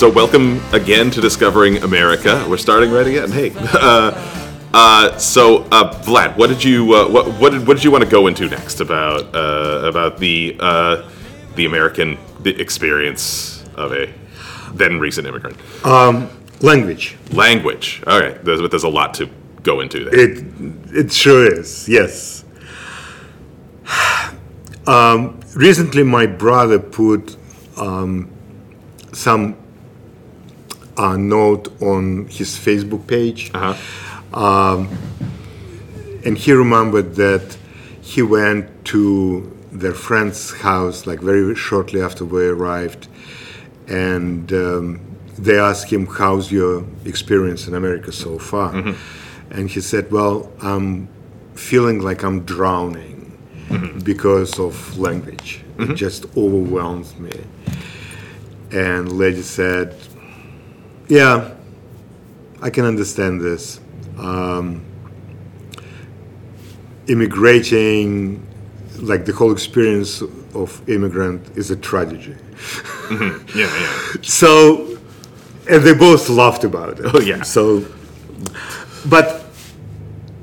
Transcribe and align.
So, 0.00 0.08
welcome 0.08 0.62
again 0.72 1.10
to 1.10 1.20
Discovering 1.20 1.82
America. 1.82 2.46
We're 2.48 2.56
starting 2.56 2.90
right 2.90 3.06
again. 3.06 3.30
Hey, 3.30 3.52
uh, 3.58 4.70
uh, 4.72 5.18
so 5.18 5.64
uh, 5.64 5.92
Vlad, 6.04 6.38
what 6.38 6.46
did 6.46 6.64
you 6.64 6.94
uh, 6.94 7.06
what 7.06 7.38
what 7.38 7.52
did, 7.52 7.66
what 7.66 7.74
did 7.74 7.84
you 7.84 7.90
want 7.90 8.04
to 8.04 8.08
go 8.08 8.26
into 8.26 8.48
next 8.48 8.80
about 8.80 9.34
uh, 9.34 9.86
about 9.86 10.16
the 10.16 10.56
uh, 10.58 11.06
the 11.54 11.66
American 11.66 12.16
the 12.42 12.58
experience 12.58 13.62
of 13.74 13.92
a 13.92 14.10
then 14.72 14.98
recent 14.98 15.26
immigrant 15.26 15.58
Language. 16.62 17.18
language? 17.32 18.02
All 18.06 18.18
right, 18.18 18.42
there's, 18.42 18.62
but 18.62 18.70
there's 18.70 18.84
a 18.84 18.88
lot 18.88 19.12
to 19.16 19.28
go 19.62 19.80
into 19.80 20.06
there. 20.06 20.18
It 20.18 20.44
it 20.96 21.12
sure 21.12 21.44
is. 21.44 21.86
Yes. 21.86 22.42
Um, 24.86 25.38
recently, 25.54 26.02
my 26.02 26.24
brother 26.26 26.78
put 26.78 27.36
um, 27.76 28.30
some 29.12 29.59
uh, 30.96 31.16
note 31.16 31.68
on 31.82 32.26
his 32.28 32.50
Facebook 32.56 33.06
page, 33.06 33.50
Uh-huh. 33.54 34.86
and 36.24 36.36
he 36.38 36.52
remembered 36.52 37.14
that 37.16 37.56
he 38.00 38.22
went 38.22 38.66
to 38.84 39.50
their 39.72 39.94
friend's 39.94 40.50
house 40.60 41.06
like 41.06 41.20
very 41.20 41.54
shortly 41.54 42.00
after 42.02 42.24
we 42.24 42.44
arrived, 42.46 43.08
and 43.88 44.52
um, 44.52 45.00
they 45.38 45.58
asked 45.58 45.90
him, 45.90 46.06
"How's 46.06 46.50
your 46.52 46.84
experience 47.04 47.66
in 47.68 47.74
America 47.74 48.12
so 48.12 48.38
far?" 48.38 48.72
And 49.50 49.68
he 49.70 49.80
said, 49.80 50.10
"Well, 50.10 50.50
I'm 50.62 51.08
feeling 51.54 52.00
like 52.00 52.22
I'm 52.24 52.40
drowning 52.44 53.16
because 54.04 54.58
of 54.58 54.98
language. 54.98 55.62
It 55.78 55.94
just 55.94 56.26
overwhelms 56.36 57.16
me." 57.18 57.32
And 58.72 59.12
lady 59.18 59.42
said, 59.42 59.94
"Yeah, 61.10 61.54
I 62.62 62.70
can 62.70 62.86
understand 62.86 63.40
this." 63.40 63.80
Um, 64.16 64.84
immigrating, 67.10 68.46
like 69.00 69.24
the 69.24 69.32
whole 69.32 69.52
experience 69.52 70.22
of 70.54 70.88
immigrant 70.88 71.56
is 71.56 71.70
a 71.70 71.76
tragedy. 71.76 72.36
Mm-hmm. 73.08 73.58
yeah, 73.58 73.66
yeah. 73.66 74.22
So, 74.22 74.98
and 75.68 75.82
they 75.82 75.94
both 75.94 76.28
laughed 76.28 76.64
about 76.64 76.98
it. 76.98 77.06
Oh, 77.12 77.20
yeah. 77.20 77.42
So, 77.42 77.84
but 79.08 79.44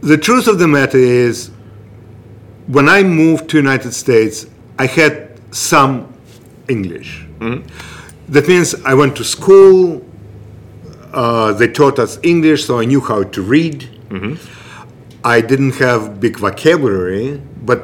the 0.01 0.17
truth 0.17 0.47
of 0.47 0.59
the 0.59 0.67
matter 0.67 0.97
is, 0.97 1.51
when 2.67 2.89
I 2.89 3.03
moved 3.03 3.49
to 3.51 3.57
United 3.57 3.93
States, 3.93 4.45
I 4.77 4.87
had 4.87 5.39
some 5.51 6.13
English. 6.67 7.25
Mm-hmm. 7.39 8.31
That 8.33 8.47
means 8.47 8.75
I 8.83 8.93
went 8.93 9.15
to 9.17 9.23
school. 9.23 10.05
Uh, 11.17 11.51
they 11.59 11.67
taught 11.67 11.97
us 12.05 12.19
English, 12.21 12.61
so 12.67 12.79
I 12.79 12.85
knew 12.85 13.01
how 13.01 13.23
to 13.35 13.41
read. 13.55 13.77
I 15.35 15.41
didn't 15.41 15.75
have 15.85 16.01
big 16.25 16.37
vocabulary, 16.37 17.41
but 17.69 17.79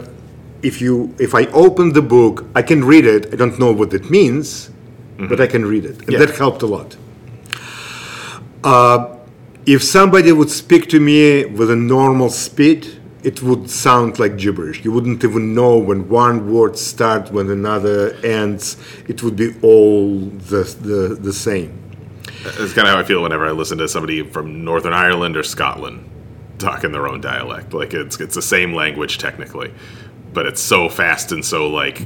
if 0.70 0.76
you 0.84 0.94
if 1.20 1.32
I 1.42 1.44
open 1.66 1.86
the 2.00 2.02
book, 2.16 2.36
I 2.60 2.62
can 2.62 2.82
read 2.94 3.06
it. 3.16 3.22
I 3.34 3.36
don't 3.42 3.58
know 3.64 3.72
what 3.80 3.92
it 4.00 4.06
means, 4.18 4.70
but 5.30 5.38
I 5.46 5.48
can 5.48 5.64
read 5.74 5.84
it, 5.92 5.98
and 6.06 6.12
Yeah. 6.14 6.20
that 6.26 6.32
helped 6.44 6.62
a 6.62 6.70
lot. 6.78 6.90
Uh, 8.64 8.98
if 9.66 9.82
somebody 9.84 10.32
would 10.32 10.50
speak 10.64 10.88
to 10.90 11.00
me 11.00 11.46
with 11.46 11.70
a 11.72 11.76
normal 11.76 12.30
speed, 12.30 12.82
it 13.24 13.42
would 13.42 13.70
sound 13.70 14.20
like 14.20 14.38
gibberish. 14.38 14.78
You 14.86 14.92
wouldn't 14.96 15.24
even 15.24 15.54
know 15.60 15.74
when 15.90 16.08
one 16.10 16.38
word 16.54 16.78
starts, 16.78 17.32
when 17.32 17.50
another 17.50 18.00
ends. 18.24 18.78
It 19.08 19.18
would 19.24 19.36
be 19.36 19.50
all 19.62 20.20
the 20.52 20.64
the, 20.90 21.00
the 21.28 21.34
same. 21.34 21.72
It's 22.46 22.74
kind 22.74 22.88
of 22.88 22.94
how 22.94 23.00
I 23.00 23.04
feel 23.04 23.22
whenever 23.22 23.46
I 23.46 23.52
listen 23.52 23.78
to 23.80 23.88
somebody 23.88 24.24
from 24.24 24.64
Northern 24.64 24.94
Ireland 24.94 25.38
or 25.38 25.44
Scotland 25.44 26.10
talk 26.60 26.84
in 26.84 26.92
their 26.92 27.08
own 27.08 27.22
dialect. 27.22 27.74
Like 27.74 27.94
it's 27.94 28.20
it's 28.20 28.36
the 28.36 28.42
same 28.42 28.74
language 28.74 29.18
technically, 29.18 29.74
but 30.34 30.46
it's 30.46 30.62
so 30.62 30.90
fast 30.90 31.32
and 31.32 31.44
so 31.44 31.70
like 31.70 32.06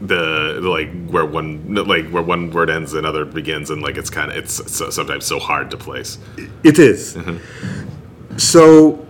the 0.00 0.60
like 0.62 0.90
where 1.08 1.24
one 1.24 1.74
like 1.74 2.08
where 2.10 2.22
one 2.22 2.50
word 2.50 2.70
ends 2.70 2.94
and 2.94 3.00
another 3.00 3.24
begins 3.24 3.70
and 3.70 3.82
like 3.82 3.96
it's 3.96 4.10
kind 4.10 4.30
of 4.30 4.36
it's, 4.36 4.72
so 4.72 4.90
sometimes 4.90 5.24
so 5.24 5.38
hard 5.38 5.70
to 5.70 5.76
place. 5.76 6.18
It 6.62 6.78
is. 6.78 7.14
Mm-hmm. 7.14 8.38
So 8.38 9.06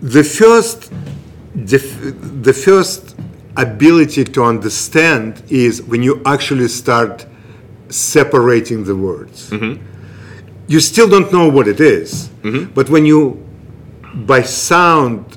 the 0.00 0.22
first 0.22 0.92
the, 1.54 1.78
the 2.42 2.52
first 2.52 3.16
ability 3.56 4.24
to 4.24 4.44
understand 4.44 5.42
is 5.48 5.82
when 5.82 6.02
you 6.02 6.20
actually 6.26 6.68
start 6.68 7.26
separating 7.88 8.84
the 8.84 8.96
words. 8.96 9.50
Mm-hmm. 9.50 9.84
You 10.68 10.80
still 10.80 11.08
don't 11.08 11.32
know 11.32 11.48
what 11.48 11.68
it 11.68 11.80
is, 11.80 12.28
mm-hmm. 12.42 12.72
but 12.72 12.90
when 12.90 13.06
you 13.06 13.46
by 14.14 14.42
sound 14.42 15.36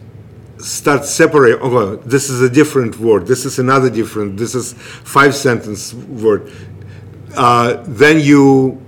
start 0.57 1.05
separating, 1.05 1.59
oh 1.61 1.95
this 1.97 2.29
is 2.29 2.41
a 2.41 2.49
different 2.49 2.99
word 2.99 3.25
this 3.27 3.45
is 3.45 3.59
another 3.59 3.89
different 3.89 4.37
this 4.37 4.55
is 4.55 4.73
five 4.73 5.33
sentence 5.33 5.93
word 5.93 6.51
uh, 7.35 7.81
then 7.87 8.19
you 8.19 8.81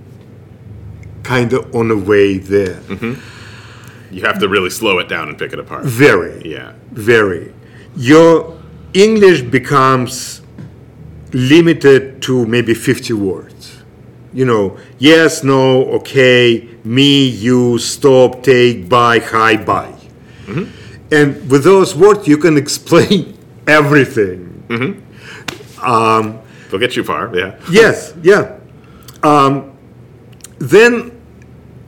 kind 1.22 1.52
of 1.52 1.74
on 1.74 1.90
a 1.90 1.96
way 1.96 2.38
there 2.38 2.76
mm-hmm. 2.80 3.20
You 4.14 4.20
have 4.26 4.38
to 4.40 4.48
really 4.48 4.68
slow 4.68 4.98
it 4.98 5.08
down 5.08 5.30
and 5.30 5.38
pick 5.38 5.54
it 5.54 5.58
apart. 5.58 5.84
very 5.84 6.42
Yeah. 6.44 6.74
very 6.90 7.54
your 7.96 8.58
english 8.92 9.40
becomes 9.40 10.41
limited 11.32 12.22
to 12.22 12.46
maybe 12.46 12.74
50 12.74 13.12
words. 13.14 13.82
You 14.32 14.46
know 14.46 14.78
yes 14.98 15.44
no 15.44 15.84
okay 15.96 16.68
me 16.84 17.28
you 17.28 17.78
stop 17.78 18.42
take 18.42 18.88
buy 18.88 19.18
hi 19.18 19.56
bye 19.56 19.94
mm-hmm. 20.46 20.64
and 21.14 21.50
with 21.50 21.64
those 21.64 21.94
words 21.94 22.26
you 22.26 22.38
can 22.38 22.56
explain 22.64 23.36
everything. 23.66 24.64
Mm-hmm. 24.68 25.84
Um, 25.84 26.40
They'll 26.70 26.80
get 26.80 26.96
you 26.96 27.04
far. 27.04 27.36
Yeah. 27.36 27.60
yes 27.70 28.14
yeah. 28.22 28.58
Um, 29.22 29.76
then 30.58 31.12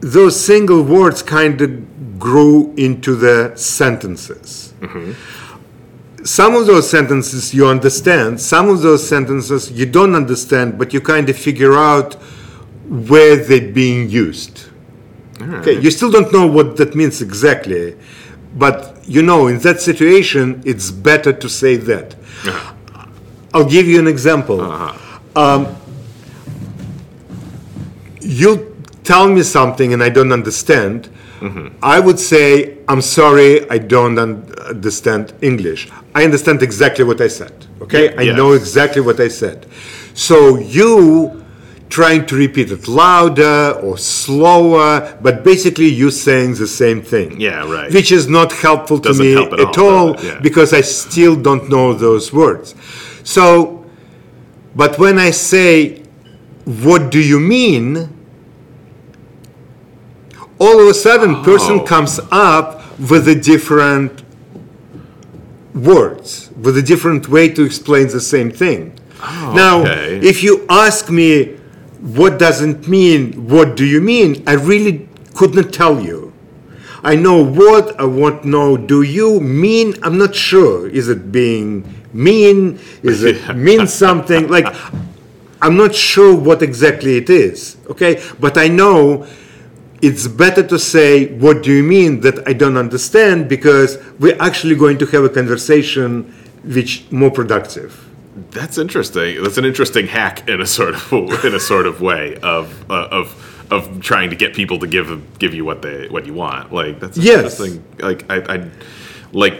those 0.00 0.38
single 0.38 0.82
words 0.82 1.22
kind 1.22 1.61
of 1.62 2.19
grew 2.19 2.75
into 2.76 3.15
the 3.15 3.56
sentences 3.56 4.75
mm-hmm. 4.81 5.12
Some 6.25 6.55
of 6.55 6.67
those 6.67 6.89
sentences 6.89 7.53
you 7.53 7.67
understand 7.67 8.41
some 8.41 8.69
of 8.71 8.81
those 8.81 9.07
sentences 9.07 9.71
you 9.71 9.85
don't 9.85 10.15
understand 10.15 10.79
but 10.79 10.93
you 10.95 11.01
kind 11.01 11.29
of 11.29 11.37
figure 11.37 11.75
out 11.75 12.15
where 12.89 13.37
they're 13.37 13.73
being 13.73 14.09
used. 14.09 14.67
Okay 15.41 15.79
you 15.81 15.91
still 15.91 16.11
don't 16.11 16.33
know 16.33 16.47
what 16.47 16.77
that 16.79 16.95
means 16.95 17.21
exactly 17.21 17.97
but 18.57 18.97
you 19.07 19.21
know 19.23 19.49
in 19.49 19.59
that 19.59 19.81
situation 19.81 20.62
it's 20.65 20.91
better 20.91 21.33
to 21.33 21.49
say 21.49 21.77
that. 21.77 22.17
I'll 23.53 23.69
give 23.69 23.87
you 23.87 23.99
an 24.01 24.09
example. 24.09 24.61
Um, 25.37 25.77
you 28.21 28.75
tell 29.05 29.29
me 29.29 29.43
something 29.43 29.93
and 29.93 30.03
i 30.03 30.09
don't 30.09 30.33
understand 30.33 31.09
Mm-hmm. 31.44 31.66
I 31.82 32.00
would 32.00 32.19
say, 32.19 32.78
I'm 32.88 33.03
sorry, 33.03 33.69
I 33.71 33.78
don't 33.78 34.19
un- 34.19 34.44
understand 34.75 35.32
English. 35.43 35.88
I 36.15 36.25
understand 36.25 36.62
exactly 36.62 37.05
what 37.05 37.21
I 37.21 37.28
said. 37.28 37.53
Okay? 37.82 38.15
I 38.16 38.22
Yes. 38.22 38.37
know 38.37 38.53
exactly 38.53 39.03
what 39.09 39.19
I 39.21 39.28
said. 39.28 39.66
So 40.15 40.59
you 40.59 41.43
trying 41.91 42.25
to 42.27 42.34
repeat 42.34 42.71
it 42.72 42.88
louder 42.88 43.78
or 43.82 43.96
slower, 43.99 45.17
but 45.23 45.44
basically 45.44 45.87
you 46.00 46.11
saying 46.11 46.55
the 46.55 46.67
same 46.67 47.02
thing. 47.02 47.41
Yeah, 47.41 47.70
right. 47.70 47.93
Which 47.93 48.11
is 48.11 48.26
not 48.29 48.50
helpful 48.52 48.99
to 49.00 49.08
Doesn't 49.11 49.25
me 49.26 49.32
help 49.32 49.52
at 49.52 49.61
at 49.61 49.79
all, 49.79 50.17
all. 50.17 50.25
Yeah. 50.25 50.41
because 50.41 50.73
I 50.73 50.81
still 50.81 51.37
don't 51.37 51.69
know 51.69 51.93
those 51.93 52.32
words. 52.32 52.75
So, 53.23 53.85
but 54.75 54.99
when 54.99 55.19
I 55.19 55.31
say, 55.31 56.02
what 56.64 57.11
do 57.12 57.20
you 57.20 57.38
mean? 57.38 58.08
All 60.59 60.81
of 60.81 60.87
a 60.89 60.95
sudden, 60.95 61.43
person 61.43 61.81
Oh. 61.81 61.85
comes 61.85 62.21
up 62.31 62.83
with 62.99 63.27
a 63.29 63.35
different 63.35 64.23
words, 65.75 66.51
with 66.61 66.77
a 66.77 66.83
different 66.83 67.29
way 67.29 67.49
to 67.49 67.62
explain 67.65 68.09
the 68.09 68.21
same 68.21 68.51
thing. 68.51 68.93
Oh, 69.23 69.53
now, 69.55 69.81
okay. 69.83 70.21
if 70.23 70.43
you 70.43 70.65
ask 70.69 71.11
me, 71.11 71.56
what 72.01 72.39
doesn't 72.39 72.87
mean? 72.87 73.49
What 73.49 73.77
do 73.77 73.85
you 73.85 74.01
mean? 74.01 74.43
I 74.47 74.53
really 74.53 75.09
could 75.35 75.55
not 75.55 75.73
tell 75.73 76.01
you. 76.01 76.33
I 77.03 77.17
know 77.17 77.43
what, 77.45 77.99
I 78.01 78.05
want 78.05 78.45
know, 78.45 78.77
do 78.77 79.03
you 79.03 79.41
mean? 79.41 79.95
I'm 80.03 80.17
not 80.17 80.35
sure. 80.35 80.89
Is 80.89 81.09
it 81.09 81.33
being 81.33 81.85
mean? 82.12 82.79
Is 83.03 83.25
it 83.25 83.56
mean 83.56 83.87
something? 83.87 84.49
Like, 84.49 84.67
I'm 85.62 85.77
not 85.77 85.95
sure 85.95 86.35
what 86.35 86.62
exactly 86.62 87.17
it 87.17 87.29
is, 87.29 87.77
okay? 87.91 88.23
But 88.39 88.56
I 88.56 88.69
know 88.69 89.27
it's 90.06 90.27
better 90.29 90.62
to 90.62 90.79
say, 90.79 91.27
what 91.45 91.62
do 91.62 91.73
you 91.73 91.83
mean 91.83 92.21
that 92.21 92.47
I 92.47 92.53
don't 92.53 92.77
understand? 92.77 93.49
Because 93.49 93.99
we're 94.19 94.41
actually 94.41 94.77
going 94.77 94.99
to 94.99 95.06
have 95.06 95.25
a 95.25 95.29
conversation 95.29 96.25
which 96.65 97.11
more 97.11 97.31
productive. 97.31 97.91
That's 98.51 98.79
interesting. 98.79 99.43
That's 99.43 99.59
an 99.59 99.65
interesting 99.65 100.06
hack 100.06 100.49
in 100.49 100.61
a 100.61 100.67
sort 100.67 100.95
of 100.95 101.12
in 101.45 101.55
a 101.55 101.61
sort 101.61 101.87
of 101.87 102.01
way 102.01 102.37
of 102.43 102.65
uh, 102.91 103.09
of 103.21 103.27
of 103.71 104.01
trying 104.01 104.31
to 104.31 104.37
get 104.37 104.55
people 104.55 104.79
to 104.81 104.87
give 104.87 105.09
give 105.39 105.55
you 105.55 105.65
what 105.65 105.83
they 105.83 106.09
what 106.09 106.27
you 106.27 106.35
want. 106.35 106.73
Like 106.73 107.01
that's 107.01 107.17
Yes. 107.17 107.61
interesting. 107.61 107.85
Like 107.99 108.25
I, 108.31 108.37
I 108.56 108.71
like 109.33 109.56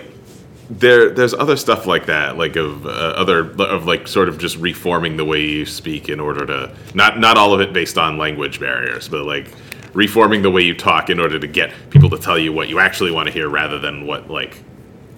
there 0.71 1.11
there's 1.11 1.35
other 1.35 1.57
stuff 1.57 1.87
like 1.87 2.07
that 2.07 2.39
like 2.39 2.57
of 2.57 2.87
uh, 2.87 2.89
other 2.89 3.51
of 3.63 3.87
like 3.87 4.09
sort 4.09 4.29
of 4.31 4.39
just 4.39 4.57
reforming 4.57 5.17
the 5.19 5.25
way 5.25 5.41
you 5.43 5.67
speak 5.67 6.09
in 6.09 6.19
order 6.19 6.47
to 6.47 6.75
not 6.95 7.19
not 7.21 7.37
all 7.37 7.53
of 7.53 7.61
it 7.61 7.73
based 7.73 7.99
on 7.99 8.17
language 8.17 8.59
barriers 8.59 9.07
but 9.07 9.25
like 9.27 9.47
reforming 9.95 10.43
the 10.43 10.51
way 10.51 10.63
you 10.63 10.75
talk 10.75 11.09
in 11.11 11.19
order 11.21 11.39
to 11.39 11.47
get 11.47 11.73
people 11.91 12.11
to 12.11 12.19
tell 12.19 12.39
you 12.39 12.53
what 12.53 12.69
you 12.69 12.79
actually 12.81 13.11
want 13.11 13.27
to 13.27 13.33
hear 13.33 13.49
rather 13.49 13.79
than 13.79 14.07
what 14.07 14.29
like 14.31 14.63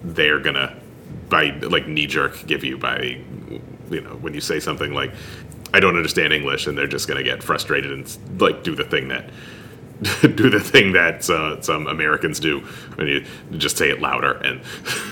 they're 0.03 0.39
gonna 0.39 0.75
by 1.29 1.49
like 1.61 1.87
knee 1.87 2.07
jerk 2.07 2.45
give 2.47 2.63
you 2.63 2.77
by 2.77 3.19
you 3.89 4.01
know 4.01 4.15
when 4.17 4.33
you 4.33 4.41
say 4.41 4.59
something 4.59 4.93
like 4.93 5.11
I 5.73 5.79
don't 5.79 5.97
understand 5.97 6.31
English 6.31 6.67
and 6.67 6.77
they're 6.77 6.87
just 6.87 7.07
gonna 7.07 7.23
get 7.23 7.43
frustrated 7.43 7.91
and 7.91 8.17
like 8.41 8.63
do 8.63 8.75
the 8.75 8.83
thing 8.85 9.07
that 9.09 9.29
do 10.21 10.49
the 10.49 10.59
thing 10.59 10.91
that 10.93 11.27
uh, 11.29 11.59
some 11.61 11.87
Americans 11.87 12.39
do 12.39 12.59
when 12.95 13.07
you 13.07 13.25
just 13.57 13.77
say 13.77 13.89
it 13.89 13.99
louder 13.99 14.33
and, 14.33 14.61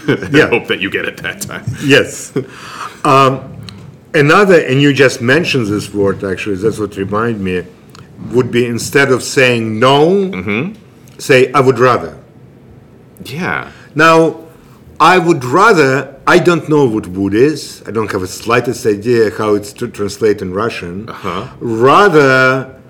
Yeah. 0.32 0.48
hope 0.48 0.68
that 0.68 0.80
you 0.80 0.92
get 0.92 1.06
it 1.06 1.18
that 1.18 1.42
time. 1.42 1.66
Yes. 1.84 2.32
um, 3.04 3.66
another, 4.14 4.60
and 4.62 4.80
you 4.80 4.94
just 4.94 5.22
mentioned 5.22 5.66
this 5.66 5.92
word 5.92 6.24
actually, 6.24 6.58
that's 6.58 6.78
what 6.78 6.96
remind 6.98 7.42
me, 7.42 7.66
would 8.32 8.52
be 8.52 8.66
instead 8.66 9.12
of 9.12 9.24
saying 9.24 9.80
no, 9.80 10.74
say 11.18 11.52
I 11.54 11.60
would 11.60 11.80
rather. 11.80 12.18
Yeah. 13.24 13.72
Now, 13.94 14.46
I 15.00 15.18
would 15.18 15.44
rather, 15.44 16.20
I 16.26 16.40
don't 16.40 16.70
know 16.70 16.86
what 16.86 17.08
would 17.08 17.34
is, 17.34 17.84
I 17.86 17.92
don't 17.92 18.12
have 18.12 18.24
a 18.24 18.28
slightest 18.28 18.86
idea 18.86 19.30
how 19.32 19.56
it's 19.56 19.74
to 19.74 19.88
translate 19.88 20.42
in 20.42 20.54
Russian. 20.54 21.10
Uh-huh. 21.10 21.50
Rather, 21.60 22.82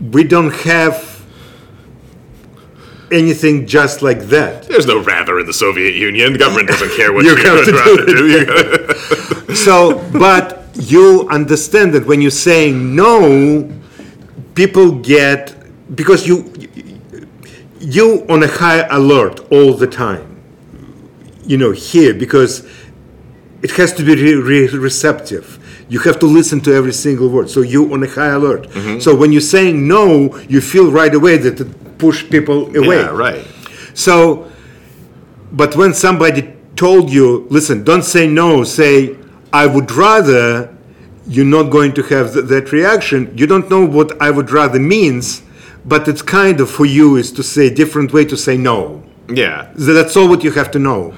we 0.00 0.24
don't 0.24 0.54
have 0.64 1.20
anything 3.12 3.66
just 3.66 4.02
like 4.02 4.20
that. 4.28 4.62
There's 4.64 4.86
no 4.86 5.02
rather 5.02 5.38
in 5.40 5.46
the 5.46 5.52
Soviet 5.52 5.94
Union. 5.94 6.32
The 6.32 6.38
government 6.38 6.68
doesn't 6.74 6.92
care 6.92 7.12
what 7.12 7.24
You 7.24 7.36
you, 7.36 7.44
have 7.44 7.64
to 7.64 7.72
rather 7.72 8.06
do 8.06 8.46
do. 8.46 9.54
So, 9.54 9.98
but 10.12 10.68
you 10.74 11.28
understand 11.28 11.92
that 11.94 12.06
when 12.06 12.22
you're 12.22 12.30
saying 12.30 12.94
no, 12.94 13.68
people 14.60 14.92
get 15.16 15.40
because 15.96 16.26
you 16.26 16.36
you 17.96 18.06
on 18.28 18.42
a 18.42 18.50
high 18.62 18.82
alert 18.98 19.34
all 19.50 19.72
the 19.72 19.86
time. 19.86 20.26
You 21.50 21.56
know 21.62 21.72
here 21.72 22.12
because 22.24 22.52
it 23.62 23.70
has 23.78 23.90
to 23.94 24.02
be 24.08 24.14
re- 24.14 24.34
re- 24.34 24.78
receptive. 24.88 25.46
You 25.88 25.98
have 26.00 26.18
to 26.24 26.26
listen 26.26 26.60
to 26.66 26.70
every 26.80 26.92
single 26.92 27.28
word. 27.34 27.48
So 27.48 27.60
you 27.62 27.80
on 27.94 28.02
a 28.02 28.10
high 28.18 28.34
alert. 28.40 28.62
Mm-hmm. 28.68 29.00
So 29.04 29.16
when 29.20 29.32
you're 29.32 29.50
saying 29.56 29.76
no, 29.96 30.36
you 30.52 30.60
feel 30.60 30.90
right 31.00 31.14
away 31.20 31.34
that 31.44 31.60
it 31.60 31.70
push 31.98 32.18
people 32.34 32.58
away. 32.76 32.98
yeah, 33.00 33.08
right. 33.26 33.44
So, 33.94 34.50
but 35.52 35.74
when 35.74 35.92
somebody 35.94 36.42
told 36.76 37.10
you, 37.10 37.46
listen, 37.50 37.82
don't 37.90 38.04
say 38.04 38.24
no, 38.26 38.64
say, 38.64 39.16
I 39.52 39.66
would 39.66 39.90
rather, 39.90 40.74
you're 41.26 41.44
not 41.44 41.64
going 41.64 41.92
to 41.94 42.02
have 42.02 42.32
th- 42.32 42.46
that 42.46 42.72
reaction. 42.72 43.32
You 43.36 43.46
don't 43.46 43.68
know 43.70 43.84
what 43.84 44.20
I 44.20 44.30
would 44.30 44.50
rather 44.50 44.78
means, 44.78 45.42
but 45.84 46.08
it's 46.08 46.22
kind 46.22 46.60
of 46.60 46.70
for 46.70 46.86
you 46.86 47.16
is 47.16 47.32
to 47.32 47.42
say 47.42 47.72
different 47.72 48.12
way 48.12 48.24
to 48.24 48.36
say 48.36 48.56
no. 48.56 49.02
Yeah. 49.28 49.72
So 49.76 49.92
That's 49.94 50.16
all 50.16 50.28
what 50.28 50.42
you 50.44 50.50
have 50.52 50.70
to 50.72 50.78
know. 50.78 51.14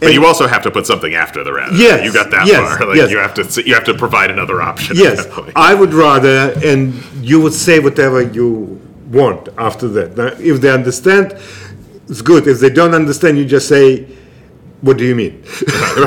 But 0.00 0.12
you 0.12 0.26
also 0.26 0.46
have 0.46 0.62
to 0.62 0.70
put 0.70 0.86
something 0.86 1.14
after 1.14 1.42
the 1.44 1.52
rather. 1.52 1.74
Yes, 1.76 2.04
You 2.04 2.12
got 2.12 2.30
that 2.30 2.46
yes, 2.46 2.78
far. 2.78 2.86
Like 2.88 2.96
yes. 2.96 3.10
you 3.10 3.18
have 3.18 3.34
to 3.34 3.62
you 3.66 3.74
have 3.74 3.84
to 3.84 3.94
provide 3.94 4.30
another 4.30 4.60
option. 4.60 4.96
Yes, 4.96 5.20
at 5.20 5.24
that 5.26 5.32
point. 5.32 5.52
I 5.56 5.72
would 5.74 5.94
rather, 5.94 6.52
and 6.64 6.94
you 7.24 7.40
would 7.40 7.54
say 7.54 7.78
whatever 7.78 8.20
you 8.20 8.80
want 9.10 9.48
after 9.56 9.88
that. 9.88 10.16
Now, 10.16 10.26
if 10.38 10.60
they 10.60 10.70
understand, 10.70 11.38
it's 12.08 12.20
good. 12.22 12.46
If 12.46 12.60
they 12.60 12.70
don't 12.70 12.94
understand, 12.94 13.38
you 13.38 13.44
just 13.46 13.68
say, 13.68 14.06
what 14.86 14.96
do 14.98 15.04
you 15.04 15.14
mean? 15.14 15.42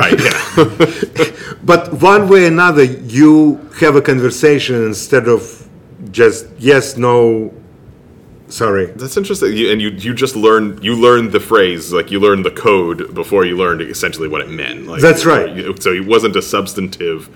right, 0.02 0.18
yeah. 0.18 1.34
But 1.70 1.82
one 2.00 2.28
way 2.28 2.44
or 2.44 2.48
another, 2.48 2.84
you 2.84 3.56
have 3.80 3.94
a 3.96 4.00
conversation 4.00 4.76
instead 4.86 5.28
of 5.28 5.68
just 6.10 6.46
yes, 6.58 6.96
no, 6.96 7.52
sorry. 8.48 8.86
That's 8.86 9.16
interesting. 9.16 9.52
You, 9.54 9.70
and 9.72 9.80
you 9.82 9.90
you 9.90 10.14
just 10.14 10.36
learned 10.36 10.82
you 10.84 10.94
learned 10.94 11.32
the 11.32 11.40
phrase 11.40 11.92
like 11.92 12.10
you 12.10 12.20
learned 12.20 12.44
the 12.44 12.50
code 12.68 13.12
before 13.14 13.44
you 13.44 13.56
learned 13.56 13.82
essentially 13.82 14.28
what 14.28 14.40
it 14.40 14.48
meant. 14.48 14.86
Like, 14.86 15.02
That's 15.02 15.24
right. 15.26 15.54
you- 15.56 15.76
so 15.80 15.92
it 15.92 16.06
wasn't 16.06 16.36
a 16.36 16.42
substantive. 16.42 17.28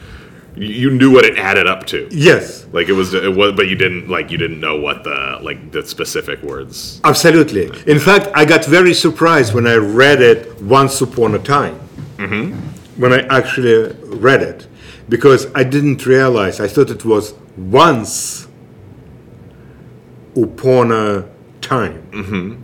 You 0.55 0.91
knew 0.91 1.11
what 1.11 1.25
it 1.25 1.39
added 1.39 1.67
up 1.67 1.87
to. 1.87 2.09
Yes, 2.11 2.67
Like 2.73 2.89
it 2.89 2.93
was, 2.93 3.15
it 3.15 3.35
was, 3.35 3.53
but 3.53 3.69
you 3.69 3.75
didn't 3.77 4.09
like 4.09 4.31
you 4.31 4.37
didn't 4.37 4.61
know 4.61 4.79
what 4.79 5.03
the 5.03 5.39
like 5.41 5.73
the 5.73 5.83
specific 5.85 6.43
words. 6.43 7.01
absolutely. 7.05 7.67
In 7.91 7.99
fact, 7.99 8.29
I 8.35 8.45
got 8.45 8.65
very 8.67 8.93
surprised 8.93 9.55
when 9.55 9.67
I 9.67 9.77
read 9.77 10.21
it 10.21 10.61
once 10.61 11.01
upon 11.01 11.35
a 11.35 11.39
time. 11.39 11.81
Mm-hmm. 12.19 12.53
When 13.01 13.13
I 13.13 13.21
actually 13.39 13.95
read 14.05 14.43
it, 14.43 14.67
because 15.09 15.47
I 15.55 15.65
didn't 15.65 16.05
realize, 16.05 16.61
I 16.61 16.69
thought 16.69 16.91
it 16.91 17.05
was 17.05 17.35
once 17.57 18.47
upon 20.37 20.93
a 20.93 21.29
time. 21.63 22.03
Mm-hmm. 22.11 22.59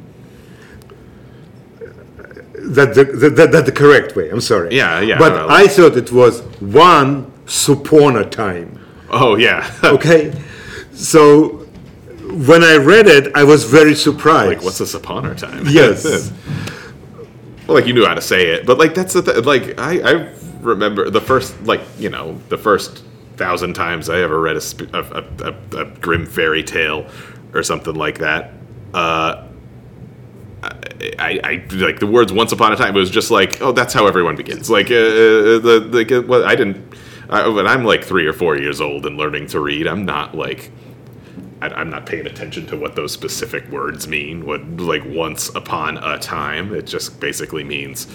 That 2.75 2.95
the, 2.95 3.05
that, 3.31 3.53
that, 3.53 3.67
the 3.67 3.73
correct 3.73 4.15
way. 4.15 4.29
I'm 4.29 4.41
sorry. 4.43 4.75
Yeah, 4.75 5.01
yeah, 5.01 5.19
But 5.19 5.31
no, 5.31 5.47
no. 5.47 5.55
I 5.55 5.67
thought 5.69 5.97
it 5.97 6.13
was 6.13 6.43
one 6.61 7.33
upon 7.69 8.17
a 8.17 8.29
time. 8.29 8.79
Oh 9.11 9.37
yeah, 9.37 9.71
Okay, 9.85 10.33
so 10.93 11.67
when 12.29 12.63
I 12.63 12.77
read 12.77 13.07
it, 13.07 13.35
I 13.35 13.45
was 13.45 13.65
very 13.65 13.95
surprised. 13.95 14.49
like 14.49 14.63
what's 14.63 14.81
a 14.81 14.97
upon 14.97 15.27
our 15.27 15.35
time? 15.35 15.67
Yes. 15.71 16.33
well, 17.67 17.75
like 17.77 17.87
you 17.87 17.95
knew 17.95 18.05
how 18.07 18.15
to 18.15 18.21
say 18.21 18.51
it, 18.51 18.67
but 18.67 18.79
like 18.79 18.95
that's 18.95 19.15
the 19.15 19.23
th- 19.23 19.45
like 19.45 19.79
I 19.79 20.01
I 20.01 20.35
remember 20.61 21.11
the 21.11 21.21
first 21.21 21.61
like 21.63 21.81
you 21.99 22.11
know 22.11 22.39
the 22.49 22.59
first 22.59 23.05
thousand 23.37 23.75
times 23.75 24.11
I 24.11 24.21
ever 24.21 24.41
read 24.41 24.57
a 24.57 24.61
sp- 24.61 24.93
a, 24.93 25.25
a, 25.45 25.81
a, 25.81 25.85
Grimm 26.01 26.27
fairy 26.27 26.63
tale 26.63 27.07
or 27.55 27.63
something 27.63 27.95
like 27.95 28.19
that. 28.19 28.53
Uh, 28.93 29.45
I, 31.19 31.41
I 31.45 31.67
like 31.77 32.01
the 32.01 32.07
words 32.07 32.33
"once 32.33 32.53
upon 32.53 32.73
a 32.73 32.77
time." 32.77 32.97
It 32.97 32.99
was 32.99 33.11
just 33.11 33.31
like, 33.31 33.63
oh, 33.63 33.73
that's 33.73 33.95
how 33.95 34.07
everyone 34.07 34.37
begins. 34.37 34.69
Like, 34.69 34.87
uh, 34.87 34.91
the 34.91 35.89
like, 35.91 36.11
uh, 36.11 36.23
well, 36.27 36.45
I 36.45 36.57
didn't. 36.57 36.95
I, 37.29 37.49
when 37.49 37.67
I'm 37.67 37.85
like 37.85 38.05
three 38.05 38.27
or 38.27 38.33
four 38.33 38.57
years 38.57 38.81
old 38.81 39.05
and 39.07 39.17
learning 39.17 39.49
to 39.49 39.61
read, 39.61 39.87
I'm 39.87 40.05
not 40.05 40.35
like, 40.35 40.71
I, 41.61 41.69
I'm 41.69 41.91
not 41.91 42.07
paying 42.07 42.27
attention 42.27 42.67
to 42.69 42.77
what 42.77 42.97
those 42.97 43.13
specific 43.13 43.69
words 43.71 44.09
mean. 44.09 44.47
What 44.47 44.67
like 44.79 45.03
"once 45.05 45.49
upon 45.55 45.99
a 45.99 46.19
time"? 46.19 46.75
It 46.75 46.87
just 46.87 47.21
basically 47.21 47.65
means 47.65 48.07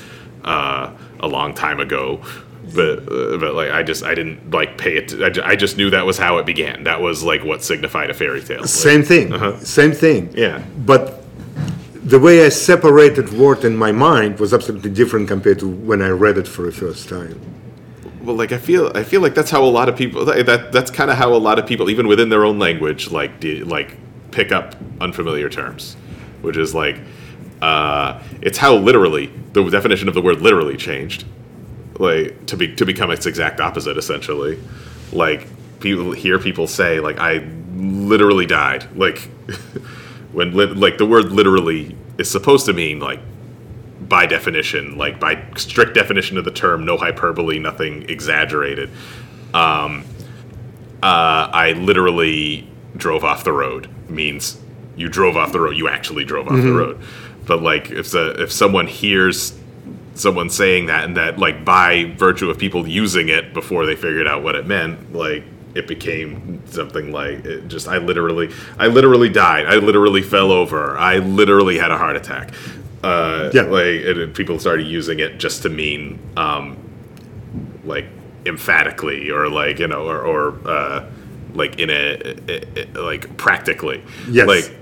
uh, 0.43 0.91
a 1.19 1.27
long 1.27 1.53
time 1.53 1.79
ago. 1.79 2.21
But 2.73 2.99
uh, 3.11 3.37
but 3.37 3.55
like 3.55 3.71
I 3.71 3.83
just 3.83 4.03
I 4.03 4.15
didn't 4.15 4.51
like 4.51 4.77
pay 4.77 4.95
it. 4.97 5.13
I, 5.21 5.29
ju- 5.29 5.41
I 5.43 5.55
just 5.57 5.77
knew 5.77 5.89
that 5.89 6.05
was 6.05 6.17
how 6.17 6.37
it 6.37 6.45
began. 6.45 6.85
That 6.85 7.01
was 7.01 7.21
like 7.21 7.43
what 7.43 7.61
signified 7.63 8.09
a 8.09 8.13
fairy 8.13 8.41
tale. 8.41 8.61
Like, 8.61 8.69
Same 8.69 9.03
thing. 9.03 9.57
Same 9.59 9.91
thing. 9.91 10.29
Uh-huh. 10.29 10.37
Yeah. 10.37 10.63
But 10.85 11.23
the 12.05 12.19
way 12.19 12.45
I 12.45 12.49
separated 12.49 13.33
word 13.33 13.63
in 13.65 13.75
my 13.75 13.91
mind 13.91 14.39
was 14.39 14.53
absolutely 14.53 14.91
different 14.91 15.27
compared 15.27 15.59
to 15.59 15.67
when 15.69 16.01
I 16.01 16.09
read 16.09 16.37
it 16.37 16.47
for 16.47 16.63
the 16.63 16.71
first 16.71 17.09
time. 17.09 17.39
Well, 18.23 18.37
like 18.37 18.53
I 18.53 18.57
feel, 18.57 18.89
I 18.95 19.03
feel 19.03 19.19
like 19.19 19.35
that's 19.35 19.51
how 19.51 19.63
a 19.65 19.67
lot 19.67 19.89
of 19.89 19.97
people. 19.97 20.23
That 20.23 20.71
that's 20.71 20.89
kind 20.89 21.11
of 21.11 21.17
how 21.17 21.33
a 21.33 21.37
lot 21.37 21.59
of 21.59 21.67
people, 21.67 21.89
even 21.89 22.07
within 22.07 22.29
their 22.29 22.45
own 22.45 22.57
language, 22.57 23.11
like 23.11 23.41
de, 23.41 23.63
like 23.63 23.97
pick 24.31 24.53
up 24.53 24.75
unfamiliar 25.01 25.49
terms, 25.49 25.95
which 26.41 26.55
is 26.55 26.73
like, 26.73 27.01
uh, 27.61 28.21
it's 28.41 28.57
how 28.57 28.75
literally 28.75 29.27
the 29.51 29.69
definition 29.69 30.07
of 30.07 30.13
the 30.13 30.21
word 30.21 30.41
literally 30.41 30.77
changed, 30.77 31.25
like 31.99 32.45
to 32.45 32.55
be 32.55 32.73
to 32.75 32.85
become 32.85 33.11
its 33.11 33.25
exact 33.25 33.59
opposite, 33.59 33.97
essentially. 33.97 34.57
Like 35.11 35.45
people 35.81 36.13
hear 36.13 36.39
people 36.39 36.65
say, 36.65 37.01
like 37.01 37.19
I 37.19 37.45
literally 37.75 38.45
died, 38.45 38.87
like 38.95 39.17
when 40.31 40.53
lit, 40.53 40.77
like 40.77 40.97
the 40.97 41.05
word 41.05 41.33
literally 41.33 41.97
is 42.17 42.31
supposed 42.31 42.65
to 42.67 42.73
mean 42.73 42.99
like 42.99 43.19
by 44.07 44.25
definition, 44.25 44.97
like 44.97 45.19
by 45.19 45.43
strict 45.55 45.93
definition 45.93 46.37
of 46.37 46.45
the 46.45 46.51
term, 46.51 46.85
no 46.85 46.97
hyperbole, 46.97 47.59
nothing 47.59 48.09
exaggerated. 48.09 48.89
Um, 49.53 50.05
uh, 51.01 51.49
I 51.51 51.73
literally 51.77 52.67
drove 52.95 53.23
off 53.23 53.43
the 53.43 53.53
road 53.53 53.89
means 54.09 54.59
you 54.95 55.09
drove 55.09 55.35
off 55.35 55.51
the 55.51 55.59
road. 55.59 55.75
You 55.75 55.87
actually 55.87 56.25
drove 56.25 56.47
off 56.47 56.61
the 56.61 56.71
road. 56.71 57.01
But 57.45 57.61
like 57.61 57.91
if 57.91 58.11
the, 58.11 58.41
if 58.41 58.51
someone 58.51 58.87
hears 58.87 59.57
someone 60.15 60.49
saying 60.49 60.85
that 60.85 61.05
and 61.05 61.17
that 61.17 61.39
like 61.39 61.65
by 61.65 62.13
virtue 62.17 62.49
of 62.49 62.57
people 62.59 62.87
using 62.87 63.29
it 63.29 63.53
before 63.53 63.85
they 63.85 63.95
figured 63.95 64.27
out 64.27 64.43
what 64.43 64.55
it 64.55 64.67
meant, 64.67 65.13
like 65.13 65.43
it 65.73 65.87
became 65.87 66.61
something 66.67 67.11
like 67.11 67.43
it 67.43 67.67
just 67.67 67.87
I 67.87 67.97
literally 67.97 68.53
I 68.77 68.87
literally 68.87 69.29
died. 69.29 69.65
I 69.65 69.77
literally 69.77 70.21
fell 70.21 70.51
over. 70.51 70.97
I 70.97 71.17
literally 71.17 71.77
had 71.79 71.91
a 71.91 71.97
heart 71.97 72.15
attack. 72.15 72.53
Uh, 73.03 73.49
Yeah. 73.53 73.63
like 73.63 74.03
then 74.03 74.31
people 74.33 74.59
started 74.59 74.87
using 74.87 75.19
it 75.19 75.37
just 75.37 75.61
to 75.63 75.69
mean 75.69 76.19
um, 76.37 76.77
like 77.83 78.05
emphatically 78.45 79.29
or 79.29 79.49
like 79.49 79.79
you 79.79 79.87
know 79.87 80.07
or, 80.07 80.19
or 80.19 80.53
uh, 80.65 81.05
like 81.53 81.79
in 81.79 81.89
a, 81.89 82.17
a- 82.47 82.63
a- 82.97 83.01
like 83.01 83.35
practically 83.37 84.01
Yes. 84.29 84.47
like 84.47 84.75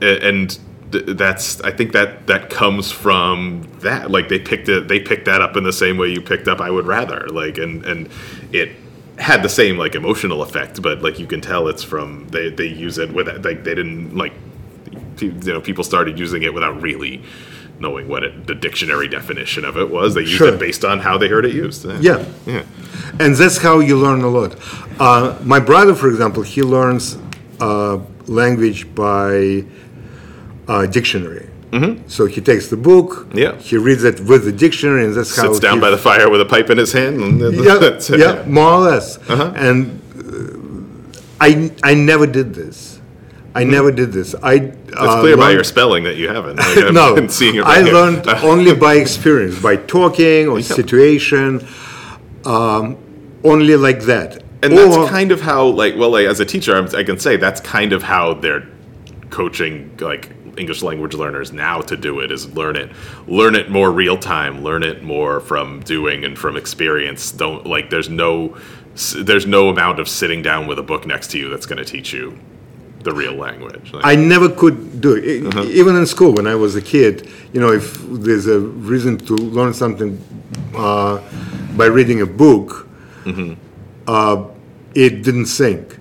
and 0.00 0.58
th- 0.92 1.04
that's 1.16 1.60
I 1.62 1.70
think 1.70 1.92
that 1.92 2.26
that 2.26 2.50
comes 2.50 2.90
from 2.92 3.62
that 3.80 4.10
like 4.10 4.28
they 4.28 4.38
picked 4.38 4.68
it 4.68 4.88
they 4.88 5.00
picked 5.00 5.24
that 5.26 5.40
up 5.40 5.56
in 5.56 5.64
the 5.64 5.72
same 5.72 5.96
way 5.98 6.08
you 6.08 6.20
picked 6.20 6.48
up 6.48 6.60
I 6.60 6.70
would 6.70 6.86
rather 6.86 7.28
like 7.28 7.58
and 7.58 7.84
and 7.84 8.08
it 8.52 8.70
had 9.18 9.42
the 9.42 9.48
same 9.48 9.76
like 9.78 9.94
emotional 9.96 10.42
effect 10.42 10.80
but 10.82 11.02
like 11.02 11.18
you 11.18 11.26
can 11.26 11.40
tell 11.40 11.66
it's 11.68 11.82
from 11.82 12.26
they 12.30 12.50
they 12.50 12.66
use 12.66 12.98
it 12.98 13.12
with 13.12 13.26
like 13.44 13.62
they 13.64 13.74
didn't 13.74 14.16
like 14.16 14.32
you 15.20 15.32
know 15.32 15.60
people 15.60 15.82
started 15.82 16.18
using 16.18 16.42
it 16.44 16.54
without 16.54 16.80
really 16.80 17.22
knowing 17.80 18.08
what 18.08 18.22
it, 18.24 18.46
the 18.46 18.54
dictionary 18.54 19.08
definition 19.08 19.64
of 19.64 19.76
it 19.76 19.88
was 19.90 20.14
they 20.14 20.22
used 20.22 20.32
Sure. 20.34 20.54
it 20.54 20.58
based 20.58 20.84
on 20.84 20.98
how 21.00 21.16
they 21.18 21.28
heard 21.28 21.44
it 21.44 21.54
used 21.54 21.84
Yeah. 22.00 22.24
yeah 22.46 22.62
And 23.20 23.34
that's 23.36 23.58
how 23.58 23.80
you 23.80 23.96
learn 23.96 24.22
a 24.22 24.28
lot. 24.28 24.56
Uh, 24.98 25.36
my 25.44 25.60
brother, 25.60 25.94
for 25.94 26.08
example, 26.08 26.42
he 26.42 26.62
learns 26.62 27.18
uh, 27.60 27.98
language 28.26 28.92
by 28.94 29.64
uh, 30.66 30.86
dictionary. 30.86 31.48
Mm-hmm. 31.70 32.08
So 32.08 32.26
he 32.26 32.40
takes 32.40 32.68
the 32.68 32.76
book, 32.76 33.28
Yeah. 33.32 33.56
he 33.56 33.76
reads 33.76 34.04
it 34.04 34.20
with 34.20 34.44
the 34.44 34.52
dictionary, 34.52 35.04
and 35.04 35.14
that's 35.14 35.36
how 35.36 35.44
sits 35.44 35.60
down 35.60 35.74
he, 35.76 35.80
by 35.80 35.90
the 35.90 35.98
fire 35.98 36.28
with 36.30 36.40
a 36.40 36.46
pipe 36.46 36.70
in 36.70 36.78
his 36.78 36.92
hand 36.92 37.20
and 37.20 37.40
yeah, 37.64 37.98
yeah, 38.16 38.44
more 38.46 38.72
or 38.72 38.78
less. 38.90 39.18
Uh-huh. 39.28 39.52
And 39.54 40.00
uh, 40.16 41.18
I, 41.40 41.70
I 41.82 41.94
never 41.94 42.26
did 42.26 42.54
this. 42.54 43.00
I 43.54 43.64
never 43.64 43.90
did 43.92 44.12
this. 44.12 44.34
I. 44.42 44.72
it's 44.88 44.96
Mm-hmm. 45.00 45.20
clear 45.20 45.36
by 45.36 45.50
your 45.52 45.64
spelling 45.64 46.04
that 46.04 46.16
you 46.16 46.28
haven't 46.28 46.56
like, 46.76 46.92
no, 46.92 47.14
been 47.14 47.28
seeing 47.28 47.60
I 47.62 47.82
here. 47.82 47.92
learned 47.92 48.26
only 48.42 48.74
by 48.74 48.94
experience, 48.94 49.60
by 49.60 49.76
talking 49.76 50.48
or 50.48 50.60
situation, 50.62 51.66
um, 52.44 52.96
only 53.44 53.76
like 53.76 54.02
that. 54.02 54.42
And 54.62 54.72
that's 54.76 55.10
kind 55.10 55.30
of 55.30 55.40
how, 55.40 55.66
like, 55.66 55.94
well, 55.96 56.10
like, 56.10 56.26
as 56.26 56.40
a 56.40 56.44
teacher, 56.44 56.74
I'm, 56.76 56.88
I 56.94 57.04
can 57.04 57.18
say 57.18 57.36
that's 57.36 57.60
kind 57.60 57.92
of 57.92 58.02
how 58.02 58.34
they're 58.34 58.66
coaching, 59.30 59.96
like, 60.00 60.32
English 60.56 60.82
language 60.82 61.14
learners 61.14 61.52
now 61.52 61.80
to 61.82 61.96
do 61.96 62.18
it 62.18 62.32
is 62.32 62.52
learn 62.54 62.74
it, 62.74 62.90
learn 63.28 63.54
it 63.54 63.70
more 63.70 63.92
real 63.92 64.18
time, 64.18 64.64
learn 64.64 64.82
it 64.82 65.04
more 65.04 65.38
from 65.38 65.80
doing 65.82 66.24
and 66.24 66.36
from 66.36 66.56
experience. 66.56 67.30
Don't 67.30 67.64
like, 67.64 67.90
there's 67.90 68.08
no, 68.08 68.58
there's 69.18 69.46
no 69.46 69.68
amount 69.68 70.00
of 70.00 70.08
sitting 70.08 70.42
down 70.42 70.66
with 70.66 70.80
a 70.80 70.82
book 70.82 71.06
next 71.06 71.30
to 71.30 71.38
you 71.38 71.48
that's 71.48 71.66
going 71.66 71.78
to 71.78 71.84
teach 71.84 72.12
you 72.12 72.36
the 73.02 73.12
real 73.12 73.34
language. 73.34 73.92
Like, 73.92 74.04
I 74.04 74.14
never 74.16 74.48
could 74.48 75.00
do 75.00 75.14
it. 75.16 75.46
Uh-huh. 75.46 75.62
Even 75.64 75.96
in 75.96 76.06
school, 76.06 76.32
when 76.32 76.46
I 76.46 76.54
was 76.54 76.74
a 76.76 76.82
kid, 76.82 77.28
you 77.52 77.60
know, 77.60 77.72
if 77.72 77.98
there's 78.08 78.46
a 78.46 78.58
reason 78.60 79.18
to 79.18 79.34
learn 79.34 79.72
something 79.74 80.18
uh, 80.76 81.20
by 81.76 81.86
reading 81.86 82.20
a 82.22 82.26
book, 82.26 82.86
Mm-hmm. 83.24 83.54
uh, 84.06 84.44
it 84.94 85.22
didn't 85.22 85.46
sink. 85.46 85.98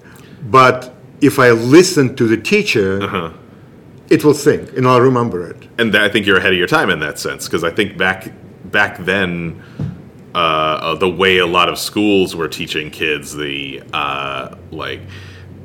But 0.50 0.94
if 1.22 1.40
I 1.40 1.52
listen 1.52 2.16
to 2.16 2.26
the 2.28 2.38
teacher, 2.38 3.02
Uh-huh. 3.04 3.32
it 4.10 4.24
will 4.24 4.34
sink, 4.34 4.72
and 4.78 4.88
I'll 4.88 5.02
remember 5.02 5.46
it. 5.50 5.58
and 5.78 5.94
I 5.96 6.08
think 6.10 6.26
you're 6.26 6.38
ahead 6.38 6.54
of 6.54 6.58
your 6.58 6.68
time 6.68 6.90
in 6.90 7.00
that 7.00 7.20
sense 7.20 7.46
because 7.48 7.64
I 7.64 7.72
think 7.76 7.98
back 7.98 8.32
back 8.72 8.98
then, 9.06 9.62
uh, 10.34 10.38
uh, 10.38 10.96
the 10.96 11.10
way 11.10 11.38
a 11.40 11.46
lot 11.48 11.68
of 11.70 11.78
schools 11.78 12.36
were 12.36 12.48
teaching 12.48 12.90
kids 12.92 13.36
the 13.36 13.82
uh, 13.94 14.56
like 14.72 15.02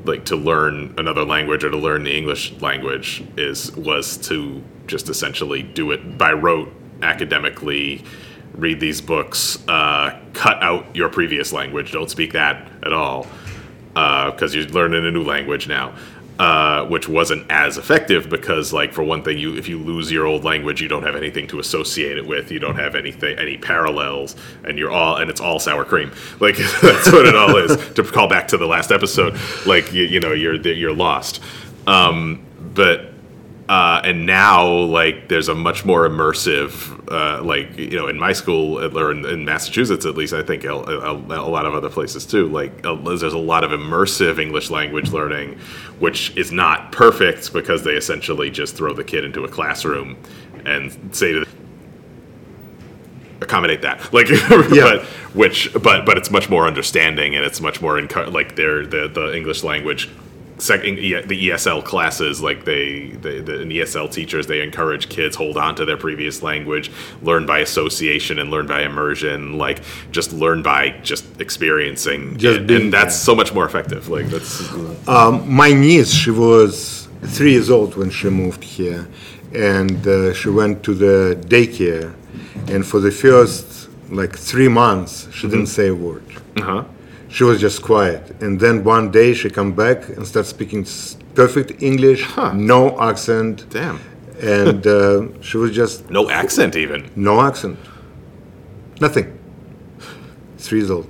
like 0.05 0.25
to 0.27 0.37
learn 0.37 0.95
another 0.99 1.25
language 1.25 1.65
or 1.65 1.71
to 1.71 1.77
learn 1.77 2.05
the 2.05 2.17
English 2.17 2.53
language 2.61 3.25
is 3.37 3.75
was 3.77 4.17
to 4.29 4.63
just 4.87 5.09
essentially 5.09 5.63
do 5.63 5.91
it 5.91 6.19
by 6.19 6.33
rote 6.33 6.73
academically. 7.03 8.05
Read 8.55 8.81
these 8.81 9.01
books, 9.01 9.67
uh, 9.69 10.21
cut 10.35 10.63
out 10.63 10.95
your 10.95 11.09
previous 11.09 11.53
language. 11.53 11.93
Don't 11.93 12.11
speak 12.11 12.33
that 12.35 12.71
at 12.83 12.93
all 12.93 13.27
because 13.95 14.55
you're 14.55 14.65
learning 14.67 15.07
a 15.07 15.11
new 15.11 15.23
language 15.23 15.69
now, 15.69 15.95
uh, 16.43 16.85
which 16.87 17.09
wasn't 17.09 17.49
as 17.51 17.79
effective 17.79 18.29
because, 18.29 18.73
like, 18.73 18.93
for 18.93 19.05
one 19.05 19.23
thing, 19.23 19.39
you 19.39 19.57
if 19.57 19.69
you 19.69 19.79
lose 19.79 20.11
your 20.11 20.27
old 20.27 20.43
language, 20.43 20.83
you 20.83 20.89
don't 20.89 21.05
have 21.05 21.15
anything 21.15 21.47
to 21.47 21.61
associate 21.61 22.19
it 22.19 22.27
with. 22.27 22.51
You 22.51 22.59
don't 22.59 22.75
have 22.75 22.97
anything, 22.97 23.39
any 23.39 23.57
parallels, 23.57 24.35
and 24.65 24.77
you're 24.77 24.91
all 24.91 25.19
and 25.19 25.31
it's 25.31 25.41
all 25.41 25.61
sour 25.61 25.85
cream. 25.85 26.11
Like 26.41 26.57
that's 26.83 27.13
what 27.13 27.27
it 27.27 27.37
all 27.37 27.55
is. 27.59 27.95
To 27.95 28.03
call 28.03 28.27
back 28.27 28.49
to 28.49 28.57
the 28.57 28.67
last 28.67 28.91
episode, 28.91 29.39
like 29.67 29.93
you, 29.93 30.03
you 30.03 30.19
know, 30.19 30.33
you're 30.33 30.57
you're 30.57 30.93
lost. 30.93 31.41
Um, 31.87 32.45
but 32.75 33.12
uh, 33.69 34.01
and 34.05 34.27
now 34.27 34.69
like 34.69 35.29
there's 35.29 35.49
a 35.49 35.55
much 35.55 35.85
more 35.85 36.09
immersive 36.09 36.99
uh, 37.11 37.43
like 37.43 37.77
you 37.79 37.97
know 37.97 38.09
in 38.09 38.19
my 38.19 38.33
school 38.33 38.79
or 38.97 39.11
in, 39.11 39.25
in 39.25 39.45
massachusetts 39.45 40.05
at 40.05 40.17
least 40.17 40.33
i 40.33 40.43
think 40.43 40.65
a, 40.65 40.73
a, 40.73 41.13
a 41.15 41.49
lot 41.49 41.65
of 41.65 41.75
other 41.75 41.89
places 41.89 42.27
too. 42.27 42.49
Like 42.49 42.85
uh, 42.85 42.95
there's 42.95 43.23
a 43.23 43.39
lot 43.39 43.65
of 43.65 43.71
immersive 43.71 44.39
english 44.41 44.71
language 44.71 45.11
learning 45.11 45.59
which 46.01 46.37
is 46.37 46.51
not 46.51 46.93
perfect 46.93 47.53
because 47.53 47.85
they 47.85 47.95
essentially 47.95 48.51
just 48.51 48.75
throw 48.77 48.93
the 48.93 49.05
kid 49.05 49.25
into 49.25 49.45
a 49.45 49.49
classroom 49.49 50.17
and 50.65 51.15
say 51.15 51.33
to 51.33 51.41
the, 51.41 51.49
accommodate 53.41 53.83
that. 53.83 54.13
Like 54.13 54.29
but 54.49 55.03
which 55.35 55.73
but 55.75 56.05
but 56.05 56.17
it's 56.19 56.31
much 56.31 56.49
more 56.49 56.67
understanding 56.67 57.35
and 57.37 57.45
it's 57.45 57.61
much 57.61 57.81
more 57.81 58.01
encu- 58.01 58.33
like 58.33 58.57
they're 58.57 58.87
the 58.87 59.09
the 59.09 59.37
english 59.37 59.63
language 59.63 60.09
second 60.63 60.97
the 60.97 61.49
ESL 61.49 61.85
classes 61.85 62.41
like 62.41 62.65
they, 62.65 63.09
they 63.25 63.41
the, 63.41 63.59
the 63.59 63.79
ESL 63.81 64.11
teachers 64.11 64.47
they 64.47 64.61
encourage 64.63 65.09
kids 65.09 65.35
hold 65.37 65.57
on 65.57 65.75
to 65.75 65.85
their 65.85 65.97
previous 65.97 66.43
language 66.43 66.91
learn 67.23 67.45
by 67.47 67.59
association 67.59 68.39
and 68.39 68.51
learn 68.51 68.67
by 68.67 68.83
immersion 68.83 69.59
like 69.59 69.81
just 70.11 70.33
learn 70.33 70.63
by 70.63 70.91
just 71.03 71.25
experiencing 71.41 72.37
Just 72.37 72.61
it. 72.61 72.67
being 72.67 72.83
and 72.83 72.93
that's 72.93 73.17
so 73.17 73.35
much 73.35 73.53
more 73.53 73.65
effective 73.65 74.09
like 74.09 74.27
that's 74.27 74.73
My 75.63 75.73
niece, 75.73 76.13
she 76.13 76.31
was 76.31 77.09
three 77.37 77.53
years 77.53 77.71
old 77.71 77.97
when 77.97 78.11
she 78.11 78.29
moved 78.29 78.63
here, 78.65 79.09
and 79.55 80.07
uh, 80.07 80.33
she 80.35 80.49
went 80.49 80.83
to 80.85 80.93
the 80.95 81.37
daycare, 81.55 82.15
and 82.73 82.85
for 82.91 83.01
the 83.01 83.11
first 83.11 83.89
like 84.11 84.37
three 84.37 84.69
months, 84.69 85.13
she 85.33 85.49
didn't 85.49 85.67
say 85.79 85.89
a 85.89 85.95
word. 85.95 86.25
uh-huh 86.57 86.85
She 87.33 87.45
was 87.45 87.59
just 87.61 87.83
quiet, 87.83 88.43
and 88.43 88.61
then 88.61 88.85
one 88.85 89.11
day 89.11 89.33
she 89.33 89.49
come 89.49 89.73
back 89.73 90.07
and 90.11 90.27
start 90.27 90.45
speaking 90.45 90.87
perfect 91.35 91.83
English, 91.83 92.27
no 92.53 93.01
accent, 93.01 93.65
damn. 93.71 93.99
And 94.43 94.87
uh, 94.87 95.41
she 95.41 95.57
was 95.57 95.75
just 95.75 96.11
no 96.19 96.29
accent 96.29 96.77
even. 96.77 97.11
No 97.17 97.41
accent, 97.41 97.79
nothing. 99.01 99.39
Three 100.59 100.81
years 100.81 100.91
old, 100.91 101.09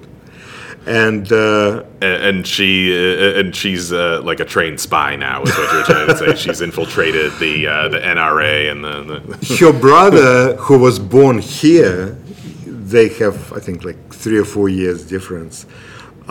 and. 0.86 1.30
Uh, 1.32 1.82
and, 2.00 2.22
and 2.22 2.46
she 2.46 2.92
uh, 2.92 3.40
and 3.40 3.54
she's 3.54 3.92
uh, 3.92 4.20
like 4.22 4.38
a 4.38 4.44
trained 4.44 4.78
spy 4.78 5.16
now 5.16 5.42
is 5.42 5.50
what 5.50 5.72
you're 5.72 5.84
trying 5.84 6.06
to 6.06 6.16
say. 6.16 6.36
She's 6.36 6.60
infiltrated 6.60 7.32
the 7.40 7.66
uh, 7.66 7.88
the 7.88 7.98
NRA 7.98 8.70
and 8.70 8.84
the, 8.84 9.36
the 9.36 9.56
her 9.60 9.72
brother, 9.72 10.54
who 10.56 10.78
was 10.78 11.00
born 11.00 11.38
here, 11.38 12.16
they 12.64 13.08
have, 13.08 13.52
I 13.52 13.58
think, 13.58 13.84
like 13.84 14.14
three 14.14 14.38
or 14.38 14.44
four 14.44 14.68
years 14.68 15.04
difference. 15.04 15.66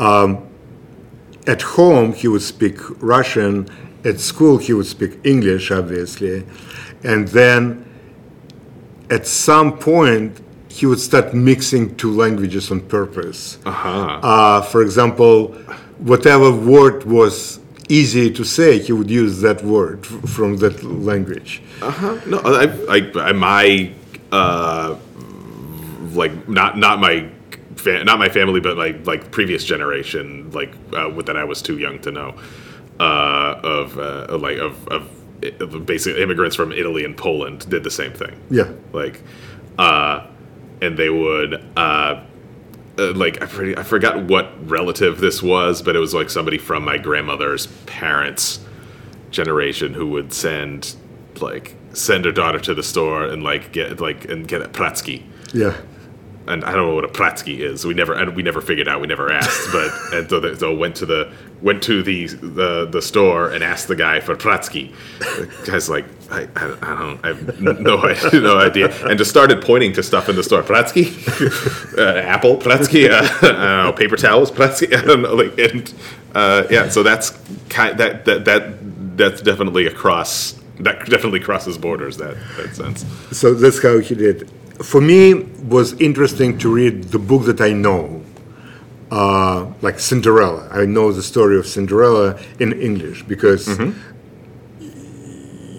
Um, 0.01 0.29
at 1.47 1.61
home, 1.61 2.13
he 2.13 2.27
would 2.27 2.41
speak 2.41 2.77
Russian. 3.01 3.67
At 4.03 4.19
school, 4.19 4.57
he 4.57 4.73
would 4.73 4.87
speak 4.87 5.19
English, 5.23 5.71
obviously. 5.71 6.43
And 7.03 7.27
then 7.29 7.85
at 9.09 9.27
some 9.27 9.77
point, 9.77 10.39
he 10.69 10.85
would 10.85 10.99
start 10.99 11.33
mixing 11.33 11.95
two 11.97 12.11
languages 12.11 12.71
on 12.71 12.79
purpose. 12.81 13.57
Uh, 14.23 14.61
for 14.61 14.81
example, 14.81 15.49
whatever 15.99 16.49
word 16.51 17.03
was 17.03 17.59
easy 17.89 18.31
to 18.31 18.43
say, 18.43 18.79
he 18.79 18.93
would 18.93 19.09
use 19.09 19.41
that 19.41 19.63
word 19.63 19.99
f- 20.05 20.29
from 20.29 20.57
that 20.57 20.81
language. 20.83 21.61
No, 22.25 22.39
I, 22.39 22.63
I, 22.97 23.11
I 23.29 23.31
my, 23.33 23.91
uh, 24.31 24.95
like 26.13 26.47
not 26.47 26.77
not 26.77 26.99
my, 26.99 27.27
fa- 27.81 28.03
not 28.03 28.19
my 28.19 28.29
family, 28.29 28.59
but 28.59 28.77
like 28.77 29.05
like 29.05 29.31
previous 29.31 29.63
generation, 29.63 30.51
like 30.51 30.73
uh, 30.93 31.09
that 31.23 31.35
I 31.35 31.43
was 31.43 31.61
too 31.61 31.77
young 31.77 31.99
to 31.99 32.11
know, 32.11 32.35
uh, 32.99 33.59
of 33.63 33.97
uh, 33.99 34.37
like 34.37 34.57
of, 34.57 34.87
of 34.87 35.09
of 35.59 35.85
basically 35.85 36.21
immigrants 36.21 36.55
from 36.55 36.71
Italy 36.71 37.03
and 37.03 37.17
Poland 37.17 37.67
did 37.69 37.83
the 37.83 37.91
same 37.91 38.13
thing. 38.13 38.39
Yeah. 38.49 38.71
like, 38.93 39.21
uh, 39.77 40.27
and 40.81 40.97
they 40.97 41.09
would. 41.09 41.63
Uh, 41.75 42.23
uh, 42.99 43.13
like 43.13 43.41
I, 43.41 43.45
pretty, 43.45 43.77
I 43.77 43.83
forgot 43.83 44.23
what 44.25 44.51
relative 44.69 45.19
this 45.19 45.41
was, 45.41 45.81
but 45.81 45.95
it 45.95 45.99
was 45.99 46.13
like 46.13 46.29
somebody 46.29 46.57
from 46.57 46.83
my 46.83 46.97
grandmother's 46.97 47.67
parents' 47.85 48.59
generation 49.31 49.93
who 49.93 50.07
would 50.07 50.33
send 50.33 50.95
like 51.39 51.75
send 51.93 52.25
her 52.25 52.31
daughter 52.31 52.59
to 52.59 52.73
the 52.73 52.83
store 52.83 53.23
and 53.25 53.43
like 53.43 53.71
get 53.71 53.99
like 54.01 54.25
and 54.25 54.47
get 54.47 54.61
a 54.61 54.67
Pratsky. 54.67 55.23
Yeah. 55.53 55.77
And 56.47 56.63
I 56.63 56.73
don't 56.73 56.87
know 56.87 56.95
what 56.95 57.05
a 57.05 57.07
Pratsky 57.07 57.59
is. 57.59 57.85
We 57.85 57.93
never, 57.93 58.13
and 58.13 58.35
we 58.35 58.43
never 58.43 58.61
figured 58.61 58.87
out. 58.87 59.01
We 59.01 59.07
never 59.07 59.31
asked. 59.31 59.71
But 59.71 59.91
and 60.13 60.29
so, 60.29 60.39
the, 60.39 60.55
so 60.57 60.75
went 60.75 60.95
to 60.97 61.05
the 61.05 61.31
went 61.61 61.83
to 61.83 62.01
the, 62.01 62.27
the 62.27 62.87
the 62.87 63.01
store 63.01 63.51
and 63.51 63.63
asked 63.63 63.87
the 63.87 63.95
guy 63.95 64.19
for 64.19 64.35
Pratsky. 64.35 64.93
The 65.19 65.71
guy's 65.71 65.89
like, 65.89 66.05
I, 66.31 66.47
I, 66.55 66.77
I 66.81 66.99
don't, 66.99 67.25
I 67.25 67.27
have 67.27 67.61
no, 67.61 67.73
no 68.33 68.57
idea, 68.57 68.91
and 69.05 69.17
just 69.17 69.29
started 69.29 69.61
pointing 69.61 69.93
to 69.93 70.03
stuff 70.03 70.29
in 70.29 70.35
the 70.35 70.43
store. 70.43 70.63
Pratsky, 70.63 71.07
uh, 71.97 72.19
Apple, 72.19 72.57
Pratsky, 72.57 73.09
uh, 73.09 73.83
know, 73.83 73.93
paper 73.93 74.17
towels, 74.17 74.51
Pratsky. 74.51 74.95
I 74.95 75.01
don't 75.03 75.21
know, 75.21 75.35
like, 75.35 75.57
and 75.59 75.93
uh, 76.33 76.67
yeah. 76.69 76.89
So 76.89 77.03
that's 77.03 77.37
kind 77.69 77.97
that 77.99 78.25
that 78.25 78.45
that 78.45 79.17
that's 79.17 79.41
definitely 79.41 79.87
across. 79.87 80.59
That 80.79 81.05
definitely 81.05 81.41
crosses 81.41 81.77
borders. 81.77 82.17
That 82.17 82.37
that 82.57 82.75
sense. 82.75 83.05
So 83.37 83.53
that's 83.53 83.81
how 83.83 83.99
he 83.99 84.15
did. 84.15 84.49
For 84.83 85.01
me, 85.01 85.33
was 85.67 85.93
interesting 85.99 86.57
to 86.59 86.73
read 86.73 87.05
the 87.05 87.19
book 87.19 87.45
that 87.45 87.61
I 87.61 87.71
know, 87.73 88.23
uh, 89.11 89.67
like 89.81 89.99
Cinderella. 89.99 90.67
I 90.71 90.85
know 90.85 91.11
the 91.11 91.21
story 91.23 91.57
of 91.59 91.67
Cinderella 91.67 92.39
in 92.59 92.73
English 92.81 93.23
because 93.23 93.67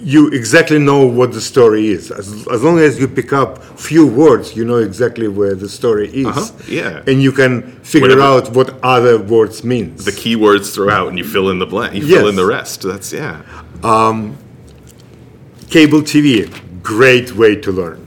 you 0.05 0.29
exactly 0.29 0.79
know 0.79 1.07
what 1.07 1.33
the 1.33 1.41
story 1.41 1.89
is. 1.89 2.11
As, 2.11 2.47
as 2.49 2.63
long 2.63 2.79
as 2.81 2.99
you 2.99 3.07
pick 3.09 3.33
up 3.33 3.63
few 3.79 4.05
words, 4.07 4.57
you 4.57 4.65
know 4.65 4.79
exactly 4.79 5.29
where 5.29 5.55
the 5.55 5.69
story 5.69 6.09
is. 6.13 6.27
Uh-huh, 6.27 6.53
yeah. 6.69 7.03
And 7.07 7.23
you 7.23 7.31
can 7.33 7.63
figure 7.83 8.09
Whatever- 8.09 8.23
out 8.23 8.53
what 8.53 8.79
other 8.85 9.19
words 9.19 9.63
means. 9.65 10.05
the 10.05 10.11
keywords 10.13 10.75
throughout 10.75 11.09
and 11.09 11.19
you 11.19 11.25
fill 11.25 11.51
in 11.51 11.59
the 11.61 11.67
blank 11.67 11.95
you 11.95 12.05
Yes. 12.05 12.19
fill 12.19 12.29
in 12.29 12.37
the 12.37 12.45
rest 12.47 12.83
that's 12.83 13.13
yeah 13.13 13.43
cable 15.71 16.03
TV, 16.03 16.49
great 16.83 17.35
way 17.35 17.57
to 17.57 17.73
learn. 17.73 18.02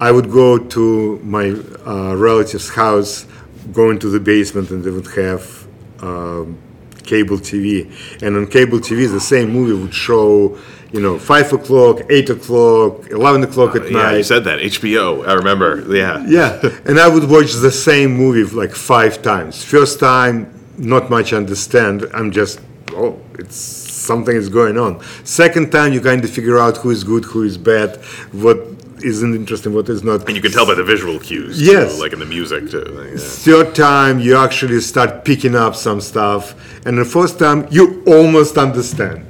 I 0.00 0.10
would 0.12 0.30
go 0.30 0.58
to 0.58 1.18
my 1.24 1.46
uh, 1.86 2.14
relative's 2.16 2.68
house, 2.68 3.26
go 3.72 3.90
into 3.90 4.08
the 4.10 4.20
basement, 4.20 4.70
and 4.70 4.84
they 4.84 4.90
would 4.90 5.06
have 5.16 5.66
um, 6.00 6.58
cable 7.04 7.38
TV. 7.38 7.90
And 8.22 8.36
on 8.36 8.46
cable 8.46 8.78
TV, 8.78 9.10
the 9.10 9.20
same 9.20 9.50
movie 9.50 9.72
would 9.72 9.94
show, 9.94 10.58
you 10.92 11.00
know, 11.00 11.18
five 11.18 11.50
o'clock, 11.52 12.00
eight 12.10 12.28
o'clock, 12.30 13.08
eleven 13.10 13.42
o'clock 13.42 13.74
at 13.76 13.90
yeah 13.90 14.02
night. 14.02 14.16
you 14.18 14.22
said 14.22 14.44
that 14.44 14.60
hbo 14.60 15.26
i 15.26 15.32
remember 15.32 15.82
yeah 15.94 16.22
Yeah, 16.28 16.60
and 16.84 16.98
I 17.00 17.08
would 17.08 17.28
watch 17.28 17.52
the 17.54 17.72
same 17.72 18.10
movie 18.16 18.44
like 18.54 18.74
five 18.74 19.22
times. 19.22 19.64
First 19.64 19.98
time, 19.98 20.36
not 20.76 21.08
much 21.10 21.32
understand. 21.32 22.06
I'm 22.12 22.30
just, 22.32 22.60
oh, 22.92 23.18
it's 23.38 23.56
something 23.56 24.36
is 24.36 24.48
going 24.50 24.76
on. 24.76 25.00
Second 25.24 25.72
time, 25.72 25.92
you 25.94 26.00
kind 26.00 26.22
of 26.24 26.30
figure 26.30 26.58
out 26.58 26.76
who 26.78 26.90
is 26.90 27.02
good, 27.04 27.24
who 27.24 27.42
is 27.44 27.56
bad, 27.56 27.96
what 28.32 28.58
isn't 29.04 29.34
interesting, 29.34 29.72
what 29.74 29.88
is 29.88 30.02
not. 30.02 30.18
and 30.28 30.34
you 30.36 30.42
can 30.42 30.52
tell 30.52 30.66
by 30.66 30.74
the 30.74 30.84
visual 30.94 31.18
cues 31.28 31.58
too, 31.58 31.64
Yes. 31.72 31.98
like 32.02 32.12
in 32.16 32.20
the 32.24 32.30
music 32.38 32.62
too 32.70 32.84
yeah. 33.10 33.18
Third 33.48 33.74
time, 33.74 34.14
you 34.26 34.32
actually 34.46 34.80
start 34.80 35.10
picking 35.24 35.54
up 35.64 35.74
some 35.86 36.00
stuff, 36.00 36.42
and 36.86 36.92
the 37.04 37.04
first 37.18 37.34
time, 37.44 37.58
you 37.76 37.84
almost 38.16 38.54
understand. 38.66 39.20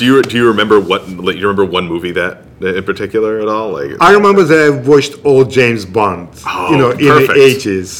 do 0.00 0.04
you 0.10 0.14
do 0.30 0.34
you 0.40 0.46
remember 0.54 0.76
what 0.90 1.00
like, 1.26 1.36
you 1.40 1.44
remember 1.48 1.66
one 1.78 1.86
movie 1.94 2.14
that 2.20 2.34
in 2.78 2.84
particular 2.92 3.32
at 3.44 3.48
all 3.54 3.68
like 3.78 3.90
I 4.08 4.10
remember 4.18 4.42
that 4.50 4.60
I 4.68 4.70
watched 4.92 5.14
all 5.28 5.42
James 5.58 5.82
Bond, 5.96 6.28
you 6.70 6.76
know, 6.80 6.90
in 7.08 7.14
the 7.26 7.34
eighties. 7.48 7.90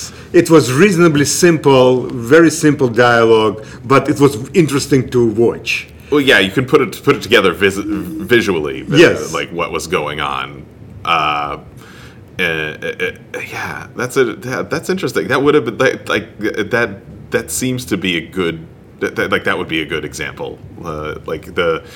It 0.40 0.46
was 0.54 0.64
reasonably 0.84 1.26
simple, 1.46 1.88
very 2.32 2.50
simple 2.66 2.88
dialogue, 3.08 3.56
but 3.92 4.02
it 4.12 4.18
was 4.24 4.32
interesting 4.62 5.02
to 5.14 5.20
watch. 5.44 5.70
well 6.12 6.24
yeah 6.32 6.40
you 6.46 6.52
can 6.58 6.64
put 6.72 6.80
it 6.84 6.90
put 7.06 7.14
it 7.18 7.22
together 7.28 7.50
vis- 7.64 7.84
visually 8.34 8.78
uh, 8.82 8.96
Yes. 9.04 9.18
like 9.38 9.50
what 9.58 9.68
was 9.76 9.84
going 9.98 10.18
on 10.38 10.46
uh 11.04 11.58
uh, 12.38 13.12
yeah, 13.34 13.88
that's 13.96 14.16
a 14.16 14.24
that, 14.36 14.70
that's 14.70 14.88
interesting. 14.88 15.28
That 15.28 15.42
would 15.42 15.54
have 15.54 15.64
been 15.66 15.76
like, 15.78 16.08
like 16.08 16.38
that. 16.70 17.00
That 17.32 17.50
seems 17.50 17.84
to 17.86 17.96
be 17.98 18.16
a 18.16 18.26
good 18.26 18.66
that, 19.00 19.14
that- 19.16 19.30
like 19.30 19.44
that 19.44 19.58
would 19.58 19.68
be 19.68 19.82
a 19.82 19.86
good 19.86 20.04
example. 20.04 20.58
Uh, 20.82 21.18
like 21.26 21.54
the 21.54 21.86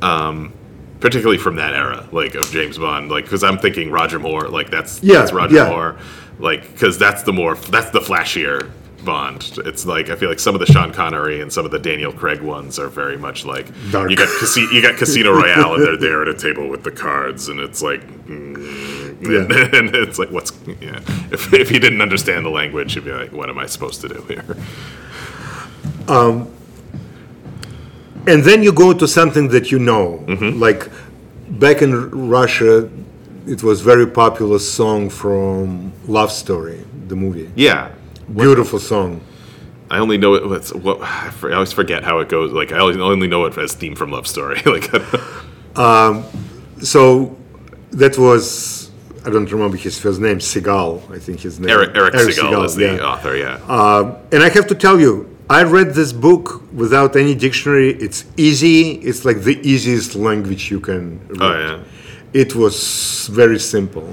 um, 0.00 0.52
particularly 1.00 1.38
from 1.38 1.56
that 1.56 1.74
era, 1.74 2.08
like 2.12 2.34
of 2.36 2.48
James 2.52 2.78
Bond. 2.78 3.10
Like 3.10 3.24
because 3.24 3.42
I'm 3.42 3.58
thinking 3.58 3.90
Roger 3.90 4.18
Moore. 4.20 4.48
Like 4.48 4.70
that's 4.70 5.02
Yeah, 5.02 5.18
that's 5.18 5.32
Roger 5.32 5.56
yeah. 5.56 5.68
Moore. 5.68 5.98
Like 6.38 6.62
because 6.72 6.96
that's 6.98 7.24
the 7.24 7.32
more 7.32 7.56
that's 7.56 7.90
the 7.90 8.00
flashier 8.00 8.70
Bond. 9.04 9.58
It's 9.64 9.84
like 9.86 10.08
I 10.10 10.16
feel 10.16 10.28
like 10.28 10.38
some 10.40 10.54
of 10.54 10.60
the 10.60 10.66
Sean 10.72 10.92
Connery 10.92 11.40
and 11.40 11.52
some 11.52 11.64
of 11.64 11.70
the 11.70 11.78
Daniel 11.78 12.12
Craig 12.12 12.40
ones 12.40 12.78
are 12.78 12.88
very 12.88 13.16
much 13.16 13.44
like 13.44 13.66
Dark. 13.90 14.10
you 14.10 14.16
got 14.16 14.28
Casi- 14.40 14.68
you 14.72 14.80
got 14.82 14.96
Casino 14.98 15.32
Royale 15.32 15.74
and 15.74 15.82
they're 15.84 15.96
there 15.96 16.22
at 16.22 16.28
a 16.28 16.34
table 16.34 16.68
with 16.68 16.82
the 16.84 16.90
cards 16.92 17.48
and 17.48 17.60
it's 17.60 17.82
like. 17.82 18.00
mm, 18.26 18.56
Yeah. 19.22 19.46
and 19.78 19.94
it's 19.94 20.18
like, 20.18 20.30
what's 20.30 20.52
yeah? 20.80 20.98
If, 21.30 21.52
if 21.52 21.70
you 21.70 21.78
didn't 21.78 22.00
understand 22.02 22.44
the 22.44 22.50
language, 22.50 22.96
you'd 22.96 23.04
be 23.04 23.12
like, 23.12 23.32
what 23.32 23.48
am 23.50 23.58
I 23.58 23.66
supposed 23.66 24.00
to 24.02 24.08
do 24.08 24.20
here? 24.28 24.44
Um, 26.08 26.48
And 28.26 28.44
then 28.44 28.62
you 28.62 28.72
go 28.72 28.92
to 28.92 29.06
something 29.08 29.48
that 29.48 29.70
you 29.72 29.78
know, 29.78 30.22
Mm-hmm. 30.26 30.60
like 30.60 30.88
back 31.58 31.82
in 31.82 31.92
Russia, 32.38 32.88
it 33.46 33.62
was 33.62 33.80
very 33.80 34.06
popular 34.06 34.58
song 34.60 35.10
from 35.10 35.92
Love 36.06 36.30
Story, 36.30 36.80
the 37.08 37.16
movie. 37.16 37.50
Yeah, 37.56 37.90
Beautiful 38.34 38.78
song. 38.78 39.20
I 39.90 39.98
only 39.98 40.16
know 40.16 40.34
it. 40.34 40.48
What's 40.48 40.72
what? 40.72 41.02
I 41.02 41.52
always 41.52 41.72
forget 41.72 42.02
how 42.02 42.20
it 42.20 42.28
goes. 42.28 42.52
Like 42.52 42.72
I 42.72 42.78
only 42.78 43.28
know 43.28 43.44
it 43.44 43.58
as 43.58 43.74
theme 43.74 43.94
from 43.94 44.10
Love 44.10 44.26
Story. 44.26 44.60
like 44.66 44.90
So 46.82 47.36
that 47.90 48.16
was 48.18 48.90
I 49.24 49.30
don't 49.30 49.50
remember 49.50 49.76
his 49.76 49.98
first 49.98 50.20
name, 50.20 50.38
Segal, 50.38 51.08
I 51.10 51.18
think 51.18 51.40
his 51.40 51.60
name. 51.60 51.70
Erich 51.70 51.94
Erich, 51.94 52.14
Segal, 52.14 52.64
is 52.64 52.74
the 52.74 52.94
yeah. 52.96 53.10
author. 53.10 53.36
Yeah. 53.36 53.54
Um, 53.68 54.16
and 54.32 54.42
I 54.42 54.48
have 54.48 54.66
to 54.68 54.74
tell 54.74 54.98
you, 54.98 55.28
I 55.48 55.62
read 55.62 55.94
this 55.94 56.12
book 56.12 56.62
without 56.72 57.14
any 57.14 57.34
dictionary. 57.34 57.90
It's 57.90 58.24
easy. 58.36 58.92
It's 58.92 59.24
like 59.24 59.42
the 59.42 59.60
easiest 59.62 60.16
language 60.16 60.70
you 60.70 60.80
can 60.80 61.20
read. 61.28 61.42
oh 61.42 61.58
yeah. 61.66 61.84
It 62.32 62.54
was 62.56 63.28
very 63.28 63.58
simple. 63.58 64.08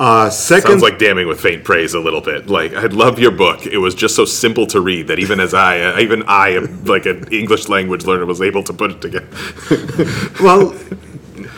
Uh, 0.00 0.30
second, 0.30 0.70
Sounds 0.70 0.82
like 0.82 0.98
damning 0.98 1.26
with 1.26 1.40
faint 1.40 1.64
praise 1.64 1.94
a 1.94 1.98
little 1.98 2.20
bit. 2.20 2.48
Like 2.48 2.72
I 2.72 2.86
love 2.86 3.18
your 3.18 3.32
book. 3.32 3.66
It 3.66 3.78
was 3.78 3.94
just 3.94 4.14
so 4.14 4.24
simple 4.24 4.66
to 4.68 4.80
read 4.80 5.08
that 5.08 5.18
even 5.18 5.40
as 5.40 5.54
I, 5.54 5.80
uh, 5.80 5.98
even 5.98 6.22
I, 6.28 6.58
like 6.84 7.06
an 7.06 7.26
English 7.32 7.68
language 7.68 8.04
learner, 8.04 8.24
was 8.24 8.40
able 8.40 8.62
to 8.64 8.72
put 8.72 8.92
it 8.92 9.00
together. 9.00 9.26
well, 10.40 10.72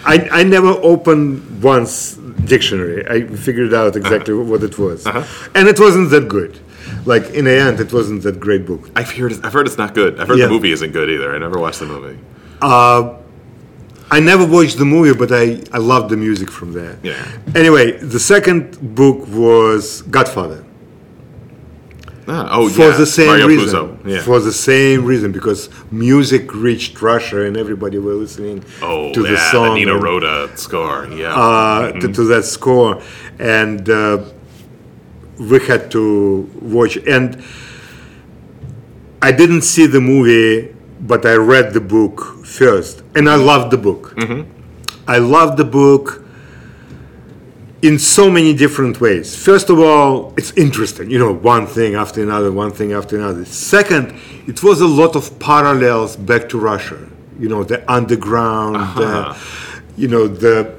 I, 0.07 0.29
I 0.33 0.43
never 0.43 0.69
opened 0.69 1.63
once 1.63 2.15
dictionary. 2.15 3.07
I 3.07 3.27
figured 3.27 3.75
out 3.75 3.89
uh-huh. 3.89 3.99
exactly 3.99 4.35
what 4.35 4.63
it 4.63 4.79
was, 4.79 5.07
uh-huh. 5.07 5.51
and 5.55 5.69
it 5.69 5.79
wasn't 5.79 6.11
that 6.11 6.29
good. 6.29 6.59
Like 7.05 7.25
in 7.31 7.45
the 7.45 7.59
end, 7.59 7.79
it 7.79 7.93
wasn't 7.93 8.23
that 8.23 8.41
great 8.41 8.65
book. 8.65 8.91
I've 8.97 9.11
heard. 9.11 9.33
I've 9.45 9.53
heard 9.53 9.67
it's 9.67 9.79
not 9.79 9.95
good. 9.95 10.19
I've 10.19 10.29
heard 10.29 10.39
Yeah. 10.39 10.47
the 10.47 10.53
movie 10.53 10.73
isn't 10.73 10.93
good 10.93 11.11
either. 11.11 11.35
I 11.35 11.39
never 11.39 11.59
watched 11.59 11.81
the 11.81 11.87
movie. 11.87 12.19
Uh, 12.63 13.20
I 14.11 14.19
never 14.21 14.45
watched 14.47 14.77
the 14.79 14.85
movie, 14.85 15.17
but 15.17 15.31
I, 15.33 15.63
I 15.73 15.79
loved 15.79 16.11
the 16.11 16.17
music 16.17 16.51
from 16.51 16.73
there. 16.73 16.99
Yeah. 17.03 17.25
Anyway, 17.55 17.93
the 17.99 18.19
second 18.19 18.95
book 18.95 19.27
was 19.29 20.03
Godfather. 20.03 20.65
Ah, 22.29 22.49
oh 22.53 22.69
For 22.69 22.83
yeah, 22.91 22.97
the 22.97 23.07
same 23.07 23.27
Mario 23.27 23.47
reason. 23.49 24.01
Yeah. 24.05 24.21
For 24.23 24.39
the 24.41 24.53
same 24.53 25.05
reason, 25.05 25.33
because 25.33 25.69
music 25.91 26.55
reached 26.55 27.01
Russia 27.03 27.45
and 27.45 27.57
everybody 27.57 27.99
were 27.99 28.15
listening 28.15 28.65
oh 28.83 29.13
to 29.13 29.23
yeah, 29.25 29.31
the 29.33 29.37
song. 29.51 29.75
Nino 29.75 29.95
and- 29.95 30.03
Rota 30.03 30.51
score. 30.57 31.07
Yeah. 31.09 31.35
uh, 31.35 31.93
to, 31.93 32.13
to 32.13 32.25
that 32.25 32.45
score, 32.45 33.03
and 33.39 33.89
uh, 33.89 34.25
we 35.39 35.59
had 35.67 35.91
to 35.93 36.49
watch. 36.61 36.97
And 36.99 37.43
I 39.23 39.33
didn't 39.33 39.63
see 39.63 39.87
the 39.87 40.01
movie, 40.01 40.75
but 41.01 41.25
I 41.25 41.35
read 41.35 41.73
the 41.73 41.81
book 41.81 42.45
first, 42.45 43.03
and 43.15 43.29
I 43.29 43.37
loved 43.37 43.71
the 43.71 43.79
book. 43.79 44.15
I 45.09 45.19
loved 45.19 45.57
the 45.57 45.65
book 45.65 46.25
in 47.83 47.99
so 47.99 48.31
many 48.31 48.53
different 48.55 49.01
ways. 49.01 49.35
First 49.35 49.71
of 49.71 49.79
all, 49.81 50.35
it's 50.37 50.53
interesting, 50.53 51.11
you 51.11 51.19
know, 51.19 51.33
one 51.33 51.67
thing 51.67 51.95
after 51.95 52.23
another, 52.23 52.53
one 52.53 52.71
thing 52.73 52.93
after 52.93 53.17
another. 53.17 53.45
Second, 53.47 54.15
it 54.47 54.63
was 54.63 54.81
a 54.83 54.87
lot 54.87 55.17
of 55.17 55.39
parallels 55.39 56.17
back 56.17 56.49
to 56.51 56.59
Russia. 56.59 56.99
You 57.39 57.49
know, 57.49 57.65
the 57.65 57.81
underground, 57.91 58.77
Uh-huh. 58.77 59.35
you 59.97 60.09
know, 60.09 60.29
the 60.29 60.75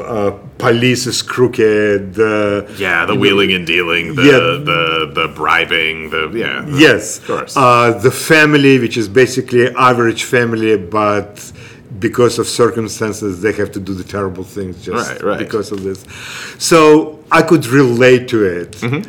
uh, 0.00 0.30
police 0.58 1.06
is 1.06 1.22
crooked. 1.22 2.14
The, 2.14 2.66
yeah, 2.78 3.06
the 3.06 3.14
wheeling 3.14 3.52
and 3.52 3.66
dealing, 3.66 4.14
the 4.14 4.22
Yeah. 4.24 4.64
the 4.72 5.10
the 5.14 5.28
bribing, 5.34 6.10
the 6.10 6.30
yeah. 6.34 6.62
the- 6.62 6.78
yes, 6.78 7.18
of 7.18 7.26
course. 7.26 7.56
Uh, 7.56 7.98
the 7.98 8.10
family, 8.10 8.78
which 8.78 8.96
is 8.96 9.08
basically 9.08 9.68
average 9.74 10.24
family, 10.24 10.76
but 10.76 11.52
because 11.98 12.38
of 12.38 12.46
circumstances, 12.46 13.40
they 13.40 13.52
have 13.52 13.70
to 13.72 13.80
do 13.80 13.94
the 13.94 14.04
terrible 14.04 14.44
things 14.44 14.84
just 14.84 15.10
Right, 15.10 15.22
right. 15.22 15.38
because 15.38 15.72
of 15.72 15.82
this. 15.82 16.04
So 16.58 17.18
I 17.30 17.42
could 17.42 17.66
relate 17.66 18.28
to 18.28 18.44
it, 18.44 18.72
Mm-hmm. 18.72 19.02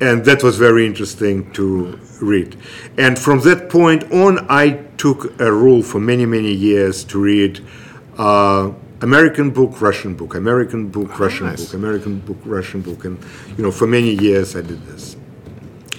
and 0.00 0.24
that 0.24 0.42
was 0.42 0.56
very 0.58 0.84
interesting 0.86 1.50
to 1.52 1.98
read. 2.20 2.56
And 2.98 3.18
from 3.18 3.40
that 3.40 3.68
point 3.70 4.02
on, 4.12 4.46
I 4.48 4.80
took 4.98 5.20
a 5.40 5.50
rule 5.52 5.82
for 5.82 5.98
many, 6.00 6.26
many 6.26 6.52
years 6.52 7.04
to 7.04 7.18
read 7.18 7.60
uh, 8.18 8.70
American 9.04 9.50
book, 9.50 9.80
Russian 9.82 10.14
book, 10.14 10.34
American 10.34 10.88
book, 10.88 11.18
Russian 11.18 11.46
nice. 11.46 11.64
book, 11.66 11.74
American 11.74 12.20
book, 12.20 12.38
Russian 12.44 12.80
book, 12.80 13.04
and 13.04 13.18
you 13.56 13.62
know, 13.62 13.70
for 13.70 13.86
many 13.86 14.12
years 14.26 14.56
I 14.56 14.62
did 14.62 14.80
this. 14.86 15.16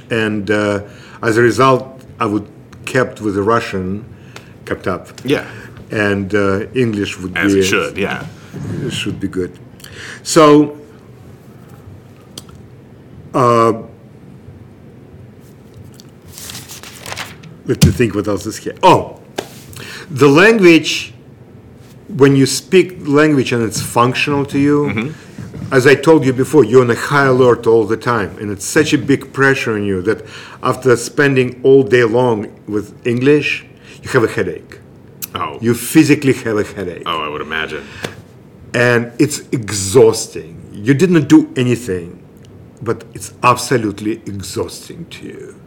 And 0.09 0.49
uh, 0.49 0.83
as 1.21 1.37
a 1.37 1.41
result, 1.41 1.83
I 2.19 2.25
would 2.25 2.47
kept 2.85 3.21
with 3.21 3.35
the 3.35 3.43
Russian, 3.43 4.05
kept 4.65 4.87
up, 4.87 5.07
Yeah. 5.23 5.45
and 5.91 6.33
uh, 6.33 6.65
English 6.73 7.19
would 7.19 7.37
As 7.37 7.53
be 7.53 7.59
it 7.59 7.63
should, 7.63 7.97
yeah. 7.97 8.25
should 8.89 9.19
be 9.19 9.27
good. 9.27 9.51
So, 10.23 10.77
uh, 13.33 13.83
let 17.65 17.85
me 17.85 17.91
think 17.91 18.15
what 18.15 18.27
else 18.27 18.45
is 18.45 18.57
here. 18.57 18.75
Oh, 18.81 19.19
the 20.09 20.27
language, 20.27 21.13
when 22.07 22.35
you 22.35 22.45
speak 22.45 23.07
language 23.07 23.51
and 23.51 23.63
it's 23.63 23.81
functional 23.81 24.45
to 24.47 24.59
you, 24.59 25.13
as 25.71 25.87
I 25.87 25.95
told 25.95 26.25
you 26.25 26.33
before, 26.33 26.63
you're 26.63 26.83
on 26.83 26.91
a 26.91 26.95
high 26.95 27.25
alert 27.25 27.65
all 27.65 27.85
the 27.85 27.97
time, 27.97 28.37
and 28.37 28.51
it's 28.51 28.65
such 28.65 28.93
a 28.93 28.97
big 28.97 29.33
pressure 29.33 29.73
on 29.73 29.83
you 29.83 30.01
that 30.03 30.23
after 30.61 30.95
spending 30.95 31.61
all 31.63 31.83
day 31.83 32.03
long 32.03 32.53
with 32.67 33.05
English, 33.07 33.65
you 34.03 34.09
have 34.09 34.23
a 34.23 34.27
headache. 34.27 34.79
Oh. 35.33 35.57
You 35.61 35.73
physically 35.73 36.33
have 36.33 36.57
a 36.57 36.63
headache 36.63 37.03
oh, 37.05 37.21
I 37.21 37.27
would 37.27 37.41
imagine. 37.41 37.83
and 38.73 39.11
it's 39.19 39.39
exhausting. 39.51 40.61
You 40.71 40.93
didn't 40.93 41.27
do 41.27 41.51
anything, 41.57 42.21
but 42.81 43.03
it's 43.13 43.33
absolutely 43.43 44.13
exhausting 44.25 45.07
to 45.07 45.25
you. 45.25 45.61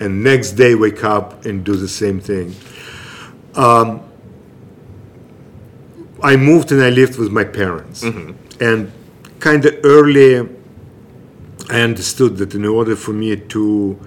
And 0.00 0.24
next 0.24 0.52
day, 0.52 0.74
wake 0.74 1.04
up 1.04 1.46
and 1.46 1.64
do 1.64 1.74
the 1.76 1.88
same 1.88 2.20
thing. 2.20 2.54
Um, 3.54 4.02
I 6.24 6.36
moved 6.36 6.72
and 6.72 6.82
I 6.82 6.88
lived 6.88 7.18
with 7.18 7.30
my 7.30 7.44
parents, 7.44 8.02
mm-hmm. 8.02 8.32
and 8.60 8.90
kind 9.40 9.64
of 9.66 9.74
early, 9.84 10.38
I 11.68 11.80
understood 11.80 12.38
that 12.38 12.54
in 12.54 12.64
order 12.64 12.96
for 12.96 13.12
me 13.12 13.36
to 13.36 14.00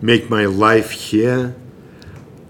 make 0.00 0.30
my 0.30 0.46
life 0.46 0.90
here, 0.90 1.54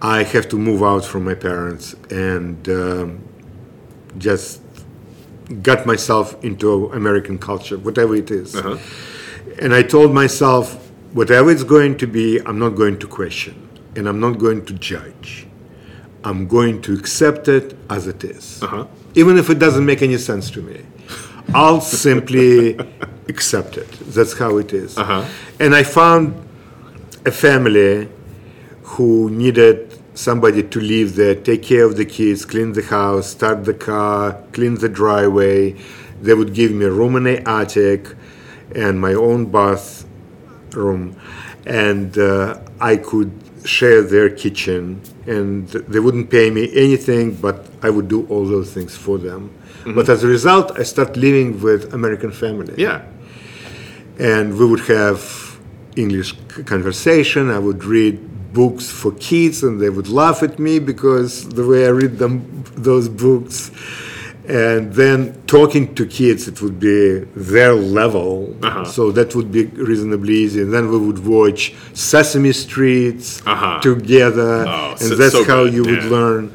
I 0.00 0.22
have 0.22 0.48
to 0.50 0.56
move 0.56 0.84
out 0.84 1.04
from 1.04 1.24
my 1.24 1.34
parents 1.34 1.96
and 2.10 2.68
um, 2.68 3.28
just 4.18 4.60
got 5.62 5.84
myself 5.84 6.42
into 6.44 6.92
American 6.92 7.38
culture, 7.38 7.76
whatever 7.76 8.14
it 8.14 8.30
is. 8.30 8.54
Uh-huh. 8.54 8.78
And 9.60 9.74
I 9.74 9.82
told 9.82 10.14
myself, 10.14 10.74
whatever 11.12 11.50
it's 11.50 11.64
going 11.64 11.96
to 11.98 12.06
be, 12.06 12.38
I'm 12.46 12.60
not 12.60 12.70
going 12.70 12.98
to 13.00 13.08
question 13.08 13.68
and 13.96 14.08
I'm 14.08 14.20
not 14.20 14.38
going 14.38 14.64
to 14.66 14.74
judge. 14.74 15.48
I'm 16.22 16.46
going 16.46 16.82
to 16.82 16.94
accept 16.94 17.48
it 17.48 17.76
as 17.90 18.06
it 18.06 18.22
is. 18.22 18.62
Uh-huh. 18.62 18.86
Even 19.14 19.38
if 19.38 19.50
it 19.50 19.58
doesn't 19.58 19.84
make 19.84 20.02
any 20.02 20.18
sense 20.18 20.50
to 20.52 20.62
me. 20.62 20.82
I'll 21.54 21.80
simply 21.80 22.78
accept 23.28 23.78
it. 23.78 23.90
That's 23.90 24.38
how 24.38 24.58
it 24.58 24.72
is. 24.72 24.98
And 25.58 25.74
I 25.74 25.82
found 25.82 26.34
a 27.24 27.30
family 27.30 28.08
who 28.82 29.30
needed 29.30 29.98
somebody 30.14 30.62
to 30.64 30.80
live 30.80 31.14
there, 31.14 31.34
take 31.34 31.62
care 31.62 31.84
of 31.84 31.96
the 31.96 32.04
kids, 32.04 32.44
clean 32.44 32.72
the 32.72 32.82
house, 32.82 33.28
start 33.28 33.64
the 33.64 33.74
car, 33.74 34.42
clean 34.52 34.74
the 34.74 34.88
driveway. 34.88 35.76
They 36.20 36.34
would 36.34 36.52
give 36.52 36.72
me 36.72 36.86
a 36.86 36.90
room 36.90 37.16
in 37.16 37.24
the 37.24 37.48
attic 37.48 38.08
and 38.74 39.00
my 39.00 39.14
own 39.14 39.46
bathroom, 39.46 41.16
and 41.64 42.18
uh, 42.18 42.60
I 42.80 42.96
could 42.96 43.32
share 43.76 44.00
their 44.14 44.28
kitchen. 44.42 44.82
And 45.26 45.68
they 45.92 46.00
wouldn't 46.00 46.28
pay 46.30 46.48
me 46.58 46.62
anything, 46.86 47.34
but 47.46 47.56
I 47.86 47.88
would 47.94 48.08
do 48.08 48.20
all 48.30 48.44
those 48.56 48.68
things 48.76 48.96
for 48.96 49.16
them. 49.18 49.42
Mm-hmm. 49.50 49.94
But 49.96 50.08
as 50.08 50.20
a 50.24 50.26
result, 50.36 50.66
I 50.80 50.84
started 50.84 51.16
living 51.16 51.48
with 51.66 51.80
American 51.98 52.32
family 52.32 52.74
Yeah. 52.86 52.98
and 54.18 54.46
we 54.58 54.64
would 54.70 54.84
have 54.98 55.20
English 55.96 56.30
conversation. 56.72 57.42
I 57.50 57.60
would 57.66 57.82
read 57.84 58.14
books 58.52 58.84
for 59.00 59.10
kids, 59.30 59.56
and 59.62 59.74
they 59.82 59.90
would 59.96 60.08
laugh 60.08 60.42
at 60.48 60.58
me 60.58 60.74
because 60.92 61.30
the 61.58 61.64
way 61.70 61.80
I 61.86 61.90
read 62.02 62.14
them 62.22 62.42
those 62.88 63.08
books. 63.08 63.70
And 64.48 64.94
then 64.94 65.18
talking 65.46 65.94
to 65.96 66.06
kids, 66.06 66.48
it 66.48 66.62
would 66.62 66.80
be 66.80 67.18
their 67.36 67.74
level, 67.74 68.56
Uh-huh. 68.62 68.84
so 68.84 69.12
that 69.12 69.34
would 69.36 69.52
be 69.52 69.64
reasonably 69.90 70.34
easy. 70.44 70.62
And 70.62 70.72
then 70.72 70.88
we 70.90 70.96
would 70.96 71.22
watch 71.26 71.74
Sesame 71.92 72.52
Streets 72.52 73.42
Uh-huh. 73.46 73.80
together, 73.80 74.64
Oh, 74.66 74.90
and 74.92 75.08
so- 75.08 75.14
that's 75.16 75.32
so 75.34 75.44
how 75.44 75.64
good, 75.64 75.74
you 75.74 75.82
would 75.90 76.04
learn. 76.04 76.50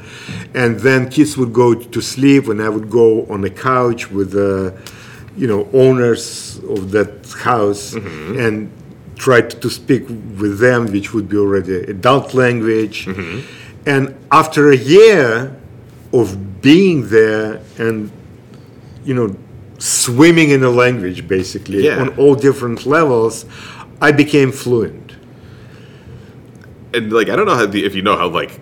And 0.55 0.79
then 0.79 1.09
kids 1.09 1.37
would 1.37 1.53
go 1.53 1.75
to 1.75 2.01
sleep, 2.01 2.43
and 2.49 2.61
I 2.61 2.69
would 2.69 2.89
go 2.89 3.27
on 3.29 3.41
the 3.41 3.51
couch 3.51 4.11
with 4.11 4.31
the, 4.31 4.73
you 5.37 5.47
know, 5.47 5.67
owners 5.73 6.59
of 6.75 6.91
that 6.95 7.11
house 7.43 7.93
Mm-hmm. 7.93 8.39
and 8.43 8.55
try 9.17 9.41
to, 9.41 9.55
to 9.63 9.69
speak 9.69 10.03
with 10.41 10.57
them, 10.59 10.87
which 10.91 11.13
would 11.13 11.29
be 11.29 11.37
already 11.37 11.75
adult 11.95 12.33
language. 12.33 13.05
Mm-hmm. 13.05 13.39
And 13.85 14.15
after 14.31 14.71
a 14.71 14.77
year 14.77 15.51
of 16.11 16.35
being 16.63 17.07
there 17.09 17.61
and, 17.77 18.11
you 19.05 19.13
know, 19.13 19.35
swimming 19.77 20.49
in 20.49 20.61
the 20.61 20.69
language 20.71 21.27
basically 21.27 21.85
Yeah. 21.85 21.99
on 22.01 22.09
all 22.17 22.33
different 22.33 22.85
levels, 22.87 23.45
I 24.01 24.11
became 24.11 24.51
fluent. 24.51 25.11
and 26.95 27.11
like 27.11 27.27
I 27.29 27.35
don't 27.35 27.45
know 27.47 27.55
how 27.55 27.65
the, 27.65 27.83
if 27.85 27.93
you 27.95 28.01
know 28.03 28.15
how 28.17 28.27
like 28.29 28.59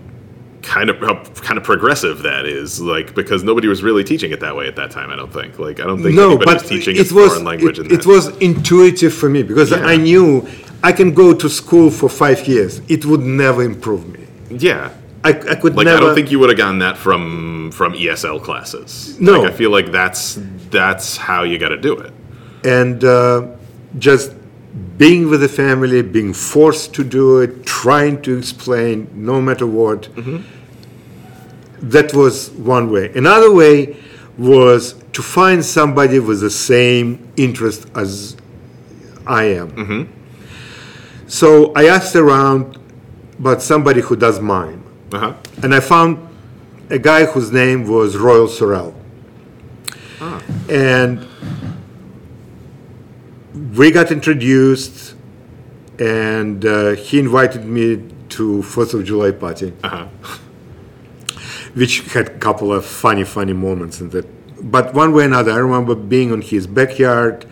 kind 0.61 0.89
of 0.91 0.97
how 0.99 1.15
kind 1.47 1.57
of 1.57 1.63
progressive 1.65 2.21
that 2.29 2.45
is 2.45 2.79
like 2.79 3.13
because 3.13 3.43
nobody 3.43 3.67
was 3.67 3.81
really 3.83 4.03
teaching 4.11 4.31
it 4.31 4.39
that 4.39 4.55
way 4.55 4.65
at 4.67 4.75
that 4.77 4.89
time 4.91 5.09
I 5.09 5.17
don't 5.21 5.33
think 5.33 5.59
like 5.59 5.79
I 5.83 5.85
don't 5.89 6.01
think 6.03 6.15
no, 6.15 6.27
anybody 6.29 6.45
but 6.45 6.61
was 6.61 6.69
teaching 6.69 6.95
it 6.95 7.11
a 7.11 7.13
was 7.15 7.29
foreign 7.33 7.43
language 7.51 7.77
it, 7.79 7.91
it 7.91 8.05
was 8.05 8.23
intuitive 8.37 9.13
for 9.13 9.27
me 9.35 9.41
because 9.43 9.71
Yeah. 9.71 9.93
I 9.93 9.97
knew 9.97 10.47
I 10.83 10.91
can 10.99 11.13
go 11.13 11.27
to 11.43 11.47
school 11.49 11.89
for 11.91 12.09
five 12.09 12.47
years. 12.47 12.81
It 12.87 13.05
would 13.05 13.21
never 13.43 13.61
improve 13.63 14.03
me. 14.15 14.23
yeah 14.67 14.89
I, 15.23 15.29
I 15.29 15.55
could 15.55 15.75
like 15.75 15.85
never. 15.85 15.97
I 15.97 15.99
don't 15.99 16.15
think 16.15 16.31
you 16.31 16.39
would 16.39 16.49
have 16.49 16.57
gotten 16.57 16.79
that 16.79 16.97
from 16.97 17.71
from 17.71 17.93
ESL 17.93 18.41
classes 18.43 19.19
No. 19.19 19.41
like, 19.41 19.51
I 19.51 19.55
feel 19.55 19.69
like 19.71 19.91
that's 19.91 20.39
that's 20.69 21.17
how 21.17 21.43
you 21.43 21.57
got 21.59 21.69
to 21.69 21.77
do 21.77 21.95
it 21.97 22.11
and 22.63 23.03
uh, 23.03 23.47
just 23.97 24.33
being 24.97 25.29
with 25.29 25.41
the 25.41 25.49
family, 25.49 26.01
being 26.03 26.31
forced 26.31 26.93
to 26.93 27.03
do 27.03 27.39
it, 27.39 27.65
trying 27.65 28.21
to 28.21 28.37
explain, 28.37 29.09
no 29.13 29.41
matter 29.41 29.65
what. 29.65 30.07
That 31.81 32.13
was 32.13 32.51
one 32.51 32.91
way. 32.91 33.11
Another 33.15 33.51
way 33.51 33.97
was 34.37 34.93
to 35.13 35.21
find 35.23 35.65
somebody 35.65 36.19
with 36.19 36.39
the 36.41 36.51
same 36.51 37.31
interest 37.35 37.87
as 37.95 38.37
I 39.25 39.45
am. 39.45 40.07
So 41.27 41.73
I 41.73 41.85
asked 41.87 42.15
around 42.15 42.77
about 43.39 43.61
somebody 43.63 44.01
who 44.01 44.15
does 44.15 44.39
mime, 44.39 44.80
uh-huh. 45.11 45.33
And 45.63 45.75
I 45.75 45.79
found 45.79 46.27
a 46.89 46.99
guy 46.99 47.25
whose 47.25 47.51
name 47.51 47.87
was 47.87 48.17
Royal 48.17 48.47
Sorrell. 48.47 48.93
And 50.69 51.27
we 53.75 53.91
got 53.91 54.11
introduced, 54.11 55.15
and 55.99 56.65
uh, 56.65 56.91
he 56.91 57.19
invited 57.19 57.65
me 57.65 58.09
to 58.29 58.61
Fourth 58.63 58.93
of 58.93 59.03
July 59.03 59.31
party, 59.31 59.73
uh-huh. 59.83 60.07
Which 61.73 62.01
had 62.13 62.27
a 62.27 62.37
couple 62.37 62.71
of 62.73 62.85
funny, 62.85 63.23
funny 63.23 63.53
moments 63.53 63.99
in 64.01 64.09
that. 64.09 64.25
But 64.71 64.93
one 64.93 65.13
way 65.13 65.23
or 65.23 65.25
another, 65.25 65.51
I 65.51 65.57
remember 65.57 65.95
being 65.95 66.31
on 66.31 66.41
his 66.41 66.67
backyard 66.67 67.45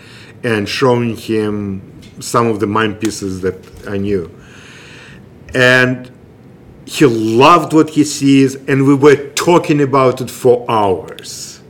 and 0.43 0.69
showing 0.69 1.17
him 1.17 1.81
some 2.19 2.47
of 2.47 2.59
the 2.59 2.67
mime 2.67 2.95
pieces 2.95 3.41
that 3.41 3.87
I 3.87 3.97
knew, 3.97 4.29
and 5.53 6.11
he 6.89 7.05
loved 7.05 7.71
what 7.71 7.91
he 7.91 8.03
sees, 8.03 8.55
and 8.55 8.87
we 8.87 8.95
were 8.95 9.15
talking 9.35 9.79
about 9.79 10.21
it 10.21 10.31
for 10.31 10.65
hours. 10.67 11.61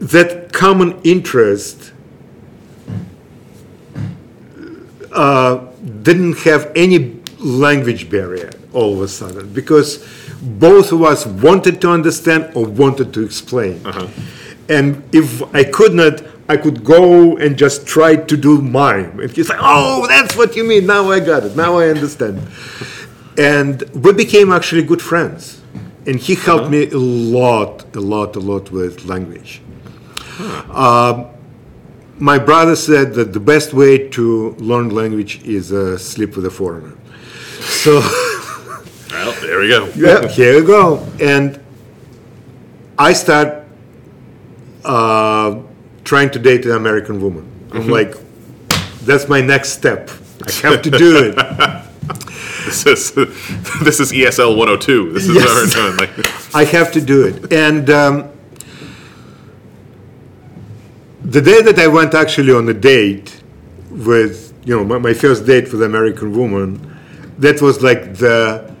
That 0.00 0.52
common 0.52 1.00
interest 1.02 1.92
uh, 5.12 5.66
didn't 6.02 6.38
have 6.40 6.70
any 6.76 7.20
language 7.38 8.10
barrier 8.10 8.50
all 8.74 8.92
of 8.94 9.00
a 9.00 9.08
sudden 9.08 9.52
because 9.52 10.06
both 10.42 10.92
of 10.92 11.02
us 11.02 11.24
wanted 11.26 11.80
to 11.80 11.90
understand 11.90 12.52
or 12.54 12.66
wanted 12.66 13.12
to 13.14 13.24
explain. 13.24 13.80
And 14.68 15.02
if 15.12 15.42
I 15.54 15.64
could 15.64 15.94
not, 15.94 16.22
I 16.48 16.56
could 16.58 16.84
go 16.84 17.36
and 17.38 17.56
just 17.56 17.86
try 17.86 18.16
to 18.16 18.36
do 18.36 18.60
mime. 18.60 19.20
And 19.20 19.30
he's 19.30 19.48
like, 19.48 19.58
oh, 19.60 20.06
that's 20.06 20.36
what 20.36 20.54
you 20.56 20.64
mean. 20.64 20.86
Now 20.86 21.10
I 21.10 21.20
got 21.20 21.44
it. 21.44 21.56
Now 21.56 21.78
I 21.78 21.88
understand. 21.88 22.40
And 23.38 23.82
we 23.94 24.12
became 24.12 24.52
actually 24.52 24.82
good 24.82 25.02
friends. 25.02 25.60
And 26.06 26.16
he 26.18 26.34
helped 26.34 26.70
me 26.70 26.90
a 26.90 26.98
lot, 26.98 27.94
a 27.94 28.00
lot, 28.00 28.36
a 28.36 28.40
lot 28.40 28.70
with 28.70 29.04
language. 29.04 29.62
Um, 30.70 31.26
my 32.18 32.38
brother 32.38 32.76
said 32.76 33.14
that 33.14 33.32
the 33.32 33.40
best 33.40 33.72
way 33.72 34.08
to 34.10 34.50
learn 34.52 34.90
language 34.90 35.42
is 35.44 35.72
uh, 35.72 35.98
sleep 35.98 36.36
with 36.36 36.46
a 36.46 36.50
foreigner. 36.50 36.96
So 37.60 38.00
well 39.10 39.32
there 39.40 39.60
we 39.60 39.68
go 39.68 39.86
yeah, 39.94 40.26
here 40.28 40.60
we 40.60 40.66
go. 40.66 41.06
And 41.20 41.60
I 42.98 43.12
start 43.12 43.64
uh, 44.84 45.60
trying 46.04 46.30
to 46.30 46.38
date 46.38 46.64
an 46.64 46.72
American 46.72 47.20
woman. 47.20 47.48
I'm 47.72 47.88
like, 47.88 48.14
that's 49.02 49.28
my 49.28 49.40
next 49.40 49.70
step. 49.70 50.10
I 50.46 50.52
have 50.68 50.82
to 50.82 50.90
do 50.90 51.34
it. 51.34 51.82
This 52.64 52.86
is 52.86 53.12
this 53.82 54.00
is 54.00 54.12
ESL 54.12 54.56
102. 54.56 55.12
This 55.12 55.28
is 55.28 55.34
Yes. 55.34 55.44
what 55.44 55.54
we're 55.56 55.96
doing. 55.96 55.96
Like, 56.16 56.54
I 56.54 56.64
have 56.64 56.92
to 56.92 57.00
do 57.00 57.26
it. 57.26 57.52
And 57.52 57.88
um, 57.90 58.30
the 61.24 61.40
day 61.40 61.62
that 61.62 61.78
I 61.78 61.86
went 61.88 62.14
actually 62.14 62.52
on 62.52 62.68
a 62.68 62.74
date 62.74 63.42
with, 63.90 64.52
you 64.64 64.76
know, 64.76 64.84
my, 64.84 64.98
my 64.98 65.14
first 65.14 65.46
date 65.46 65.64
with 65.72 65.82
an 65.82 65.86
American 65.86 66.32
woman, 66.36 66.98
that 67.38 67.60
was 67.62 67.82
like 67.82 68.16
the 68.16 68.72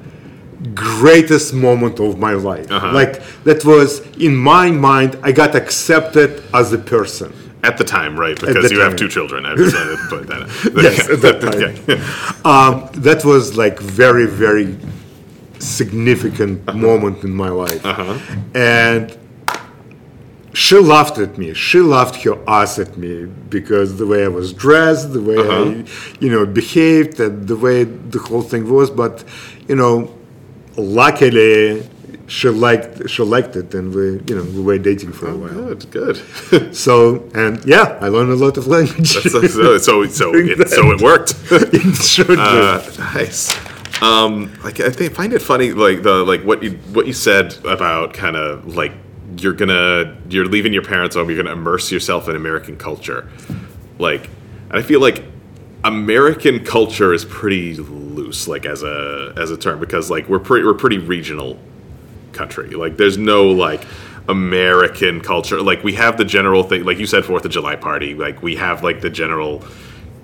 greatest 0.74 1.52
moment 1.54 1.98
of 2.00 2.18
my 2.18 2.32
life. 2.34 2.70
Uh-huh. 2.70 2.92
Like 2.92 3.22
that 3.44 3.64
was 3.64 4.00
in 4.18 4.36
my 4.36 4.70
mind, 4.70 5.18
I 5.22 5.32
got 5.32 5.54
accepted 5.54 6.42
as 6.54 6.72
a 6.72 6.78
person. 6.78 7.32
At 7.62 7.78
the 7.78 7.84
time, 7.84 8.18
right? 8.18 8.38
Because 8.38 8.70
you 8.72 8.80
have 8.80 8.96
two 8.96 9.08
children. 9.08 9.46
I 9.46 9.54
decided 9.54 9.98
to 9.98 10.06
put 10.08 10.26
that. 10.28 10.42
Yes, 10.82 11.08
at 11.08 11.20
that 11.20 11.40
time. 11.46 11.54
Okay. 11.54 12.02
Um, 12.44 12.90
that 13.02 13.24
was 13.24 13.56
like 13.56 13.78
very, 13.78 14.26
very 14.26 14.76
significant 15.58 16.74
moment 16.74 17.22
in 17.22 17.30
my 17.34 17.48
life. 17.48 17.84
Uh-huh. 17.86 18.18
And 18.54 19.16
she 20.54 20.76
laughed 20.76 21.18
at 21.18 21.38
me. 21.38 21.54
She 21.54 21.78
laughed 21.80 22.16
her 22.24 22.36
ass 22.48 22.78
at 22.78 22.96
me 22.98 23.26
because 23.26 23.96
the 23.96 24.06
way 24.06 24.24
I 24.24 24.28
was 24.28 24.52
dressed, 24.52 25.12
the 25.12 25.22
way 25.22 25.36
Uh-huh. 25.36 25.70
I, 25.70 25.84
you 26.20 26.30
know, 26.30 26.44
behaved, 26.44 27.20
and 27.20 27.46
the 27.46 27.56
way 27.56 27.84
the 27.84 28.18
whole 28.18 28.42
thing 28.42 28.68
was. 28.68 28.90
But, 28.90 29.24
you 29.68 29.76
know, 29.76 30.12
luckily 30.76 31.88
she 32.26 32.48
liked 32.48 33.08
she 33.08 33.22
liked 33.22 33.56
it, 33.56 33.74
and 33.74 33.94
we, 33.94 34.20
you 34.26 34.36
know, 34.36 34.44
we 34.44 34.62
were 34.62 34.78
dating 34.78 35.12
for 35.12 35.28
a 35.28 35.36
while. 35.36 35.74
Good, 35.74 35.90
good. 35.90 36.74
So, 36.74 37.28
and 37.34 37.64
yeah, 37.64 37.98
I 38.00 38.08
learned 38.08 38.30
a 38.30 38.36
lot 38.36 38.56
of 38.56 38.66
language. 38.66 39.08
so, 39.08 39.20
so, 39.20 39.78
so, 39.78 40.06
so, 40.06 40.34
it, 40.34 40.68
so 40.68 40.90
it 40.90 41.00
worked. 41.00 41.34
it 41.50 41.96
sure 41.96 42.26
did. 42.26 42.38
Uh, 42.38 42.82
nice. 42.98 43.54
Um, 44.02 44.52
like 44.64 44.80
I 44.80 44.90
think 44.90 45.14
find 45.14 45.32
it 45.32 45.42
funny, 45.42 45.72
like 45.72 46.02
the 46.02 46.24
like 46.24 46.42
what 46.42 46.62
you 46.62 46.72
what 46.92 47.06
you 47.06 47.12
said 47.12 47.56
about 47.64 48.14
kind 48.14 48.36
of 48.36 48.74
like 48.74 48.92
you're 49.38 49.52
gonna 49.52 50.16
you're 50.28 50.46
leaving 50.46 50.72
your 50.72 50.82
parents 50.82 51.16
home, 51.16 51.28
you're 51.28 51.42
gonna 51.42 51.52
immerse 51.52 51.92
yourself 51.92 52.28
in 52.28 52.36
American 52.36 52.76
culture. 52.76 53.28
Like, 53.98 54.28
and 54.70 54.78
I 54.78 54.82
feel 54.82 55.00
like 55.00 55.24
American 55.84 56.64
culture 56.64 57.12
is 57.12 57.24
pretty 57.24 57.74
loose, 57.74 58.48
like 58.48 58.66
as 58.66 58.82
a 58.82 59.32
as 59.36 59.50
a 59.50 59.56
term, 59.56 59.80
because 59.80 60.10
like 60.10 60.28
we're 60.28 60.38
pretty 60.38 60.64
we're 60.64 60.74
pretty 60.74 60.98
regional 60.98 61.58
country. 62.32 62.70
Like 62.70 62.96
there's 62.96 63.18
no 63.18 63.50
like 63.50 63.84
American 64.28 65.20
culture. 65.20 65.60
Like 65.60 65.82
we 65.82 65.94
have 65.94 66.16
the 66.16 66.24
general 66.24 66.62
thing, 66.62 66.84
like 66.84 66.98
you 66.98 67.06
said, 67.06 67.24
Fourth 67.24 67.44
of 67.44 67.50
July 67.50 67.76
party. 67.76 68.14
Like 68.14 68.42
we 68.42 68.56
have 68.56 68.82
like 68.82 69.00
the 69.00 69.10
general, 69.10 69.64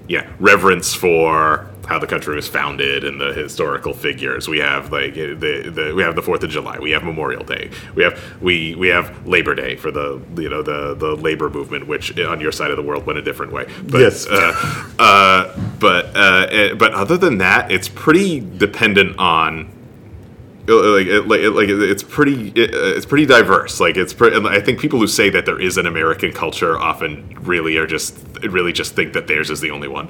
yeah, 0.07 0.29
reverence 0.38 0.94
for 0.94 1.68
how 1.88 1.99
the 1.99 2.07
country 2.07 2.37
was 2.37 2.47
founded 2.47 3.03
and 3.03 3.18
the 3.18 3.33
historical 3.33 3.94
figures. 3.94 4.47
We 4.47 4.59
have 4.59 4.92
like 4.92 5.14
the, 5.14 5.35
the 5.75 5.94
we 5.97 6.03
have 6.03 6.16
the 6.16 6.23
Fourth 6.23 6.42
of 6.44 6.51
July. 6.51 6.79
We 6.79 6.90
have 6.90 7.03
Memorial 7.03 7.44
Day. 7.44 7.71
We 7.94 8.03
have 8.03 8.23
we 8.42 8.75
we 8.75 8.88
have 8.88 9.27
Labor 9.27 9.55
Day 9.55 9.77
for 9.77 9.90
the 9.90 10.23
you 10.37 10.51
know 10.51 10.62
the 10.62 10.94
the 10.94 11.16
labor 11.16 11.49
movement, 11.49 11.87
which 11.87 12.16
on 12.18 12.40
your 12.40 12.53
side 12.53 12.71
of 12.71 12.77
the 12.77 12.83
world 12.83 13.07
went 13.07 13.18
a 13.18 13.23
different 13.23 13.53
way. 13.53 13.66
But, 13.83 14.01
Yes. 14.01 14.27
Uh, 14.27 14.92
uh, 14.99 15.61
but 15.81 16.14
uh, 16.14 16.47
eh, 16.51 16.75
but 16.75 16.92
other 16.92 17.16
than 17.16 17.38
that, 17.38 17.73
it's 17.73 17.88
pretty 17.88 18.40
dependent 18.40 19.18
on 19.18 19.73
like 20.76 21.07
it, 21.07 21.22
like, 21.26 21.40
it, 21.40 21.50
like 21.50 21.68
it's 21.68 22.02
pretty 22.02 22.52
it, 22.54 22.74
uh, 22.74 22.96
it's 22.96 23.07
pretty 23.07 23.26
diverse. 23.26 23.81
Like 23.81 23.96
it's 23.96 24.12
pretty, 24.12 24.37
i 24.48 24.61
think 24.61 24.81
people 24.81 24.98
who 24.98 25.07
say 25.07 25.31
that 25.31 25.46
there 25.46 25.61
is 25.61 25.76
an 25.78 25.87
american 25.87 26.33
culture 26.33 26.78
often 26.78 27.37
really 27.42 27.76
are 27.78 27.87
just 27.87 28.16
really 28.50 28.72
just 28.72 28.94
think 28.94 29.12
that 29.14 29.26
theirs 29.26 29.50
is 29.50 29.61
the 29.61 29.70
only 29.70 29.88
one. 29.88 30.09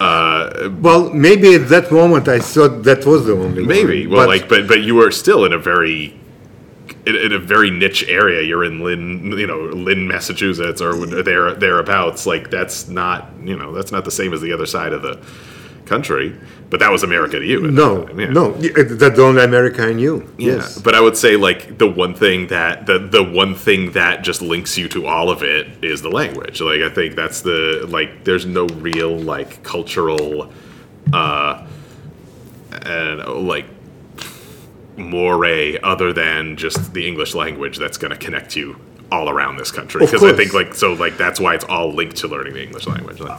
Uh 0.00 0.70
Well, 0.80 1.10
maybe 1.12 1.54
at 1.54 1.68
that 1.68 1.90
moment 1.90 2.28
I 2.28 2.38
thought 2.40 2.82
that 2.84 3.04
was 3.06 3.26
the 3.26 3.32
only 3.32 3.62
one. 3.62 3.68
maybe. 3.68 4.06
Well 4.06 4.20
but 4.22 4.28
like 4.28 4.48
but 4.48 4.68
but 4.68 4.80
you 4.82 5.02
are 5.02 5.10
still 5.10 5.44
in 5.46 5.52
a 5.52 5.58
very 5.58 6.14
in, 7.06 7.16
in 7.16 7.32
a 7.32 7.38
very 7.38 7.70
niche 7.70 8.04
area. 8.08 8.42
You're 8.42 8.64
in 8.64 8.80
lynn 8.80 9.32
you 9.38 9.46
know 9.46 9.60
lynn 9.86 10.06
massachusetts 10.08 10.80
or 10.80 10.92
there 11.06 11.54
thereabouts. 11.54 12.26
Like 12.26 12.50
that's 12.50 12.88
not 12.88 13.30
you 13.42 13.56
know 13.56 13.72
that's 13.72 13.92
not 13.92 14.04
the 14.04 14.10
same 14.10 14.32
as 14.34 14.40
the 14.40 14.52
other 14.52 14.66
side 14.66 14.92
of 14.92 15.02
the 15.02 15.18
country 15.86 16.36
but 16.68 16.80
that 16.80 16.90
was 16.90 17.02
america 17.02 17.38
to 17.38 17.44
you 17.44 17.70
no, 17.70 18.08
yeah. 18.10 18.26
no, 18.26 18.50
y- 18.50 18.70
that's 18.74 19.16
the 19.16 19.22
only 19.22 19.42
America 19.42 19.82
I 19.82 19.92
knew. 19.92 20.28
Yeah, 20.38 20.54
Yes, 20.56 20.78
but 20.80 20.94
I 20.94 21.00
would 21.00 21.16
say 21.16 21.36
like 21.36 21.78
the 21.78 21.88
one 21.88 22.14
thing 22.14 22.48
that 22.48 22.86
the 22.86 22.98
the 22.98 23.22
one 23.22 23.54
thing 23.54 23.92
that 23.92 24.22
just 24.22 24.42
links 24.42 24.76
you 24.76 24.88
to 24.88 25.06
all 25.06 25.30
of 25.30 25.42
it 25.42 25.84
is 25.84 26.02
the 26.02 26.10
language. 26.10 26.60
Like 26.60 26.80
I 26.80 26.88
think 26.88 27.14
that's 27.14 27.42
the 27.42 27.86
like 27.88 28.24
there's 28.24 28.46
no 28.46 28.66
real 28.66 29.16
like 29.16 29.62
cultural 29.62 30.52
uh 31.12 31.66
and 32.82 33.20
uh, 33.20 33.34
like 33.34 33.66
moray 34.96 35.78
other 35.80 36.12
than 36.12 36.56
just 36.56 36.92
the 36.94 37.06
English 37.06 37.34
language 37.34 37.78
that's 37.78 37.98
going 37.98 38.10
to 38.12 38.16
connect 38.18 38.56
you 38.56 38.76
all 39.12 39.28
around 39.28 39.56
this 39.56 39.70
country 39.70 40.00
because 40.00 40.24
I 40.24 40.32
think 40.32 40.52
like 40.52 40.74
so 40.74 40.94
like 40.94 41.16
that's 41.16 41.38
why 41.38 41.54
it's 41.54 41.64
all 41.64 41.92
linked 41.92 42.16
to 42.18 42.28
learning 42.28 42.54
the 42.54 42.62
English 42.62 42.86
language. 42.86 43.20
Like, 43.20 43.38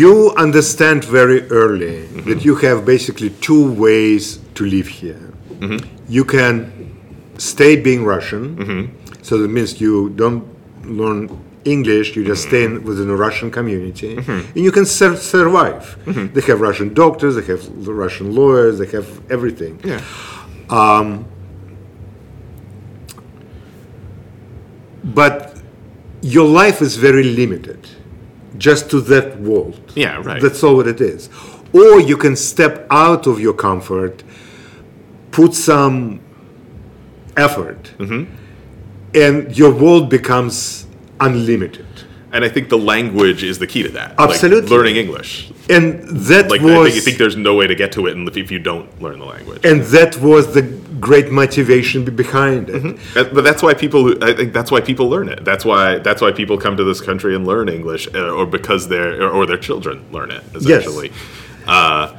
you 0.00 0.32
understand 0.46 1.04
very 1.04 1.40
early 1.50 1.96
Mm-hmm. 2.06 2.28
that 2.30 2.44
you 2.44 2.54
have 2.66 2.78
basically 2.94 3.30
two 3.48 3.64
ways 3.84 4.24
to 4.56 4.62
live 4.64 4.88
here. 5.00 5.22
Mm-hmm. 5.60 5.78
You 6.16 6.24
can 6.24 6.54
stay 7.38 7.72
being 7.88 8.04
Russian, 8.14 8.44
Mm-hmm. 8.56 8.82
so 9.22 9.32
that 9.40 9.48
means 9.56 9.80
you 9.80 10.10
don't 10.22 10.44
learn 11.00 11.20
English, 11.64 12.06
you 12.16 12.22
just 12.32 12.42
stay 12.50 12.64
Mm-hmm. 12.64 12.76
in, 12.76 12.88
within 12.88 13.08
a 13.10 13.16
Russian 13.26 13.50
community, 13.50 14.10
and 14.16 14.56
you 14.66 14.72
can 14.72 14.86
sur- 14.86 15.16
survive. 15.36 15.84
Mm-hmm. 16.06 16.26
They 16.34 16.42
have 16.50 16.60
Russian 16.68 16.88
doctors, 16.94 17.32
they 17.38 17.46
have 17.52 17.62
Russian 18.04 18.34
lawyers, 18.34 18.74
they 18.80 18.86
have 18.96 19.08
everything. 19.36 19.74
yeah. 19.84 20.00
but 25.04 25.56
your 26.22 26.46
life 26.48 26.80
is 26.82 26.96
very 26.96 27.22
limited 27.22 27.78
just 28.58 28.90
to 28.90 29.00
that 29.02 29.40
world. 29.40 29.80
Yeah, 29.94 30.20
right. 30.22 30.40
That's 30.42 30.62
all 30.62 30.76
what 30.76 30.86
it 30.86 31.00
is. 31.00 31.28
Or 31.72 32.00
you 32.00 32.16
can 32.16 32.36
step 32.36 32.86
out 32.90 33.26
of 33.26 33.40
your 33.40 33.52
comfort, 33.54 34.22
put 35.30 35.54
some 35.54 36.20
effort, 37.36 37.92
Mm-hmm. 37.98 38.24
and 39.14 39.56
your 39.58 39.72
world 39.72 40.08
becomes 40.08 40.86
unlimited. 41.20 41.86
And 42.32 42.44
I 42.44 42.48
think 42.48 42.68
the 42.68 42.78
language 42.78 43.42
is 43.42 43.58
the 43.58 43.66
key 43.66 43.82
to 43.84 43.88
that. 43.90 44.14
Absolutely. 44.18 44.62
Like 44.62 44.70
learning 44.70 44.96
English. 44.96 45.50
And 45.70 46.02
that 46.28 46.50
Like 46.50 46.60
I 46.60 46.64
was 46.64 46.84
think, 46.88 46.94
you 46.96 47.00
think 47.00 47.18
there's 47.18 47.36
no 47.36 47.54
way 47.54 47.66
to 47.66 47.74
get 47.74 47.92
to 47.92 48.06
it 48.06 48.36
if 48.36 48.50
you 48.50 48.58
don't 48.58 48.88
learn 49.00 49.18
the 49.18 49.24
language. 49.24 49.64
and 49.64 49.82
that 49.96 50.16
was 50.18 50.52
the 50.52 50.62
great 51.00 51.30
motivation 51.30 52.04
behind 52.04 52.68
it. 52.70 52.96
That- 53.14 53.34
But 53.34 53.44
that's 53.44 53.62
why 53.62 53.74
people. 53.74 54.22
I 54.24 54.32
think 54.34 54.52
that's 54.52 54.70
why 54.70 54.80
people 54.80 55.08
learn 55.08 55.28
it. 55.28 55.44
That's 55.44 55.64
why. 55.64 55.98
That's 55.98 56.20
why 56.22 56.32
people 56.32 56.56
come 56.58 56.76
to 56.76 56.84
this 56.84 57.00
country 57.00 57.34
and 57.36 57.46
learn 57.46 57.68
English, 57.68 58.08
uh, 58.14 58.30
or 58.30 58.46
because 58.46 58.88
their 58.88 59.28
or, 59.28 59.46
their 59.46 59.58
children 59.58 60.04
learn 60.12 60.30
it. 60.30 60.42
Essentially, 60.54 61.12
uh, 61.66 62.14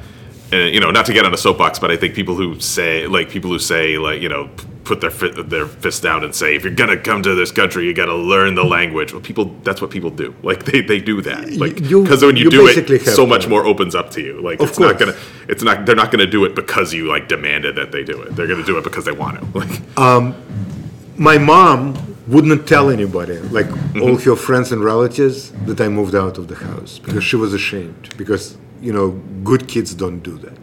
and 0.51 0.73
you 0.73 0.79
know, 0.79 0.91
not 0.91 1.05
to 1.07 1.13
get 1.13 1.25
on 1.25 1.33
a 1.33 1.37
soapbox, 1.37 1.79
but 1.79 1.91
I 1.91 1.97
think 1.97 2.13
people 2.15 2.35
who 2.35 2.59
say, 2.59 3.07
like, 3.07 3.29
people 3.29 3.49
who 3.51 3.59
say, 3.59 3.97
like, 3.97 4.21
you 4.21 4.29
know, 4.29 4.49
put 4.87 5.01
their 5.01 5.11
fi- 5.11 5.29
their 5.43 5.67
fist 5.67 6.01
down 6.01 6.23
and 6.23 6.33
say, 6.33 6.55
if 6.55 6.63
you're 6.63 6.73
gonna 6.73 6.97
come 6.97 7.21
to 7.23 7.35
this 7.35 7.51
country, 7.51 7.85
you 7.85 7.93
got 7.93 8.05
to 8.05 8.15
learn 8.15 8.55
the 8.55 8.63
language. 8.63 9.11
Well, 9.13 9.21
people, 9.21 9.45
that's 9.63 9.81
what 9.81 9.91
people 9.91 10.09
do. 10.09 10.33
Like, 10.43 10.63
they, 10.63 10.81
they 10.81 10.99
do 10.99 11.21
that. 11.21 11.51
Like, 11.57 11.75
because 11.75 12.23
when 12.23 12.37
you, 12.37 12.45
you 12.45 12.49
do 12.49 12.67
it, 12.67 13.01
so 13.05 13.25
much 13.27 13.47
more 13.47 13.65
opens 13.65 13.93
up 13.95 14.09
to 14.11 14.21
you. 14.21 14.41
Like, 14.41 14.59
Of 14.61 14.69
it's 14.69 14.79
not 14.79 14.97
course. 14.97 15.11
gonna, 15.13 15.17
it's 15.49 15.63
not. 15.63 15.85
They're 15.85 15.95
not 16.03 16.09
gonna 16.11 16.25
do 16.37 16.45
it 16.45 16.55
because 16.55 16.93
you 16.93 17.07
like 17.07 17.27
demanded 17.27 17.75
that 17.75 17.91
they 17.91 18.03
do 18.03 18.21
it. 18.23 18.35
They're 18.35 18.47
gonna 18.47 18.63
do 18.65 18.77
it 18.77 18.83
because 18.83 19.05
they 19.05 19.11
want 19.11 19.39
to. 19.39 19.45
Like. 19.59 20.35
My 21.19 21.37
mom 21.37 21.95
wouldn't 22.27 22.67
tell 22.67 22.89
anybody, 22.89 23.37
like 23.57 23.65
Mm-hmm. 23.67 24.01
all 24.03 24.17
her 24.17 24.35
friends 24.35 24.71
and 24.71 24.83
relatives, 24.83 25.51
that 25.65 25.81
I 25.81 25.87
moved 25.89 26.13
out 26.13 26.37
of 26.37 26.47
the 26.47 26.55
house 26.55 26.99
because 26.99 27.23
she 27.23 27.35
was 27.35 27.53
ashamed. 27.53 28.13
Because 28.17 28.57
you 28.81 28.93
know, 28.93 29.11
good 29.43 29.67
kids 29.67 29.95
don't 29.95 30.19
do 30.19 30.37
that. 30.39 30.59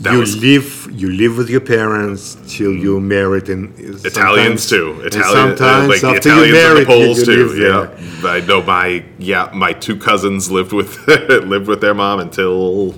That 0.00 0.12
you 0.12 0.20
was- 0.20 0.36
live, 0.36 0.88
you 0.92 1.10
live 1.10 1.36
with 1.36 1.50
your 1.50 1.60
parents 1.60 2.36
till 2.46 2.72
you 2.72 3.00
married, 3.00 3.48
and 3.48 3.72
Italians 4.04 4.68
too. 4.68 4.92
and 5.02 5.06
Italian, 5.06 5.24
uh, 5.28 5.56
sometimes 5.56 5.88
like 5.88 6.04
after 6.04 6.28
Italians 6.28 6.46
you 6.48 6.52
married, 6.54 6.82
the 6.82 6.86
Poles 6.86 7.26
you, 7.26 7.32
you 7.34 7.36
too. 7.36 7.44
live 7.46 7.56
there. 7.56 8.30
Yeah, 8.30 8.30
I 8.36 8.40
know 8.46 8.62
my 8.62 9.04
yeah 9.18 9.50
my 9.52 9.72
two 9.72 9.96
cousins 9.96 10.50
lived 10.50 10.72
with 10.72 11.04
lived 11.08 11.66
with 11.66 11.80
their 11.80 11.94
mom 11.94 12.20
until 12.20 12.94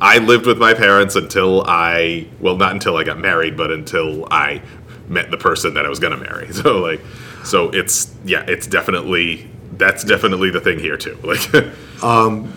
I 0.00 0.18
lived 0.18 0.44
with 0.46 0.58
my 0.58 0.74
parents 0.74 1.16
until 1.16 1.62
I 1.66 2.26
well 2.40 2.56
not 2.56 2.72
until 2.72 2.96
I 2.98 3.04
got 3.04 3.18
married, 3.18 3.56
but 3.56 3.70
until 3.70 4.26
I 4.30 4.60
met 5.08 5.30
the 5.30 5.38
person 5.38 5.74
that 5.74 5.86
I 5.86 5.88
was 5.88 5.98
gonna 5.98 6.18
marry. 6.18 6.48
So 6.52 6.78
like, 6.78 7.00
so 7.44 7.70
it's 7.70 8.14
yeah, 8.24 8.44
it's 8.46 8.66
definitely 8.66 9.48
that's 9.78 10.04
definitely 10.04 10.50
the 10.50 10.60
thing 10.60 10.78
here 10.78 10.96
too. 10.98 11.18
Like, 11.22 11.40
um, 12.02 12.52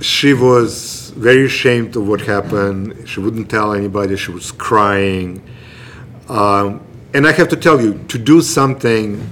she 0.00 0.34
was 0.34 1.01
very 1.16 1.46
ashamed 1.46 1.94
of 1.96 2.06
what 2.08 2.20
happened. 2.22 3.08
She 3.08 3.20
wouldn't 3.20 3.50
tell 3.50 3.72
anybody. 3.74 4.16
She 4.16 4.30
was 4.32 4.50
crying. 4.52 5.42
Um, 6.28 6.80
and 7.14 7.26
I 7.26 7.32
have 7.32 7.48
to 7.48 7.56
tell 7.56 7.80
you, 7.80 8.02
to 8.08 8.18
do 8.18 8.40
something 8.40 9.26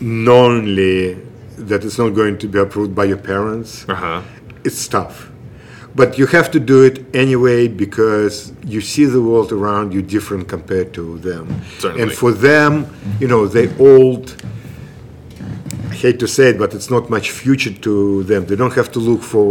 knowingly 0.00 1.14
that 1.58 1.84
is 1.84 1.98
not 1.98 2.10
going 2.10 2.38
to 2.38 2.48
be 2.48 2.58
approved 2.58 2.94
by 2.94 3.04
your 3.04 3.16
parents, 3.16 3.84
Uh 3.88 3.94
huh. 3.94 4.22
it's 4.64 4.86
tough. 4.88 5.30
But 5.94 6.18
you 6.18 6.26
have 6.26 6.50
to 6.50 6.60
do 6.60 6.82
it 6.84 7.04
anyway 7.16 7.68
because 7.68 8.52
you 8.66 8.82
see 8.82 9.06
the 9.06 9.22
world 9.22 9.50
around 9.52 9.94
you 9.94 10.02
different 10.02 10.46
compared 10.46 10.92
to 10.94 11.18
them. 11.18 11.62
Certainly. 11.78 12.02
And 12.02 12.12
for 12.12 12.32
them, 12.32 12.86
you 13.18 13.28
know, 13.28 13.46
they 13.46 13.74
old, 13.78 14.34
hate 16.02 16.18
to 16.24 16.28
say 16.36 16.44
it, 16.50 16.58
but 16.62 16.70
it's 16.76 16.90
not 16.96 17.04
much 17.16 17.26
future 17.42 17.72
to 17.86 18.22
them. 18.30 18.40
They 18.46 18.56
don't 18.62 18.74
have 18.80 18.90
to 18.96 19.00
look 19.08 19.22
for 19.22 19.48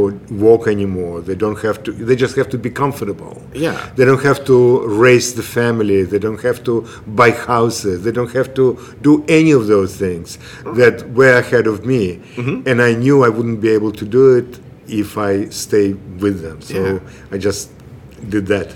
work 0.47 0.63
anymore. 0.67 1.21
They 1.21 1.35
don't 1.43 1.59
have 1.67 1.77
to, 1.85 1.91
they 1.91 2.15
just 2.25 2.35
have 2.41 2.49
to 2.55 2.57
be 2.57 2.69
comfortable. 2.69 3.35
Yeah. 3.53 3.77
They 3.95 4.05
don't 4.09 4.23
have 4.23 4.41
to 4.51 4.57
raise 5.05 5.33
the 5.39 5.43
family. 5.43 6.03
They 6.03 6.19
don't 6.19 6.41
have 6.49 6.59
to 6.69 6.73
buy 7.07 7.31
houses. 7.31 8.03
They 8.05 8.11
don't 8.11 8.33
have 8.39 8.53
to 8.59 8.65
do 9.01 9.23
any 9.27 9.51
of 9.59 9.67
those 9.67 9.91
things 9.97 10.37
that 10.79 10.95
were 11.19 11.37
ahead 11.43 11.67
of 11.67 11.85
me. 11.85 12.03
Mm-hmm. 12.35 12.67
And 12.69 12.81
I 12.81 12.91
knew 12.93 13.23
I 13.23 13.29
wouldn't 13.29 13.61
be 13.61 13.69
able 13.69 13.91
to 14.01 14.05
do 14.05 14.35
it 14.39 14.59
if 14.87 15.17
I 15.17 15.49
stay 15.49 15.93
with 15.93 16.41
them. 16.41 16.61
So 16.61 16.73
Yeah. 16.75 16.99
I 17.31 17.37
just 17.37 17.71
did 18.29 18.45
that. 18.47 18.75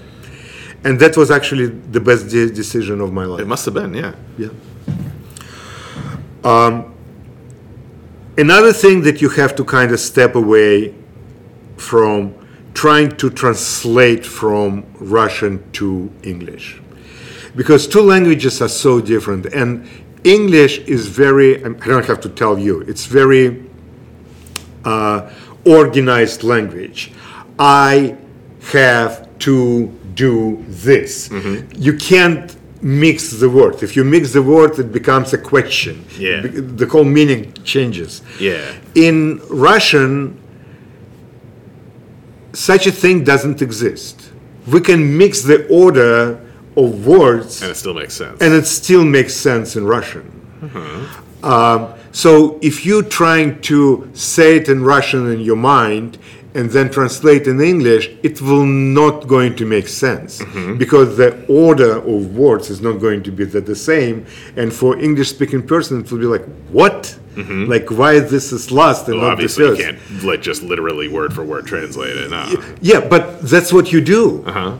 And 0.83 0.99
that 0.99 1.17
was 1.17 1.29
actually 1.29 1.67
the 1.67 1.99
best 1.99 2.29
de- 2.29 2.49
decision 2.51 3.01
of 3.01 3.11
my 3.11 3.25
life. 3.25 3.41
It 3.41 3.47
must 3.47 3.65
have 3.65 3.73
been, 3.73 3.93
yeah. 3.93 4.13
Yeah. 4.37 4.49
Um, 6.43 6.88
another 8.39 8.71
thing 8.71 9.01
that 9.01 9.21
you 9.21 9.29
have 9.29 9.55
to 9.55 9.65
kind 9.65 9.91
of 9.91 9.99
step 9.99 10.35
away 10.35 10.93
from 11.77 12.33
trying 12.73 13.09
to 13.17 13.29
translate 13.29 14.25
from 14.25 14.85
Russian 14.99 15.69
to 15.73 16.09
English. 16.23 16.81
Because 17.55 17.87
two 17.87 18.01
languages 18.01 18.61
are 18.61 18.69
so 18.69 19.01
different. 19.01 19.47
And 19.47 19.87
English 20.23 20.79
is 20.79 21.07
very, 21.07 21.57
I 21.65 21.69
don't 21.69 22.05
have 22.05 22.21
to 22.21 22.29
tell 22.29 22.57
you, 22.57 22.81
it's 22.81 23.05
very 23.05 23.65
uh, 24.85 25.29
organized 25.65 26.43
language. 26.43 27.11
I 27.57 28.15
have 28.71 29.27
to 29.39 29.87
do 30.13 30.63
this. 30.67 31.29
You 31.75 31.97
can't 31.97 32.55
mix 32.81 33.31
the 33.31 33.49
word. 33.49 33.83
If 33.83 33.95
you 33.95 34.03
mix 34.03 34.33
the 34.33 34.41
word, 34.41 34.79
it 34.79 34.91
becomes 34.91 35.33
a 35.33 35.37
question. 35.37 36.05
Yeah. 36.17 36.41
The 36.41 36.85
whole 36.85 37.03
meaning 37.03 37.53
changes. 37.63 38.21
Yeah. 38.39 38.73
In 38.95 39.41
Russian, 39.49 40.39
such 42.53 42.87
a 42.87 42.91
thing 42.91 43.23
doesn't 43.23 43.61
exist. 43.61 44.31
We 44.67 44.81
can 44.81 45.17
mix 45.17 45.41
the 45.41 45.67
order 45.67 46.39
of 46.77 47.05
words 47.05 47.61
And 47.61 47.71
it 47.71 47.75
still 47.75 47.93
makes 47.93 48.13
sense. 48.13 48.41
and 48.41 48.53
it 48.53 48.65
still 48.65 49.03
makes 49.05 49.33
sense 49.33 49.75
in 49.75 49.85
Russian. 49.85 50.31
Um, 51.43 51.93
so 52.11 52.59
if 52.61 52.85
you're 52.85 53.03
trying 53.03 53.61
to 53.61 54.09
say 54.13 54.57
it 54.57 54.67
in 54.67 54.83
Russian 54.83 55.31
in 55.31 55.39
your 55.39 55.55
mind 55.55 56.17
and 56.59 56.69
then 56.69 56.91
translate 56.91 57.47
in 57.47 57.61
English, 57.61 58.09
it 58.21 58.41
will 58.41 58.65
not 58.65 59.27
going 59.27 59.55
to 59.55 59.65
make 59.65 59.87
sense 59.87 60.31
because 60.77 61.15
the 61.15 61.31
order 61.47 61.93
of 62.13 62.35
words 62.35 62.69
is 62.69 62.81
not 62.81 62.95
going 63.05 63.23
to 63.23 63.31
be 63.31 63.45
the, 63.45 63.61
the 63.61 63.75
same. 63.75 64.25
And 64.57 64.67
for 64.73 64.99
English-speaking 64.99 65.63
person, 65.73 66.01
it 66.01 66.11
will 66.11 66.19
be 66.19 66.25
like, 66.25 66.45
what? 66.79 67.17
Like 67.69 67.89
why 67.89 68.19
this 68.19 68.51
is 68.51 68.69
last 68.69 69.07
and 69.07 69.17
well, 69.17 69.29
not 69.29 69.37
the 69.37 69.43
obviously, 69.43 69.69
you 69.69 69.77
can't 69.77 70.23
like 70.25 70.41
just 70.41 70.61
literally 70.61 71.07
word 71.07 71.31
for 71.33 71.45
word 71.45 71.65
translate 71.65 72.17
it. 72.17 72.29
No. 72.29 72.43
Yeah, 72.81 72.99
but 72.99 73.23
that's 73.53 73.71
what 73.71 73.93
you 73.93 74.01
do. 74.01 74.43
Uh-huh. 74.45 74.77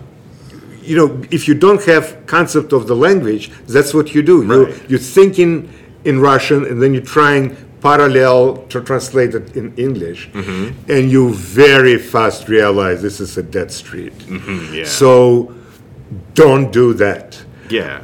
You 0.82 0.96
know, 0.98 1.24
if 1.32 1.48
you 1.48 1.54
don't 1.54 1.82
have 1.86 2.04
concept 2.26 2.74
of 2.74 2.88
the 2.88 2.98
language, 3.08 3.50
that's 3.68 3.94
what 3.94 4.13
you 4.13 4.22
do. 4.22 4.38
You 4.44 4.76
you're 4.89 5.08
thinking 5.20 5.72
in 6.04 6.20
Russian 6.20 6.65
and 6.65 6.82
then 6.82 6.94
you're 6.94 7.12
trying 7.20 7.56
parallel 7.82 8.58
to 8.70 8.82
translate 8.82 9.34
it 9.36 9.56
in 9.56 9.74
English, 9.78 10.30
Mm-hmm. 10.34 10.92
and 10.92 11.12
you 11.12 11.34
very 11.34 11.98
fast 11.98 12.48
realize 12.50 13.02
this 13.02 13.20
is 13.20 13.38
a 13.38 13.44
dead 13.44 13.72
street. 13.72 14.18
Mm, 14.28 14.74
yeah. 14.74 14.86
So 14.86 15.54
don't 16.34 16.72
do 16.72 16.94
that. 16.96 17.42
yeah. 17.70 18.02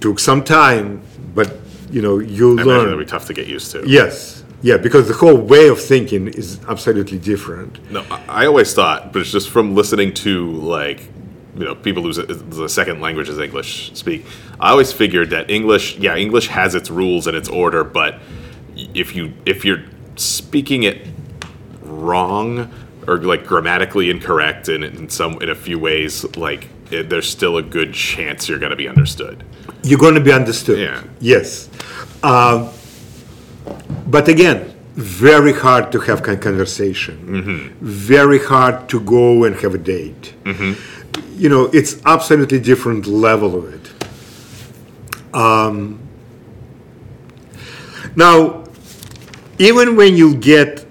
Took 0.00 0.18
some 0.18 0.42
time, 0.42 1.00
but 1.34 1.48
you 1.92 2.02
know 2.02 2.18
you 2.18 2.58
I 2.58 2.62
learn. 2.64 2.84
that'd 2.86 2.98
be 2.98 3.04
tough 3.04 3.26
to 3.26 3.32
get 3.34 3.46
used 3.46 3.70
to. 3.72 3.84
Yes, 3.86 4.42
yeah, 4.62 4.76
because 4.76 5.06
the 5.06 5.14
whole 5.14 5.36
way 5.36 5.68
of 5.68 5.80
thinking 5.80 6.26
is 6.26 6.58
absolutely 6.68 7.18
different. 7.18 7.78
No, 7.90 8.02
I 8.28 8.46
always 8.46 8.74
thought, 8.74 9.12
but 9.12 9.22
it's 9.22 9.30
just 9.30 9.48
from 9.50 9.76
listening 9.76 10.12
to 10.14 10.50
like, 10.50 11.00
you 11.56 11.64
know, 11.64 11.74
people 11.74 12.02
whose 12.02 12.16
the 12.16 12.68
second 12.68 13.00
language 13.00 13.28
is 13.28 13.38
English 13.38 13.92
speak. 13.94 14.24
I 14.58 14.70
always 14.70 14.92
figured 14.92 15.30
that 15.30 15.50
English, 15.50 15.98
yeah, 15.98 16.16
English 16.16 16.48
has 16.48 16.74
its 16.74 16.90
rules 16.90 17.26
and 17.26 17.36
its 17.36 17.48
order, 17.48 17.84
but 17.84 18.20
if 18.94 19.14
you 19.14 19.34
if 19.44 19.64
you're 19.64 19.84
speaking 20.16 20.82
it 20.84 21.06
wrong 21.82 22.72
or 23.06 23.18
like 23.18 23.46
grammatically 23.46 24.10
incorrect 24.10 24.68
in 24.68 24.82
in 24.82 25.08
some 25.10 25.40
in 25.42 25.50
a 25.50 25.54
few 25.54 25.78
ways, 25.78 26.24
like 26.36 26.68
it, 26.90 27.10
there's 27.10 27.28
still 27.28 27.56
a 27.58 27.62
good 27.62 27.92
chance 27.92 28.48
you're 28.48 28.58
going 28.58 28.70
to 28.70 28.76
be 28.76 28.88
understood. 28.88 29.44
You're 29.82 29.98
going 29.98 30.14
to 30.14 30.20
be 30.20 30.32
understood. 30.32 30.78
Yeah. 30.78 31.02
Yes. 31.20 31.68
Um, 32.22 32.70
but 34.06 34.28
again, 34.28 34.72
very 34.94 35.52
hard 35.52 35.90
to 35.92 36.00
have 36.00 36.22
con- 36.22 36.38
conversation. 36.38 37.16
Mm-hmm. 37.26 37.84
Very 37.84 38.38
hard 38.38 38.88
to 38.90 39.00
go 39.00 39.44
and 39.44 39.56
have 39.56 39.74
a 39.74 39.78
date. 39.78 40.34
Mm-hmm. 40.44 41.01
You 41.36 41.48
know, 41.48 41.64
it's 41.72 42.00
absolutely 42.04 42.60
different 42.60 43.06
level 43.06 43.56
of 43.56 43.72
it. 43.74 45.34
Um, 45.34 45.98
now, 48.14 48.64
even 49.58 49.96
when 49.96 50.16
you 50.16 50.34
get 50.36 50.86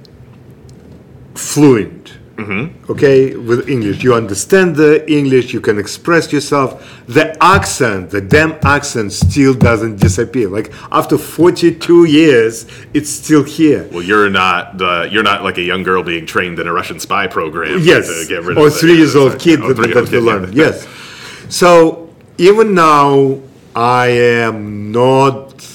fluent, 1.36 2.01
Mm-hmm. 2.42 2.92
okay, 2.92 3.36
with 3.36 3.70
English, 3.70 4.04
you 4.04 4.14
understand 4.14 4.76
the 4.76 5.10
English, 5.12 5.54
you 5.54 5.62
can 5.62 5.78
express 5.78 6.32
yourself. 6.34 7.04
The 7.08 7.36
accent, 7.44 8.10
the 8.10 8.22
damn 8.22 8.54
accent, 8.64 9.14
still 9.14 9.54
doesn't 9.54 9.98
disappear. 9.98 10.50
Like 10.50 10.72
after 10.92 11.18
42 11.18 12.06
years, 12.06 12.66
it's 12.94 13.10
still 13.10 13.44
here. 13.44 13.88
Well, 13.92 14.04
you're 14.04 14.30
not 14.30 14.82
uh, 14.82 15.08
you're 15.12 15.24
not 15.24 15.44
like 15.44 15.58
a 15.58 15.62
young 15.62 15.84
girl 15.84 16.04
being 16.04 16.26
trained 16.26 16.60
in 16.60 16.68
a 16.68 16.74
Russian 16.74 17.00
spy 17.00 17.28
program. 17.28 17.80
Yes, 17.82 18.08
to 18.08 18.28
get 18.28 18.44
rid 18.44 18.58
or 18.58 18.70
three 18.70 18.98
years 18.98 19.16
old 19.16 19.40
kid 19.40 19.62
that, 19.62 19.76
that 19.76 20.12
will 20.12 20.24
learn. 20.24 20.52
Yes. 20.54 20.88
So 21.50 22.14
even 22.38 22.74
now, 22.74 23.40
I 23.76 24.08
am 24.08 24.92
not, 24.92 25.66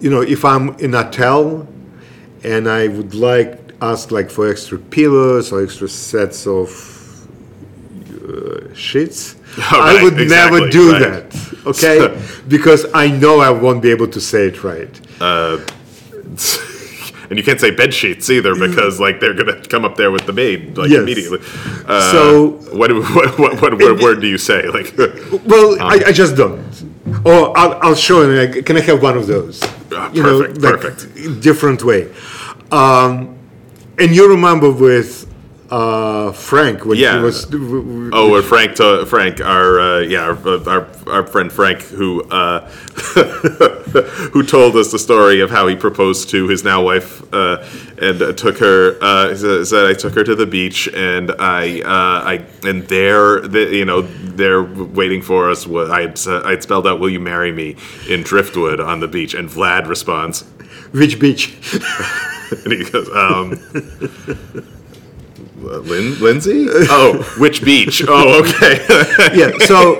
you 0.00 0.10
know, 0.10 0.22
if 0.22 0.44
I'm 0.44 0.74
in 0.78 0.94
a 0.94 1.02
hotel 1.02 1.66
and 2.44 2.68
I 2.68 2.88
would 2.88 3.14
like 3.14 3.67
ask 3.80 4.10
like 4.10 4.30
for 4.30 4.50
extra 4.50 4.78
pillows 4.78 5.52
or 5.52 5.62
extra 5.62 5.88
sets 5.88 6.46
of 6.46 6.68
uh, 8.28 8.74
sheets, 8.74 9.36
Oh, 9.58 9.62
I 9.72 9.94
right, 9.94 10.02
would 10.02 10.16
never 10.28 10.68
do 10.68 10.92
right. 10.92 11.00
that. 11.30 11.44
Okay, 11.66 12.16
because 12.46 12.86
I 12.94 13.08
know 13.08 13.40
I 13.40 13.50
won't 13.50 13.82
be 13.82 13.90
able 13.90 14.06
to 14.08 14.20
say 14.22 14.46
it 14.46 14.64
right. 14.64 14.88
and 15.20 17.36
you 17.38 17.42
can't 17.42 17.60
say 17.60 17.70
bed 17.70 17.92
sheets 17.92 18.30
either 18.30 18.54
because 18.54 18.98
like 18.98 19.20
they're 19.20 19.34
gonna 19.34 19.60
come 19.66 19.84
up 19.84 19.96
there 19.96 20.10
with 20.10 20.24
the 20.24 20.32
maid 20.32 20.78
like 20.78 20.88
Yes. 20.88 21.00
immediately. 21.00 21.40
Uh, 21.86 22.12
So- 22.12 22.48
what, 22.74 22.90
what 22.94 23.38
what 23.38 23.60
what, 23.60 23.74
what 23.78 24.00
word 24.00 24.20
do 24.22 24.26
you 24.28 24.38
say? 24.38 24.66
Like 24.68 24.94
Well, 25.44 25.76
I, 25.82 26.04
I 26.06 26.12
just 26.12 26.36
don't. 26.36 26.64
Or 27.26 27.52
I'll, 27.58 27.74
I'll 27.82 27.94
show 27.94 28.22
you. 28.22 28.46
Like, 28.46 28.64
can 28.64 28.76
I 28.76 28.80
have 28.80 29.02
one 29.02 29.18
of 29.18 29.26
those? 29.26 29.60
You 30.14 30.22
perfect, 30.22 30.60
know, 30.60 30.70
like, 30.70 30.80
perfect. 30.80 31.40
Different 31.42 31.82
way. 31.84 32.08
Um, 32.70 33.36
and 33.98 34.14
you 34.14 34.28
remember 34.28 34.70
with 34.70 35.24
uh, 35.70 36.32
Frank 36.32 36.86
when 36.86 36.96
Yeah. 36.96 37.18
he 37.18 37.24
was. 37.24 37.46
oh, 37.52 38.34
or 38.34 38.40
Frank 38.42 38.76
to, 38.76 39.04
Frank 39.04 39.40
our 39.42 39.78
uh, 39.78 39.98
yeah 40.00 40.22
our, 40.22 40.68
our 40.68 40.86
our 41.06 41.26
friend 41.26 41.52
Frank 41.52 41.82
who 41.82 42.22
uh, 42.30 42.60
who 44.32 44.42
told 44.42 44.76
us 44.76 44.90
the 44.92 44.98
story 44.98 45.40
of 45.40 45.50
how 45.50 45.66
he 45.66 45.76
proposed 45.76 46.30
to 46.30 46.48
his 46.48 46.64
now 46.64 46.82
wife 46.82 47.22
uh, 47.34 47.62
and 48.00 48.20
uh, 48.22 48.32
took 48.32 48.56
her 48.58 48.96
uh, 49.02 49.28
he 49.30 49.64
said 49.64 49.86
I 49.86 49.92
took 49.92 50.14
her 50.14 50.24
to 50.24 50.34
the 50.34 50.46
beach 50.46 50.88
and 50.94 51.32
I 51.38 51.80
uh, 51.82 52.24
I 52.32 52.46
and 52.64 52.84
there 52.88 53.40
the, 53.40 53.68
you 53.70 53.84
know 53.84 54.02
there 54.02 54.62
waiting 54.62 55.20
for 55.20 55.50
us 55.50 55.66
was 55.66 55.90
I 55.90 56.02
had, 56.02 56.18
I 56.46 56.50
had 56.52 56.62
spelled 56.62 56.86
out 56.86 56.98
will 56.98 57.10
you 57.10 57.20
marry 57.20 57.52
me 57.52 57.76
in 58.08 58.22
driftwood 58.22 58.80
on 58.80 59.00
the 59.00 59.08
beach 59.08 59.34
and 59.34 59.50
Vlad 59.50 59.86
responds 59.86 60.44
Which 60.92 61.18
beach? 61.20 61.58
and 62.64 62.72
he 62.72 62.84
goes 62.90 63.08
um. 63.10 63.58
Lin- 65.60 66.18
Lindsay? 66.20 66.66
Oh, 66.70 67.22
which 67.38 67.64
beach? 67.64 68.02
Oh, 68.08 68.40
okay. 68.42 68.78
yeah. 69.36 69.50
So 69.66 69.98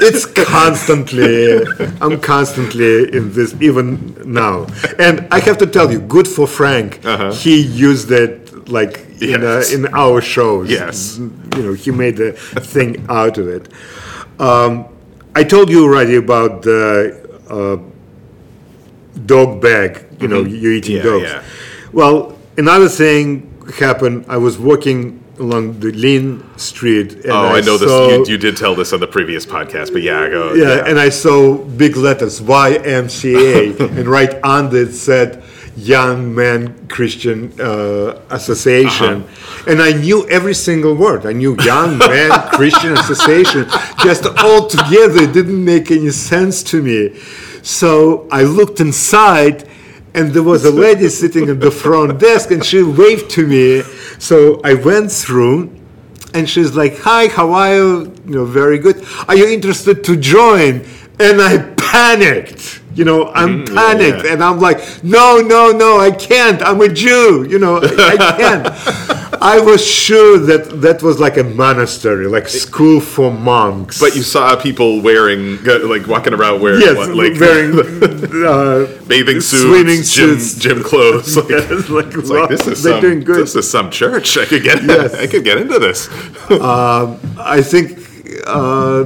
it's 0.00 0.24
constantly. 0.26 1.62
I'm 2.00 2.20
constantly 2.20 3.14
in 3.16 3.32
this 3.32 3.54
even 3.60 4.14
now, 4.24 4.66
and 4.98 5.26
I 5.30 5.40
have 5.40 5.58
to 5.58 5.66
tell 5.66 5.90
you, 5.92 6.00
good 6.00 6.26
for 6.26 6.46
Frank. 6.46 7.04
He 7.34 7.60
used 7.60 8.10
it 8.10 8.68
like 8.68 8.98
in, 9.20 9.34
Uh-huh. 9.44 9.58
Yes. 9.58 9.72
uh, 9.72 9.76
in 9.76 9.86
our 9.94 10.20
shows. 10.22 10.70
Yes. 10.70 11.18
You 11.18 11.62
know, 11.62 11.72
he 11.74 11.90
made 11.90 12.18
a 12.20 12.32
thing 12.32 13.04
out 13.08 13.36
of 13.38 13.46
it. 13.48 13.68
I 14.38 15.44
told 15.44 15.70
you 15.70 15.84
already 15.84 16.16
about 16.16 16.62
the 16.62 17.14
uh, 17.48 17.76
dog 19.26 19.60
bag. 19.60 20.06
You 20.20 20.28
know, 20.28 20.42
you're 20.44 20.72
eating 20.72 20.96
Yeah, 20.96 21.02
dogs. 21.02 21.24
yeah. 21.24 21.42
Well, 21.92 22.36
another 22.56 22.88
thing 22.88 23.46
happened. 23.78 24.24
I 24.28 24.36
was 24.36 24.58
walking 24.58 25.22
along 25.38 25.80
the 25.80 25.90
Lean 25.92 26.44
Street. 26.58 27.12
And 27.24 27.32
Oh, 27.32 27.46
I, 27.46 27.60
know 27.62 27.76
saw, 27.78 28.08
this. 28.18 28.28
You, 28.28 28.34
you 28.34 28.38
did 28.38 28.56
tell 28.56 28.74
this 28.74 28.92
on 28.92 29.00
the 29.00 29.06
previous 29.06 29.46
podcast, 29.46 29.92
but 29.92 30.02
yeah, 30.02 30.28
go. 30.28 30.52
Yeah, 30.54 30.84
and 30.86 31.00
I 31.00 31.08
saw 31.08 31.56
big 31.56 31.96
letters 31.96 32.40
YMCA, 32.40 33.80
and 33.98 34.06
right 34.06 34.34
under 34.44 34.78
it 34.82 34.92
said 34.92 35.42
Young 35.76 36.34
Men 36.34 36.86
Christian 36.88 37.52
uh, 37.58 38.20
Association, 38.30 39.22
Uh-huh. 39.22 39.70
and 39.70 39.80
I 39.80 39.92
knew 39.92 40.28
every 40.28 40.52
single 40.54 40.94
word. 40.94 41.24
I 41.24 41.32
knew 41.32 41.56
Young 41.62 41.96
Men 41.98 42.30
Christian 42.52 42.92
Association, 42.92 43.66
just 44.02 44.26
all 44.26 44.66
together. 44.66 45.22
It 45.22 45.32
didn't 45.32 45.64
make 45.64 45.90
any 45.90 46.10
sense 46.10 46.62
to 46.64 46.82
me. 46.82 47.18
So 47.62 48.26
I 48.30 48.42
looked 48.42 48.80
inside. 48.80 49.66
And 50.12 50.32
there 50.32 50.42
was 50.42 50.64
a 50.64 50.72
lady 50.72 51.08
sitting 51.22 51.48
at 51.48 51.60
the 51.60 51.70
front 51.70 52.18
desk, 52.18 52.50
and 52.50 52.64
she 52.64 52.82
waved 52.82 53.30
to 53.30 53.46
me. 53.46 53.82
So 54.18 54.60
I 54.64 54.74
went 54.74 55.12
through, 55.12 55.70
and 56.34 56.50
she's 56.50 56.74
like, 56.74 56.98
"Hi, 56.98 57.28
how 57.28 57.52
are 57.52 57.72
you? 57.76 58.12
You 58.26 58.34
know, 58.34 58.44
very 58.44 58.78
good. 58.78 59.04
Are 59.28 59.36
you 59.36 59.46
interested 59.46 60.02
to 60.04 60.16
join?" 60.16 60.84
And 61.20 61.40
I 61.40 61.58
panicked. 61.76 62.82
You 62.96 63.04
know, 63.04 63.28
I'm 63.34 63.64
Mm, 63.64 63.72
panicked, 63.74 64.24
yeah. 64.24 64.32
and 64.32 64.42
I'm 64.42 64.58
like, 64.58 64.80
"No, 65.04 65.40
no, 65.40 65.70
no, 65.70 66.00
I 66.00 66.10
can't. 66.10 66.60
I'm 66.60 66.80
a 66.80 66.88
Jew. 66.88 67.46
You 67.48 67.60
know, 67.60 67.78
I, 67.80 68.16
I 68.16 68.16
can't." 68.42 68.66
I 69.42 69.58
was 69.58 69.84
sure 69.84 70.38
that 70.38 70.82
that 70.82 71.02
was 71.02 71.18
like 71.18 71.38
a 71.38 71.44
monastery, 71.44 72.26
like 72.26 72.46
school 72.48 73.00
for 73.00 73.30
monks. 73.32 73.98
But 73.98 74.14
you 74.14 74.22
saw 74.22 74.54
people 74.54 75.00
wearing, 75.00 75.62
like, 75.64 76.06
walking 76.06 76.34
around 76.34 76.60
wearing, 76.60 76.80
yes, 76.82 76.96
what, 76.96 77.14
like, 77.14 77.40
wearing 77.40 77.72
uh, 78.44 78.86
bathing 79.08 79.40
suits, 79.40 79.62
swimming 79.62 80.02
gym, 80.02 80.38
suits. 80.38 80.54
gym 80.56 80.82
clothes. 80.82 81.36
Like, 81.36 81.48
Yes, 81.48 81.88
like, 81.88 82.14
like 82.16 82.48
this 82.50 82.66
is 82.66 82.82
they're 82.82 82.92
some, 82.94 83.00
doing 83.00 83.20
good. 83.20 83.38
this 83.38 83.56
is 83.56 83.70
some 83.70 83.90
church. 83.90 84.36
I 84.36 84.44
could 84.44 84.62
get, 84.62 84.82
Yes. 84.84 85.14
I 85.24 85.26
could 85.26 85.44
get 85.44 85.56
into 85.58 85.78
this. 85.78 86.08
I 86.50 87.62
think. 87.62 87.98
Uh, 88.46 89.04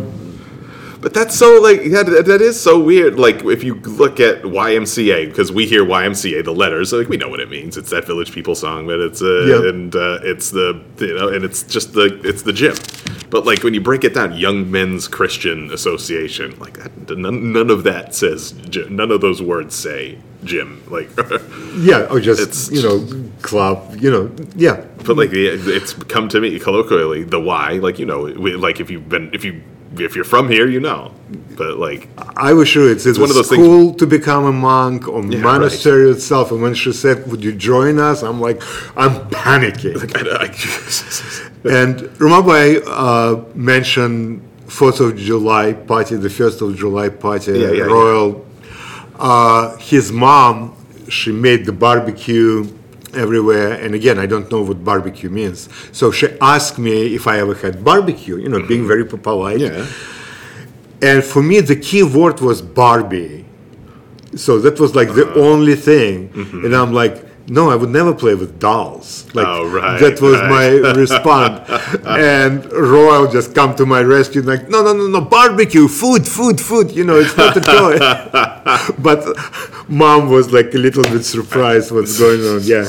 But 1.04 1.12
that's 1.12 1.36
so 1.38 1.60
like 1.60 1.82
that, 1.90 2.06
that 2.26 2.40
is 2.40 2.58
so 2.58 2.80
weird. 2.80 3.18
Like 3.18 3.44
if 3.44 3.62
you 3.62 3.74
look 3.74 4.20
at 4.20 4.40
YMCA, 4.42 5.28
because 5.28 5.52
we 5.52 5.66
hear 5.66 5.84
YMCA, 5.84 6.42
the 6.42 6.54
letters, 6.54 6.94
like 6.94 7.10
we 7.10 7.18
know 7.18 7.28
what 7.28 7.40
it 7.40 7.50
means. 7.50 7.76
It's 7.76 7.90
that 7.90 8.06
Village 8.06 8.32
People 8.32 8.54
song, 8.54 8.86
but 8.86 8.98
it's 9.00 9.20
uh, 9.20 9.44
Yeah. 9.46 9.68
and 9.68 9.94
uh, 9.94 10.20
it's 10.22 10.50
the 10.50 10.82
you 10.98 11.14
know, 11.14 11.28
and 11.28 11.44
it's 11.44 11.62
just 11.62 11.92
the 11.92 12.06
it's 12.24 12.40
the 12.42 12.54
gym. 12.54 12.74
But 13.28 13.44
like 13.44 13.62
when 13.62 13.74
you 13.74 13.82
break 13.82 14.02
it 14.04 14.14
down, 14.14 14.32
Young 14.34 14.70
Men's 14.70 15.06
Christian 15.06 15.70
Association, 15.72 16.58
like 16.58 16.78
that, 16.78 17.18
none, 17.18 17.52
none 17.52 17.68
of 17.68 17.82
that 17.84 18.14
says 18.14 18.52
gym. 18.70 18.96
None 18.96 19.10
of 19.10 19.20
those 19.20 19.42
words 19.42 19.74
say 19.74 20.18
gym. 20.44 20.82
Like, 20.88 21.10
yeah, 21.76 22.06
or 22.10 22.18
just 22.18 22.40
It's- 22.40 22.70
you 22.70 22.80
know, 22.82 23.28
club. 23.42 23.94
You 24.00 24.10
know, 24.10 24.30
yeah. 24.56 24.82
but 25.04 25.18
like 25.18 25.30
the- 25.30 25.48
it's 25.76 25.92
come 26.14 26.28
to 26.30 26.40
me 26.40 26.58
colloquially 26.58 27.24
the 27.24 27.40
why. 27.40 27.72
Like 27.72 27.98
you 27.98 28.06
know, 28.06 28.22
we- 28.22 28.56
like 28.56 28.80
if 28.80 28.90
you've 28.90 29.10
been 29.10 29.28
if 29.34 29.44
you 29.44 29.60
if 30.00 30.14
you're 30.16 30.24
from 30.24 30.48
here, 30.48 30.68
you 30.68 30.80
know. 30.80 31.12
But 31.56 31.78
like 31.78 32.08
I 32.36 32.52
was 32.52 32.68
sure 32.68 32.90
it's, 32.90 33.06
it's 33.06 33.18
one 33.18 33.30
of 33.30 33.36
those 33.36 33.48
things- 33.48 33.62
school 33.62 33.94
to 33.94 34.06
become 34.06 34.44
a 34.44 34.52
monk 34.52 35.08
or 35.08 35.24
Yeah, 35.24 35.40
monastery 35.40 36.10
itself. 36.10 36.50
And 36.50 36.60
when 36.62 36.74
she 36.74 36.92
said, 36.92 37.30
"Would 37.30 37.42
you 37.44 37.52
join 37.52 37.98
us?" 37.98 38.22
I'm 38.22 38.40
like, 38.40 38.62
I'm 38.96 39.14
panicking. 39.30 39.96
I, 40.16 40.46
I, 40.46 41.78
and 41.82 42.20
remember, 42.20 42.50
I 42.50 42.76
uh, 42.86 43.44
mentioned 43.54 44.42
Fourth 44.66 45.00
of 45.00 45.16
July 45.16 45.72
party, 45.72 46.16
the 46.16 46.30
First 46.30 46.60
of 46.60 46.76
July 46.76 47.08
party, 47.08 47.52
yeah, 47.52 47.70
yeah. 47.70 47.82
Royal. 47.84 48.44
Uh, 49.16 49.76
his 49.76 50.10
mom, 50.10 50.74
she 51.08 51.30
made 51.30 51.64
the 51.64 51.72
barbecue 51.72 52.64
everywhere. 53.16 53.72
And 53.72 53.94
again, 53.94 54.18
I 54.18 54.26
don't 54.26 54.50
know 54.50 54.62
what 54.62 54.84
barbecue 54.84 55.30
means. 55.30 55.68
So 55.92 56.10
she 56.10 56.26
asked 56.40 56.78
me 56.78 57.14
if 57.14 57.26
I 57.26 57.38
ever 57.40 57.54
had 57.54 57.84
barbecue. 57.84 58.36
You 58.38 58.48
know, 58.48 58.60
being 58.66 58.86
very 58.86 59.04
polite. 59.04 59.60
yeah. 59.60 59.86
And 61.02 61.22
for 61.22 61.42
me, 61.42 61.60
the 61.60 61.76
key 61.76 62.02
word 62.02 62.40
was 62.40 62.62
Barbie. 62.62 63.44
So 64.36 64.58
that 64.60 64.80
was 64.80 64.94
like 64.94 65.10
the 65.14 65.26
Uh-huh. 65.28 65.40
only 65.50 65.76
thing. 65.76 66.28
Mm-hmm. 66.30 66.64
And 66.64 66.74
I'm 66.74 66.92
like, 66.92 67.16
no, 67.46 67.68
I 67.70 67.76
would 67.76 67.90
never 67.90 68.14
play 68.14 68.34
with 68.34 68.58
dolls. 68.58 69.26
Like 69.34 69.46
Oh, 69.46 69.68
right, 69.68 70.00
that 70.00 70.18
was 70.22 70.40
right. 70.40 70.80
my 70.82 70.92
response. 71.02 71.60
and 72.06 72.64
Royal 72.72 73.26
just 73.30 73.54
come 73.54 73.74
to 73.76 73.84
my 73.84 74.00
rescue, 74.00 74.40
like, 74.40 74.70
no, 74.70 74.82
no, 74.82 74.92
no, 74.94 75.06
no, 75.08 75.20
barbecue, 75.20 75.86
food, 75.86 76.26
food, 76.26 76.58
food. 76.58 76.90
You 76.98 77.04
know, 77.04 77.16
it's 77.16 77.36
not 77.36 77.54
a 77.54 77.60
toy. 77.60 77.98
but 79.08 79.20
mom 79.88 80.30
was 80.30 80.52
like 80.52 80.72
a 80.74 80.78
little 80.78 81.02
bit 81.04 81.22
surprised 81.24 81.90
what's 81.92 82.18
going 82.18 82.40
on. 82.52 82.60
Yeah, 82.62 82.88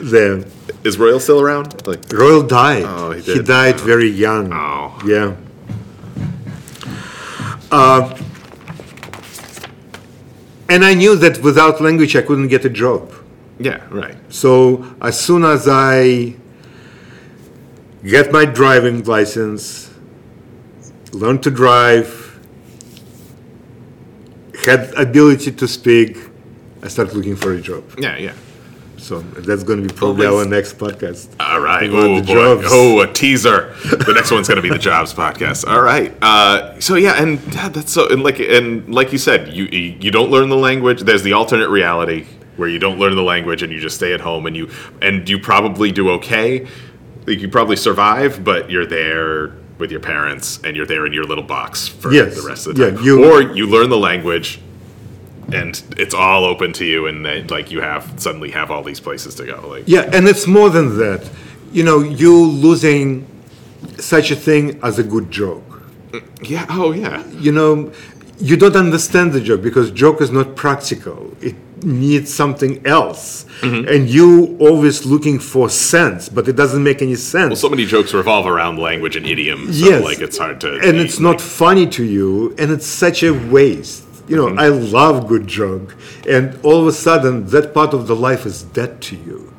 there. 0.00 0.44
Is 0.84 0.98
Royal 0.98 1.20
still 1.20 1.40
around? 1.40 1.86
Like, 1.86 2.12
Royal 2.12 2.42
died. 2.42 2.84
Oh, 2.86 3.10
he 3.12 3.20
he 3.22 3.42
died 3.42 3.80
very 3.80 4.08
young. 4.08 4.52
Oh. 4.52 4.98
Yeah. 5.04 5.36
Uh, 7.70 8.16
and 10.68 10.84
I 10.84 10.94
knew 10.94 11.16
that 11.16 11.42
without 11.42 11.80
language 11.80 12.14
I 12.16 12.22
couldn't 12.22 12.48
get 12.48 12.64
a 12.64 12.70
job. 12.70 13.12
yeah, 13.58 13.80
right. 13.90 14.16
So 14.28 14.84
as 15.00 15.18
soon 15.18 15.44
as 15.44 15.66
I 15.68 16.34
get 18.04 18.30
my 18.32 18.44
driving 18.44 19.02
license, 19.04 19.90
learn 21.12 21.38
to 21.40 21.50
drive, 21.50 22.38
had 24.64 24.92
ability 24.94 25.52
to 25.52 25.66
speak, 25.66 26.18
I 26.82 26.88
started 26.88 27.14
looking 27.14 27.36
for 27.36 27.52
a 27.52 27.60
job. 27.60 27.82
Yeah, 27.98 28.16
yeah. 28.18 28.34
So 29.06 29.20
that's 29.20 29.62
going 29.62 29.80
to 29.80 29.86
be 29.88 29.94
probably 29.94 30.26
our 30.26 30.44
next 30.44 30.78
podcast. 30.78 31.28
All 31.38 31.60
right. 31.60 31.88
Oh 31.88 32.20
boy. 32.22 32.62
Oh, 32.66 33.00
a 33.02 33.12
teaser. 33.12 33.72
The 33.84 34.12
next 34.14 34.32
one's 34.32 34.48
going 34.48 34.56
to 34.56 34.62
be 34.62 34.68
the 34.68 34.78
jobs 34.78 35.14
podcast. 35.14 35.64
All 35.70 35.80
right. 35.80 36.12
Uh, 36.20 36.80
so 36.80 36.96
yeah, 36.96 37.22
and 37.22 37.38
yeah, 37.54 37.68
that's 37.68 37.92
so 37.92 38.08
and 38.08 38.24
like 38.24 38.40
and 38.40 38.92
like 38.92 39.12
you 39.12 39.18
said, 39.18 39.52
you 39.52 39.64
you 39.66 40.10
don't 40.10 40.30
learn 40.30 40.48
the 40.48 40.56
language. 40.56 41.02
There's 41.02 41.22
the 41.22 41.34
alternate 41.34 41.68
reality 41.68 42.26
where 42.56 42.68
you 42.68 42.80
don't 42.80 42.98
learn 42.98 43.14
the 43.14 43.22
language 43.22 43.62
and 43.62 43.72
you 43.72 43.78
just 43.78 43.94
stay 43.96 44.12
at 44.12 44.20
home 44.20 44.44
and 44.46 44.56
you 44.56 44.68
and 45.00 45.28
you 45.28 45.38
probably 45.38 45.92
do 45.92 46.10
okay. 46.10 46.66
Like 47.26 47.38
you 47.40 47.48
probably 47.48 47.76
survive, 47.76 48.42
but 48.42 48.70
you're 48.70 48.86
there 48.86 49.52
with 49.78 49.90
your 49.92 50.00
parents 50.00 50.58
and 50.64 50.74
you're 50.76 50.86
there 50.86 51.06
in 51.06 51.12
your 51.12 51.24
little 51.24 51.44
box 51.44 51.86
for 51.86 52.12
Yes. 52.12 52.34
the 52.42 52.48
rest 52.48 52.66
of 52.66 52.74
the 52.74 52.82
Yeah, 52.86 52.90
time. 52.96 53.04
you- 53.04 53.24
or 53.30 53.42
you 53.42 53.66
learn 53.68 53.88
the 53.90 53.98
language 53.98 54.58
and 55.52 55.82
it's 55.96 56.14
all 56.14 56.44
open 56.44 56.72
to 56.72 56.84
you 56.84 57.06
and 57.06 57.24
then 57.24 57.46
like 57.48 57.70
you 57.70 57.80
have 57.80 58.12
suddenly 58.18 58.50
have 58.50 58.70
all 58.70 58.82
these 58.82 59.00
places 59.00 59.34
to 59.36 59.46
go 59.46 59.68
like 59.68 59.84
Yeah, 59.86 60.10
and 60.12 60.26
it's 60.28 60.46
more 60.46 60.70
than 60.70 60.98
that. 60.98 61.28
You 61.72 61.84
know, 61.84 62.00
you 62.00 62.44
losing 62.46 63.26
such 63.98 64.30
a 64.30 64.36
thing 64.36 64.80
as 64.82 64.98
a 64.98 65.04
good 65.04 65.30
joke. 65.30 65.82
yeah 66.42 66.66
oh 66.70 66.92
yeah 66.92 67.24
You 67.30 67.52
know, 67.52 67.92
you 68.38 68.56
don't 68.56 68.76
understand 68.76 69.32
the 69.32 69.40
joke 69.40 69.62
because 69.62 69.90
joke 69.90 70.20
is 70.20 70.30
not 70.30 70.56
practical. 70.56 71.36
It 71.40 71.56
needs 71.84 72.32
something 72.32 72.84
else. 72.86 73.44
Mm-hmm. 73.60 73.88
And 73.88 74.08
you 74.08 74.56
always 74.58 75.06
looking 75.06 75.38
for 75.38 75.68
sense, 75.68 76.28
but 76.28 76.48
it 76.48 76.56
doesn't 76.56 76.82
make 76.82 77.02
any 77.02 77.14
sense. 77.16 77.50
Well, 77.50 77.56
so 77.56 77.68
many 77.68 77.86
jokes 77.86 78.12
revolve 78.14 78.46
around 78.46 78.78
language 78.78 79.16
and 79.16 79.26
idiom, 79.26 79.72
so 79.72 79.88
yes. 79.88 80.02
like 80.02 80.20
it's 80.20 80.38
hard 80.38 80.60
to. 80.62 80.80
and 80.80 80.96
it's 80.98 81.20
not 81.20 81.40
funny 81.40 81.86
to 81.88 82.04
you, 82.04 82.54
and 82.58 82.70
it's 82.70 82.86
such 82.86 83.22
a 83.22 83.32
waste. 83.32 84.05
You 84.28 84.36
know, 84.36 84.48
I 84.56 84.68
love 84.68 85.28
good 85.28 85.46
joke, 85.46 85.94
and 86.28 86.58
all 86.64 86.80
of 86.80 86.86
a 86.88 86.92
sudden, 86.92 87.46
that 87.48 87.72
part 87.72 87.94
of 87.94 88.06
the 88.08 88.16
life 88.16 88.44
is 88.46 88.62
dead 88.62 89.00
to 89.02 89.16
you. 89.16 89.52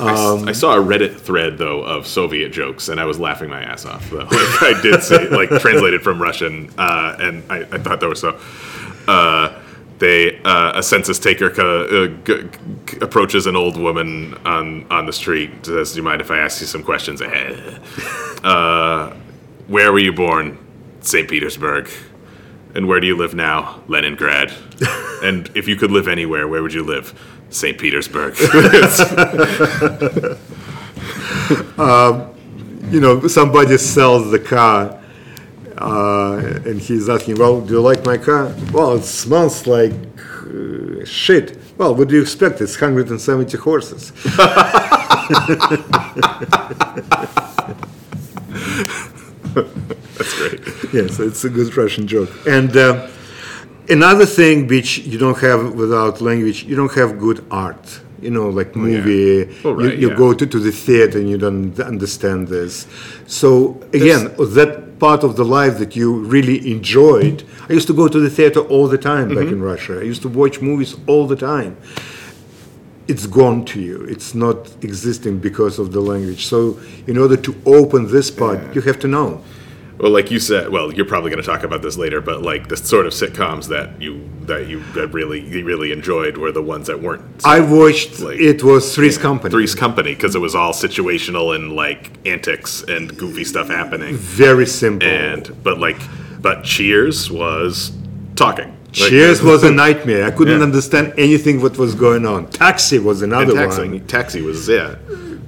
I, 0.00 0.12
s- 0.12 0.42
I 0.48 0.52
saw 0.52 0.76
a 0.76 0.82
Reddit 0.82 1.20
thread 1.20 1.58
though 1.58 1.82
of 1.82 2.06
Soviet 2.06 2.50
jokes, 2.50 2.88
and 2.88 2.98
I 2.98 3.04
was 3.04 3.20
laughing 3.20 3.48
my 3.50 3.62
ass 3.62 3.84
off. 3.86 4.08
Though 4.10 4.18
like, 4.24 4.62
I 4.62 4.80
did 4.82 5.02
say, 5.02 5.28
like 5.28 5.50
translated 5.60 6.02
from 6.02 6.20
Russian, 6.20 6.70
uh, 6.78 7.16
and 7.20 7.44
I, 7.52 7.58
I 7.60 7.78
thought 7.78 8.00
that 8.00 8.08
was 8.08 8.20
so. 8.20 8.40
Uh, 9.06 9.56
they 9.98 10.40
uh, 10.42 10.72
a 10.78 10.82
census 10.82 11.18
taker 11.18 11.50
co- 11.50 11.84
uh, 11.84 12.06
g- 12.24 12.48
g- 12.86 12.98
approaches 13.02 13.46
an 13.46 13.54
old 13.54 13.76
woman 13.78 14.34
on 14.46 14.86
on 14.90 15.06
the 15.06 15.12
street. 15.12 15.50
Says, 15.66 15.92
"Do 15.92 15.98
you 15.98 16.02
mind 16.02 16.20
if 16.22 16.30
I 16.30 16.38
ask 16.38 16.60
you 16.60 16.66
some 16.66 16.82
questions?" 16.82 17.22
Uh, 18.42 19.14
where 19.68 19.92
were 19.92 19.98
you 19.98 20.12
born? 20.12 20.56
St. 21.02 21.28
Petersburg. 21.28 21.90
And 22.74 22.86
where 22.86 23.00
do 23.00 23.06
you 23.06 23.16
live 23.16 23.34
now? 23.34 23.82
Leningrad. 23.88 24.52
and 25.22 25.50
if 25.54 25.66
you 25.66 25.76
could 25.76 25.90
live 25.90 26.08
anywhere, 26.08 26.46
where 26.48 26.62
would 26.62 26.72
you 26.72 26.84
live? 26.84 27.18
St. 27.50 27.78
Petersburg. 27.78 28.38
you 32.90 33.00
know, 33.00 33.26
somebody 33.26 33.76
sells 33.76 34.30
the 34.30 34.38
car, 34.38 35.00
uh, 35.78 36.36
and 36.64 36.80
he's 36.80 37.08
asking, 37.08 37.36
"Well, 37.36 37.60
do 37.60 37.74
you 37.74 37.80
like 37.80 38.04
my 38.04 38.18
car?" 38.18 38.54
Well, 38.72 38.96
it 38.96 39.04
smells 39.04 39.66
like 39.66 39.92
uh, 40.46 41.04
shit. 41.04 41.58
Well, 41.76 41.94
what 41.94 42.08
do 42.08 42.14
you 42.14 42.22
expect? 42.22 42.60
It's 42.60 42.80
170 42.80 43.56
horses. 43.58 44.12
That's 49.54 50.34
great. 50.38 50.60
yes, 50.92 51.18
it's 51.20 51.44
a 51.44 51.50
good 51.50 51.76
Russian 51.76 52.06
joke. 52.06 52.30
And 52.46 52.76
uh, 52.76 53.08
another 53.88 54.26
thing 54.26 54.66
which 54.66 54.98
you 54.98 55.18
don't 55.18 55.38
have 55.38 55.74
without 55.74 56.20
language, 56.20 56.64
you 56.64 56.76
don't 56.76 56.92
have 56.92 57.18
good 57.18 57.44
art. 57.50 58.00
You 58.20 58.30
know, 58.30 58.50
like 58.50 58.76
movie. 58.76 59.48
Oh, 59.64 59.72
right, 59.72 59.94
you 59.94 60.00
you 60.02 60.08
yeah. 60.10 60.16
go 60.16 60.34
to, 60.34 60.46
to 60.46 60.58
the 60.58 60.70
theater 60.72 61.18
and 61.18 61.28
you 61.30 61.38
don't 61.38 61.78
understand 61.80 62.48
this. 62.48 62.86
So 63.26 63.80
again, 63.94 64.22
that 64.36 64.98
part 64.98 65.24
of 65.24 65.36
the 65.36 65.44
life 65.44 65.78
that 65.78 65.96
you 65.96 66.12
really 66.34 66.58
enjoyed. 66.70 67.42
I 67.70 67.72
used 67.72 67.86
to 67.86 67.94
go 67.94 68.06
to 68.08 68.20
the 68.20 68.28
theater 68.28 68.60
all 68.60 68.86
the 68.88 68.98
time 68.98 69.28
back 69.28 69.38
Mm-hmm. 69.46 69.54
in 69.54 69.62
Russia. 69.62 69.98
I 70.00 70.02
used 70.02 70.20
to 70.22 70.28
watch 70.28 70.60
movies 70.60 70.94
all 71.06 71.26
the 71.26 71.36
time. 71.36 71.78
It's 73.10 73.26
gone 73.26 73.64
to 73.72 73.80
you. 73.80 74.04
It's 74.04 74.34
not 74.34 74.56
existing 74.84 75.40
because 75.40 75.78
of 75.78 75.86
the 75.92 76.00
language. 76.00 76.46
So, 76.46 76.78
in 77.06 77.16
order 77.18 77.36
to 77.36 77.52
open 77.66 78.00
this 78.16 78.30
part, 78.30 78.58
you 78.74 78.80
have 78.82 78.98
to 79.00 79.08
know. 79.08 79.42
Well, 79.98 80.12
like 80.12 80.30
you 80.30 80.38
said, 80.40 80.70
well, 80.70 80.90
you're 80.94 81.04
probably 81.04 81.30
going 81.30 81.42
to 81.42 81.46
talk 81.46 81.62
about 81.62 81.82
this 81.82 81.98
later, 81.98 82.22
but 82.22 82.40
like 82.40 82.68
the 82.68 82.76
sort 82.76 83.04
of 83.06 83.12
sitcoms 83.12 83.68
that 83.68 84.00
you 84.00 84.12
that 84.46 84.66
you 84.66 84.82
that 84.94 85.08
really 85.08 85.40
you 85.40 85.62
really 85.62 85.92
enjoyed 85.92 86.38
were 86.38 86.52
the 86.52 86.62
ones 86.62 86.86
that 86.86 87.02
weren't. 87.02 87.22
I 87.44 87.60
watched. 87.60 88.20
Like- 88.20 88.38
it 88.38 88.62
was 88.62 88.94
Three's 88.94 89.18
Company. 89.18 89.50
Three's 89.50 89.74
Company 89.74 90.14
because 90.14 90.34
it 90.34 90.38
was 90.38 90.54
all 90.54 90.72
situational 90.72 91.54
and 91.54 91.74
like 91.74 92.12
antics 92.26 92.82
and 92.82 93.14
goofy 93.18 93.44
stuff 93.44 93.68
happening. 93.68 94.14
Very 94.14 94.66
simple. 94.66 95.06
And 95.06 95.62
but 95.62 95.78
like, 95.78 96.00
but 96.40 96.64
Cheers 96.64 97.30
was 97.30 97.92
talking. 98.36 98.74
Cheers 98.92 99.40
uh, 99.42 99.46
was 99.46 99.62
a 99.64 99.70
nightmare. 99.70 100.24
I 100.24 100.30
couldn't 100.30 100.58
Yeah. 100.58 100.64
understand 100.64 101.12
anything 101.16 101.60
what 101.62 101.76
was 101.78 101.94
going 101.94 102.26
on. 102.26 102.46
Taxi 102.48 102.98
was 102.98 103.22
another 103.22 103.54
taxi, 103.54 103.80
one. 103.88 104.00
taxi 104.06 104.40
was 104.42 104.68
yeah 104.68 104.94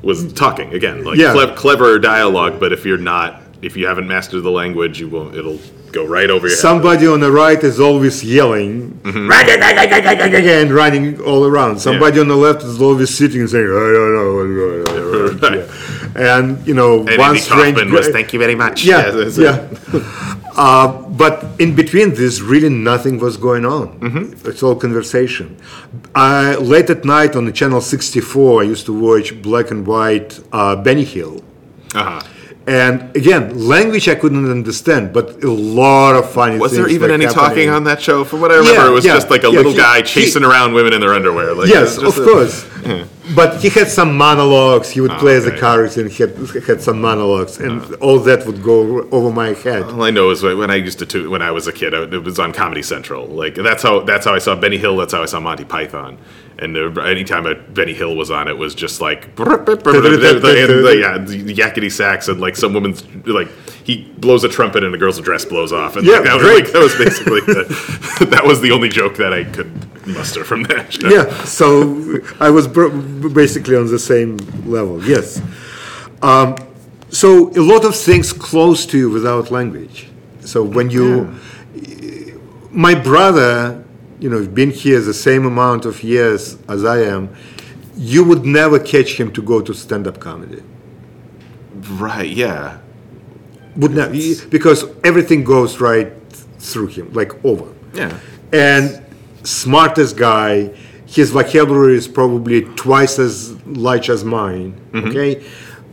was 0.02 0.32
talking 0.32 0.72
again 0.74 1.04
like 1.04 1.18
Yeah. 1.18 1.32
clev- 1.34 1.56
clever 1.56 1.98
dialogue. 1.98 2.54
But 2.60 2.72
if 2.72 2.84
you're 2.84 2.98
not, 3.14 3.40
if 3.62 3.76
you 3.76 3.86
haven't 3.86 4.08
mastered 4.08 4.42
the 4.42 4.50
language, 4.50 4.98
you 5.00 5.08
won't. 5.08 5.34
It'll 5.36 5.60
go 5.92 6.04
right 6.06 6.30
over 6.30 6.46
your 6.48 6.56
head. 6.56 6.60
Somebody 6.62 7.06
on 7.06 7.20
the 7.20 7.30
right 7.30 7.62
is 7.62 7.78
always 7.78 8.24
yelling 8.24 8.98
and 9.04 10.72
running 10.72 11.20
all 11.20 11.44
around. 11.44 11.78
Somebody 11.80 12.18
on 12.18 12.28
the 12.28 12.36
left 12.36 12.62
is 12.62 12.80
always 12.80 13.14
sitting 13.14 13.40
and 13.42 13.50
saying, 13.50 13.64
I 13.66 13.68
don't 13.68 14.14
know 14.18 14.30
what's 14.36 14.54
going 14.62 15.52
on. 15.52 15.54
Yeah. 15.54 16.38
And, 16.38 16.66
you 16.66 16.74
know, 16.74 17.00
And 17.06 17.18
one 17.18 17.28
Andy 17.30 17.40
strange 17.40 17.76
Kaufman 17.76 17.92
was 17.92 18.08
thank 18.08 18.32
you 18.32 18.38
very 18.38 18.54
much. 18.54 18.84
Yeah, 18.84 19.14
yeah. 19.38 19.66
Uh, 20.56 20.88
but 21.08 21.44
in 21.58 21.74
between 21.74 22.14
this, 22.14 22.40
really 22.40 22.68
nothing 22.68 23.18
was 23.18 23.36
going 23.36 23.64
on. 23.64 23.98
Mm-hmm. 24.00 24.48
It's 24.48 24.62
all 24.62 24.76
conversation. 24.76 25.56
Uh, 26.14 26.56
late 26.60 26.90
at 26.90 27.04
night 27.04 27.36
on 27.36 27.44
the 27.46 27.52
channel 27.52 27.80
64, 27.80 28.62
I 28.62 28.64
used 28.64 28.86
to 28.86 28.92
watch 28.98 29.40
black 29.42 29.70
and 29.70 29.86
white 29.86 30.40
uh, 30.52 30.76
Benny 30.76 31.04
Hill. 31.04 31.42
Uh-huh. 31.94 32.20
And 32.66 33.16
again, 33.16 33.66
language 33.66 34.08
I 34.08 34.14
couldn't 34.14 34.48
understand, 34.48 35.12
but 35.12 35.42
a 35.42 35.50
lot 35.50 36.14
of 36.14 36.30
funny 36.30 36.58
Was 36.58 36.70
there 36.72 36.88
even 36.88 37.10
any 37.10 37.24
happening. 37.24 37.44
talking 37.48 37.68
on 37.70 37.82
that 37.84 38.00
show? 38.00 38.22
From 38.22 38.40
what 38.40 38.52
I 38.52 38.56
remember, 38.58 38.82
Yeah, 38.82 38.86
it 38.88 38.92
was 38.92 39.04
yeah, 39.04 39.14
just 39.14 39.30
like 39.30 39.42
a 39.42 39.48
yeah, 39.48 39.52
little 39.58 39.72
he- 39.72 39.78
guy 39.78 39.96
he- 39.98 40.02
chasing 40.04 40.44
around 40.44 40.72
women 40.72 40.92
in 40.92 41.00
their 41.00 41.12
underwear. 41.12 41.54
Like, 41.54 41.68
Yes, 41.68 41.98
of 41.98 42.16
a- 42.16 42.24
course. 42.24 42.64
But 43.34 43.60
he 43.62 43.68
had 43.68 43.88
some 43.88 44.16
monologues. 44.16 44.90
He 44.90 45.00
would 45.00 45.12
play 45.12 45.36
as 45.36 45.46
a 45.46 45.56
character 45.56 46.02
and 46.02 46.10
he 46.10 46.22
had, 46.22 46.36
had 46.66 46.80
some 46.82 47.00
monologues, 47.00 47.58
and 47.58 47.94
all 47.96 48.18
that 48.20 48.46
would 48.46 48.62
go 48.62 49.08
over 49.10 49.30
my 49.30 49.48
head. 49.54 49.84
All 49.84 50.02
I 50.02 50.10
know 50.10 50.30
is 50.30 50.42
when 50.42 50.70
I 50.70 50.76
used 50.76 51.08
to 51.08 51.30
when 51.30 51.42
I 51.42 51.50
was 51.50 51.66
a 51.66 51.72
kid, 51.72 51.94
I- 51.94 52.02
it 52.02 52.24
was 52.24 52.38
on 52.38 52.52
Comedy 52.52 52.82
Central. 52.82 53.26
Like 53.26 53.54
that's 53.54 53.82
how 53.82 54.00
that's 54.00 54.24
how 54.26 54.34
I 54.34 54.38
saw 54.38 54.54
Benny 54.54 54.78
Hill. 54.78 54.96
That's 54.96 55.12
how 55.12 55.22
I 55.22 55.26
saw 55.26 55.40
Monty 55.40 55.64
Python. 55.64 56.18
And 56.58 56.76
uh, 56.76 57.00
anytime 57.02 57.46
a 57.46 57.54
Benny 57.54 57.94
Hill 57.94 58.14
was 58.14 58.30
on, 58.30 58.46
it 58.48 58.56
was 58.56 58.74
just 58.74 59.00
like 59.00 59.34
yeah, 61.00 61.18
the 61.18 61.54
yakety 61.54 61.90
sax 61.90 62.28
and 62.28 62.40
like 62.40 62.56
some 62.56 62.74
woman's 62.74 63.04
like 63.26 63.48
he 63.84 64.04
blows 64.18 64.44
a 64.44 64.48
trumpet 64.48 64.84
and 64.84 64.94
a 64.94 64.98
girl's 64.98 65.20
dress 65.20 65.44
blows 65.44 65.72
off. 65.72 65.96
And 65.96 66.06
Yeah, 66.06 66.18
like, 66.18 66.24
that, 66.24 66.34
was, 66.34 66.44
like, 66.44 66.72
that 66.72 66.78
was 66.82 66.94
basically 66.96 67.40
the, 67.40 68.26
that 68.30 68.44
was 68.44 68.60
the 68.60 68.70
only 68.70 68.88
joke 68.88 69.16
that 69.16 69.32
I 69.32 69.44
could 69.44 69.72
muster 70.06 70.44
from 70.44 70.64
that. 70.64 70.92
Show. 71.00 71.08
Yeah, 71.08 71.44
so 71.44 72.18
I 72.40 72.50
was 72.50 72.66
basically 72.66 73.76
on 73.76 73.86
the 73.86 73.98
same 73.98 74.36
level. 74.66 75.02
Yes. 75.04 75.40
Um, 76.22 76.56
so 77.10 77.50
a 77.50 77.60
lot 77.60 77.84
of 77.84 77.94
things 77.94 78.32
close 78.32 78.86
to 78.86 78.98
you 78.98 79.10
without 79.10 79.50
language. 79.50 80.08
So 80.40 80.64
when 80.64 80.90
you, 80.90 81.38
my 82.70 82.94
brother, 82.94 83.84
you 84.18 84.30
know, 84.30 84.46
been 84.46 84.70
here 84.70 85.00
the 85.00 85.14
same 85.14 85.44
amount 85.44 85.84
of 85.84 86.02
years 86.02 86.56
as 86.68 86.84
I 86.84 87.02
am, 87.02 87.34
you 87.96 88.24
would 88.24 88.44
never 88.44 88.78
catch 88.78 89.20
him 89.20 89.32
to 89.32 89.42
go 89.42 89.60
to 89.60 89.74
stand-up 89.74 90.20
comedy. 90.20 90.62
Right. 91.90 92.30
Yeah. 92.30 92.78
Would 93.76 93.92
not 93.92 94.12
because 94.50 94.84
everything 95.02 95.44
goes 95.44 95.80
right 95.80 96.12
through 96.58 96.88
him, 96.88 97.12
like 97.12 97.44
over. 97.44 97.72
Yeah. 97.94 98.18
And 98.52 99.02
smartest 99.42 100.16
guy, 100.16 100.74
his 101.06 101.30
vocabulary 101.30 101.96
is 101.96 102.08
probably 102.08 102.62
twice 102.74 103.18
as 103.18 103.60
large 103.66 104.08
as 104.08 104.24
mine. 104.24 104.80
Mm-hmm. 104.92 105.08
Okay, 105.08 105.44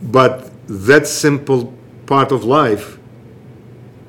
but 0.02 0.50
that 0.66 1.06
simple 1.06 1.72
part 2.06 2.32
of 2.32 2.44
life, 2.44 2.98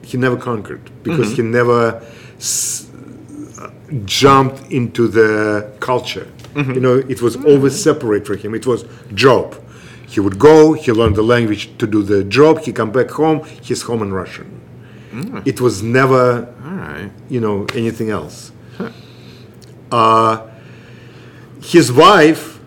he 0.04 0.18
never 0.18 0.38
conquered 0.38 0.90
because 1.04 1.34
mm-hmm. 1.34 1.48
he 1.48 1.50
never 1.60 2.06
s- 2.38 2.90
jumped 4.06 4.72
into 4.72 5.08
the 5.08 5.72
culture. 5.80 6.28
Mm-hmm. 6.54 6.74
You 6.74 6.80
know, 6.82 6.96
it 6.98 7.22
was 7.22 7.36
always 7.46 7.82
separate 7.82 8.26
for 8.26 8.36
him. 8.36 8.54
It 8.56 8.66
was 8.66 8.86
job. 9.14 9.56
He 10.08 10.20
would 10.20 10.38
go, 10.38 10.74
he 10.74 10.92
learned 10.92 11.16
the 11.16 11.24
language 11.24 11.78
to 11.78 11.88
do 11.88 12.04
the 12.04 12.24
job, 12.26 12.60
he 12.60 12.74
come 12.74 12.92
back 12.92 13.10
home, 13.12 13.46
he's 13.62 13.82
home 13.84 14.02
in 14.02 14.12
Russian. 14.14 14.60
Mm. 15.12 15.48
It 15.48 15.62
was 15.62 15.82
never, 15.82 16.54
All 16.66 16.72
right. 16.72 17.12
you 17.30 17.40
know, 17.40 17.66
anything 17.74 18.10
else. 18.10 18.52
Uh, 19.92 20.48
his 21.62 21.92
wife, 21.92 22.60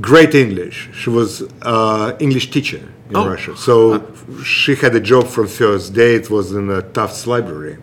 great 0.00 0.34
English. 0.34 0.88
She 0.94 1.10
was 1.10 1.42
uh, 1.62 2.16
English 2.18 2.50
teacher 2.50 2.82
in 3.10 3.16
Oh. 3.16 3.28
Russia. 3.28 3.56
So 3.56 4.02
she 4.44 4.74
had 4.74 4.94
a 4.94 5.00
job 5.00 5.26
from 5.28 5.46
first 5.46 5.92
day. 5.94 6.14
It 6.16 6.30
was 6.30 6.52
in 6.52 6.70
a 6.70 6.82
Tufts 6.82 7.26
library 7.26 7.76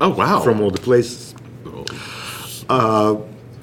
Oh 0.00 0.08
wow. 0.10 0.40
from 0.40 0.60
all 0.60 0.70
the 0.70 0.80
places. 0.80 1.34
Uh, 2.68 3.16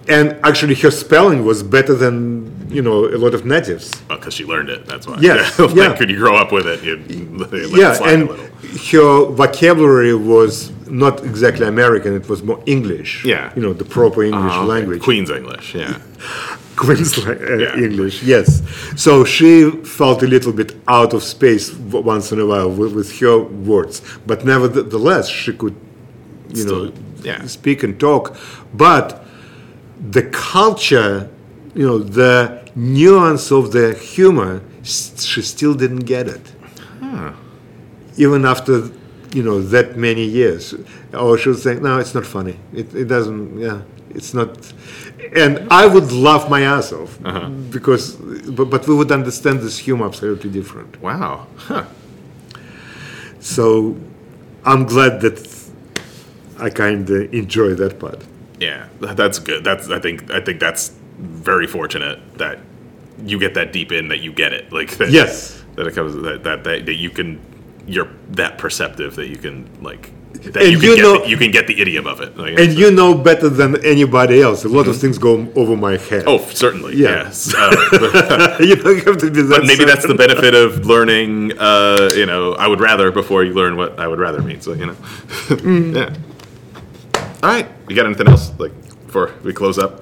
and 0.07 0.33
actually, 0.43 0.75
her 0.75 0.91
spelling 0.91 1.45
was 1.45 1.63
better 1.63 1.93
than 1.93 2.67
you 2.69 2.81
know 2.81 3.05
a 3.05 3.17
lot 3.17 3.33
of 3.33 3.45
natives. 3.45 3.91
because 4.09 4.33
she 4.33 4.45
learned 4.45 4.69
it. 4.69 4.85
That's 4.85 5.05
why. 5.07 5.17
Yes, 5.19 5.57
Yeah. 5.59 5.65
like, 5.65 5.75
yeah. 5.75 5.95
Could 5.97 6.09
you 6.09 6.17
grow 6.17 6.35
up 6.35 6.51
with 6.51 6.65
it? 6.67 6.79
Yeah, 7.77 7.93
slide 7.93 8.13
and 8.13 8.29
her 8.91 9.25
vocabulary 9.31 10.13
was 10.15 10.71
not 10.87 11.23
exactly 11.23 11.65
American. 11.67 12.15
It 12.15 12.27
was 12.29 12.41
more 12.43 12.61
English. 12.65 13.25
Yeah. 13.25 13.51
you 13.55 13.61
know 13.61 13.73
the 13.73 13.85
proper 13.85 14.23
English 14.23 14.53
Oh, 14.55 14.59
okay. 14.61 14.67
language. 14.75 15.01
Queen's 15.01 15.29
English. 15.29 15.75
Yeah. 15.75 15.99
Queen's 16.75 17.17
uh, 17.17 17.35
Yeah. 17.59 17.75
English, 17.87 18.23
yes. 18.23 18.61
So 18.95 19.23
she 19.25 19.69
felt 19.99 20.23
a 20.23 20.27
little 20.27 20.53
bit 20.53 20.75
out 20.87 21.13
of 21.13 21.21
space 21.23 21.69
w- 21.69 22.05
once 22.05 22.31
in 22.31 22.39
a 22.39 22.45
while 22.45 22.69
with, 22.71 22.93
with 22.95 23.19
her 23.19 23.37
words, 23.39 24.01
but 24.25 24.43
nevertheless 24.45 25.27
she 25.29 25.51
could, 25.53 25.75
you 26.49 26.65
know, 26.65 26.91
yeah. 27.23 27.45
speak 27.45 27.83
and 27.83 27.99
talk. 27.99 28.35
But 28.73 29.23
the 30.09 30.23
culture, 30.23 31.29
you 31.75 31.85
know, 31.85 31.99
the 31.99 32.69
nuance 32.75 33.51
of 33.51 33.71
the 33.71 33.93
humor, 33.93 34.61
she 34.83 35.41
still 35.41 35.73
didn't 35.73 36.05
get 36.05 36.27
it. 36.27 36.51
Even 38.17 38.45
after, 38.45 38.89
you 39.33 39.43
know, 39.43 39.61
that 39.61 39.95
many 39.95 40.23
years, 40.23 40.75
or 41.13 41.37
she 41.37 41.49
would 41.49 41.59
say, 41.59 41.75
"No, 41.75 41.97
it's 41.97 42.13
not 42.13 42.25
funny. 42.25 42.57
It, 42.73 42.93
it 42.93 43.05
doesn't. 43.05 43.57
Yeah, 43.57 43.81
it's 44.09 44.33
not." 44.33 44.73
And 45.33 45.67
I 45.71 45.87
would 45.87 46.11
laugh 46.11 46.49
my 46.49 46.61
ass 46.61 46.91
off 46.91 47.17
uh-huh. 47.23 47.49
because, 47.69 48.15
but, 48.15 48.65
but 48.65 48.85
we 48.87 48.95
would 48.95 49.11
understand 49.11 49.61
this 49.61 49.77
humor 49.77 50.07
absolutely 50.07 50.49
different. 50.49 51.01
Wow. 51.01 51.47
Huh. 51.55 51.85
So 53.39 53.95
I'm 54.65 54.85
glad 54.85 55.21
that 55.21 55.71
I 56.59 56.69
kind 56.69 57.09
of 57.09 57.33
enjoy 57.33 57.73
that 57.75 57.97
part. 57.97 58.21
Yeah, 58.61 58.87
that's 58.99 59.39
good. 59.39 59.63
That's 59.63 59.89
I 59.89 59.99
think 59.99 60.29
I 60.31 60.39
think 60.39 60.59
that's 60.59 60.91
very 61.19 61.67
fortunate 61.67 62.17
that 62.37 62.59
you 63.25 63.37
get 63.39 63.53
that 63.55 63.73
deep 63.73 63.91
in 63.91 64.07
that 64.09 64.19
you 64.19 64.31
get 64.31 64.53
it. 64.53 64.71
Like 64.71 64.91
that, 64.97 65.09
Yes. 65.11 65.63
that 65.75 65.87
it 65.87 65.93
comes 65.95 66.13
that 66.23 66.43
that, 66.43 66.63
that, 66.63 66.85
that 66.85 66.95
you 66.95 67.09
can 67.09 67.39
you're 67.87 68.09
that 68.29 68.57
perceptive 68.57 69.15
that 69.15 69.27
you 69.27 69.37
can 69.37 69.67
like 69.83 70.11
that 70.53 70.57
And 70.63 70.71
you 70.71 70.79
can 70.79 70.89
you 70.89 70.95
get 70.95 71.01
know- 71.01 71.21
the, 71.23 71.29
you 71.29 71.37
can 71.37 71.51
get 71.51 71.65
the 71.67 71.79
idiom 71.81 72.05
of 72.07 72.21
it. 72.21 72.37
Like, 72.37 72.57
And 72.59 72.73
you 72.73 72.89
know 72.91 73.13
better 73.15 73.49
than 73.49 73.83
anybody 73.85 74.41
else. 74.41 74.63
A 74.63 74.69
lot 74.69 74.87
of 74.87 74.95
things 74.97 75.17
go 75.17 75.47
over 75.55 75.75
my 75.75 75.97
head. 75.97 76.23
oh, 76.25 76.39
certainly. 76.49 76.95
Yeah. 76.95 77.23
Yes. 77.25 77.53
Uh, 77.53 78.57
you 78.69 78.75
don't 78.75 79.03
have 79.05 79.17
to 79.17 79.29
be 79.31 79.41
that. 79.41 79.57
but 79.59 79.65
maybe 79.67 79.85
that's 79.85 80.05
the 80.07 80.15
benefit 80.15 80.53
of 80.55 80.85
learning. 80.93 81.51
Uh, 81.59 82.09
you 82.15 82.25
know, 82.25 82.53
I 82.53 82.67
would 82.67 82.79
rather 82.79 83.11
before 83.11 83.43
you 83.43 83.53
learn 83.53 83.75
what 83.75 83.99
I 83.99 84.07
would 84.07 84.19
rather 84.19 84.41
means. 84.41 84.63
So 84.65 84.73
you 84.73 84.85
know. 84.87 84.93
Mm. 85.49 85.95
yeah. 85.95 86.15
All 87.43 87.49
right. 87.49 87.67
You 87.87 87.95
got 87.95 88.05
anything 88.05 88.27
else 88.27 88.51
like 88.59 88.73
before 89.05 89.33
we 89.43 89.53
close 89.53 89.77
up? 89.77 90.01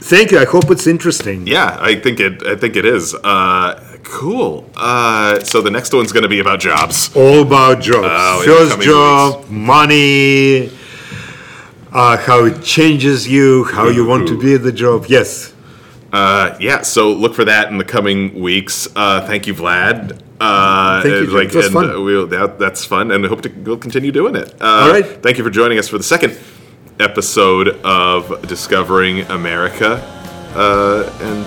Thank 0.00 0.32
you. 0.32 0.38
I 0.40 0.44
hope 0.44 0.70
it's 0.70 0.86
interesting. 0.86 1.46
Yeah, 1.46 1.76
I 1.80 1.94
think 1.94 2.18
it. 2.18 2.42
I 2.44 2.56
think 2.56 2.76
it 2.76 2.84
is. 2.84 3.14
Uh, 3.14 3.92
Cool. 4.02 4.68
Uh, 4.76 5.40
so 5.40 5.62
the 5.62 5.70
next 5.70 5.94
one's 5.94 6.12
going 6.12 6.22
to 6.24 6.28
be 6.28 6.40
about 6.40 6.60
jobs. 6.60 7.14
All 7.16 7.42
about 7.42 7.80
jobs. 7.80 8.44
The 8.44 8.52
First 8.52 8.80
job, 8.82 9.48
money, 9.48 10.70
uh, 11.92 12.16
how 12.18 12.44
it 12.44 12.62
changes 12.62 13.26
you, 13.28 13.64
how 13.64 13.88
you 13.88 14.04
want 14.06 14.28
to 14.28 14.38
be 14.38 14.54
at 14.54 14.62
the 14.62 14.72
job. 14.72 15.06
Yes. 15.08 15.54
Uh, 16.12 16.56
yeah, 16.60 16.82
so 16.82 17.10
look 17.12 17.34
for 17.34 17.44
that 17.46 17.68
in 17.70 17.78
the 17.78 17.84
coming 17.84 18.38
weeks. 18.38 18.86
Uh, 18.94 19.26
thank 19.26 19.46
you, 19.46 19.54
Vlad. 19.54 20.20
Uh, 20.42 21.02
Thank 21.02 21.14
you, 21.14 21.38
and, 21.38 21.50
Jim. 21.50 21.60
It 21.60 21.64
and, 21.66 21.74
fun. 21.74 21.90
uh, 21.90 22.00
we'll, 22.00 22.26
that, 22.26 22.58
that's 22.58 22.84
fun, 22.84 23.12
and 23.12 23.24
I 23.24 23.28
hope 23.28 23.42
to 23.42 23.48
we'll 23.48 23.78
continue 23.78 24.10
doing 24.10 24.34
it. 24.34 24.52
Uh, 24.60 24.66
All 24.66 24.90
right. 24.90 25.04
Thank 25.22 25.38
you 25.38 25.44
for 25.44 25.50
joining 25.50 25.78
us 25.78 25.88
for 25.88 25.98
the 25.98 26.04
second 26.04 26.36
episode 26.98 27.68
of 27.84 28.46
Discovering 28.48 29.20
America. 29.30 30.00
Uh, 30.54 31.10
and 31.20 31.46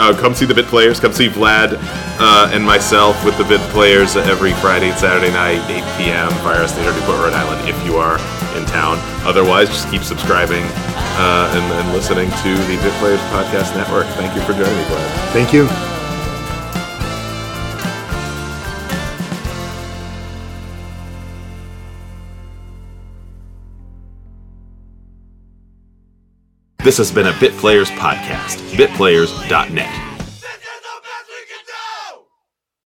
uh, 0.00 0.16
come 0.18 0.34
see 0.34 0.46
the 0.46 0.54
Bit 0.54 0.66
Players. 0.66 1.00
Come 1.00 1.12
see 1.12 1.28
Vlad 1.28 1.76
uh, 2.18 2.50
and 2.52 2.64
myself 2.64 3.24
with 3.24 3.36
the 3.38 3.44
Bit 3.44 3.60
Players 3.70 4.16
every 4.16 4.52
Friday 4.54 4.90
and 4.90 4.98
Saturday 4.98 5.32
night, 5.32 5.60
8 5.68 5.98
p.m. 5.98 6.30
Fire 6.42 6.66
Station, 6.66 6.94
Newport, 6.94 7.18
Rhode 7.18 7.34
Island, 7.34 7.68
if 7.68 7.84
you 7.84 7.96
are 7.96 8.18
in 8.56 8.64
town. 8.66 8.98
Otherwise, 9.26 9.68
just 9.68 9.90
keep 9.90 10.02
subscribing 10.02 10.64
uh, 10.64 11.52
and, 11.54 11.72
and 11.72 11.92
listening 11.92 12.30
to 12.30 12.54
the 12.70 12.80
Bit 12.82 12.92
Players 13.00 13.20
Podcast 13.32 13.76
Network. 13.76 14.06
Thank 14.14 14.34
you 14.34 14.42
for 14.42 14.52
joining 14.52 14.76
me, 14.76 14.84
Vlad. 14.84 15.32
Thank 15.32 15.52
you. 15.52 15.91
This 26.82 26.96
has 26.98 27.12
been 27.12 27.26
a 27.26 27.36
Bit 27.38 27.52
Players 27.58 27.90
podcast. 27.90 28.58
Bitplayers.net. 28.72 30.11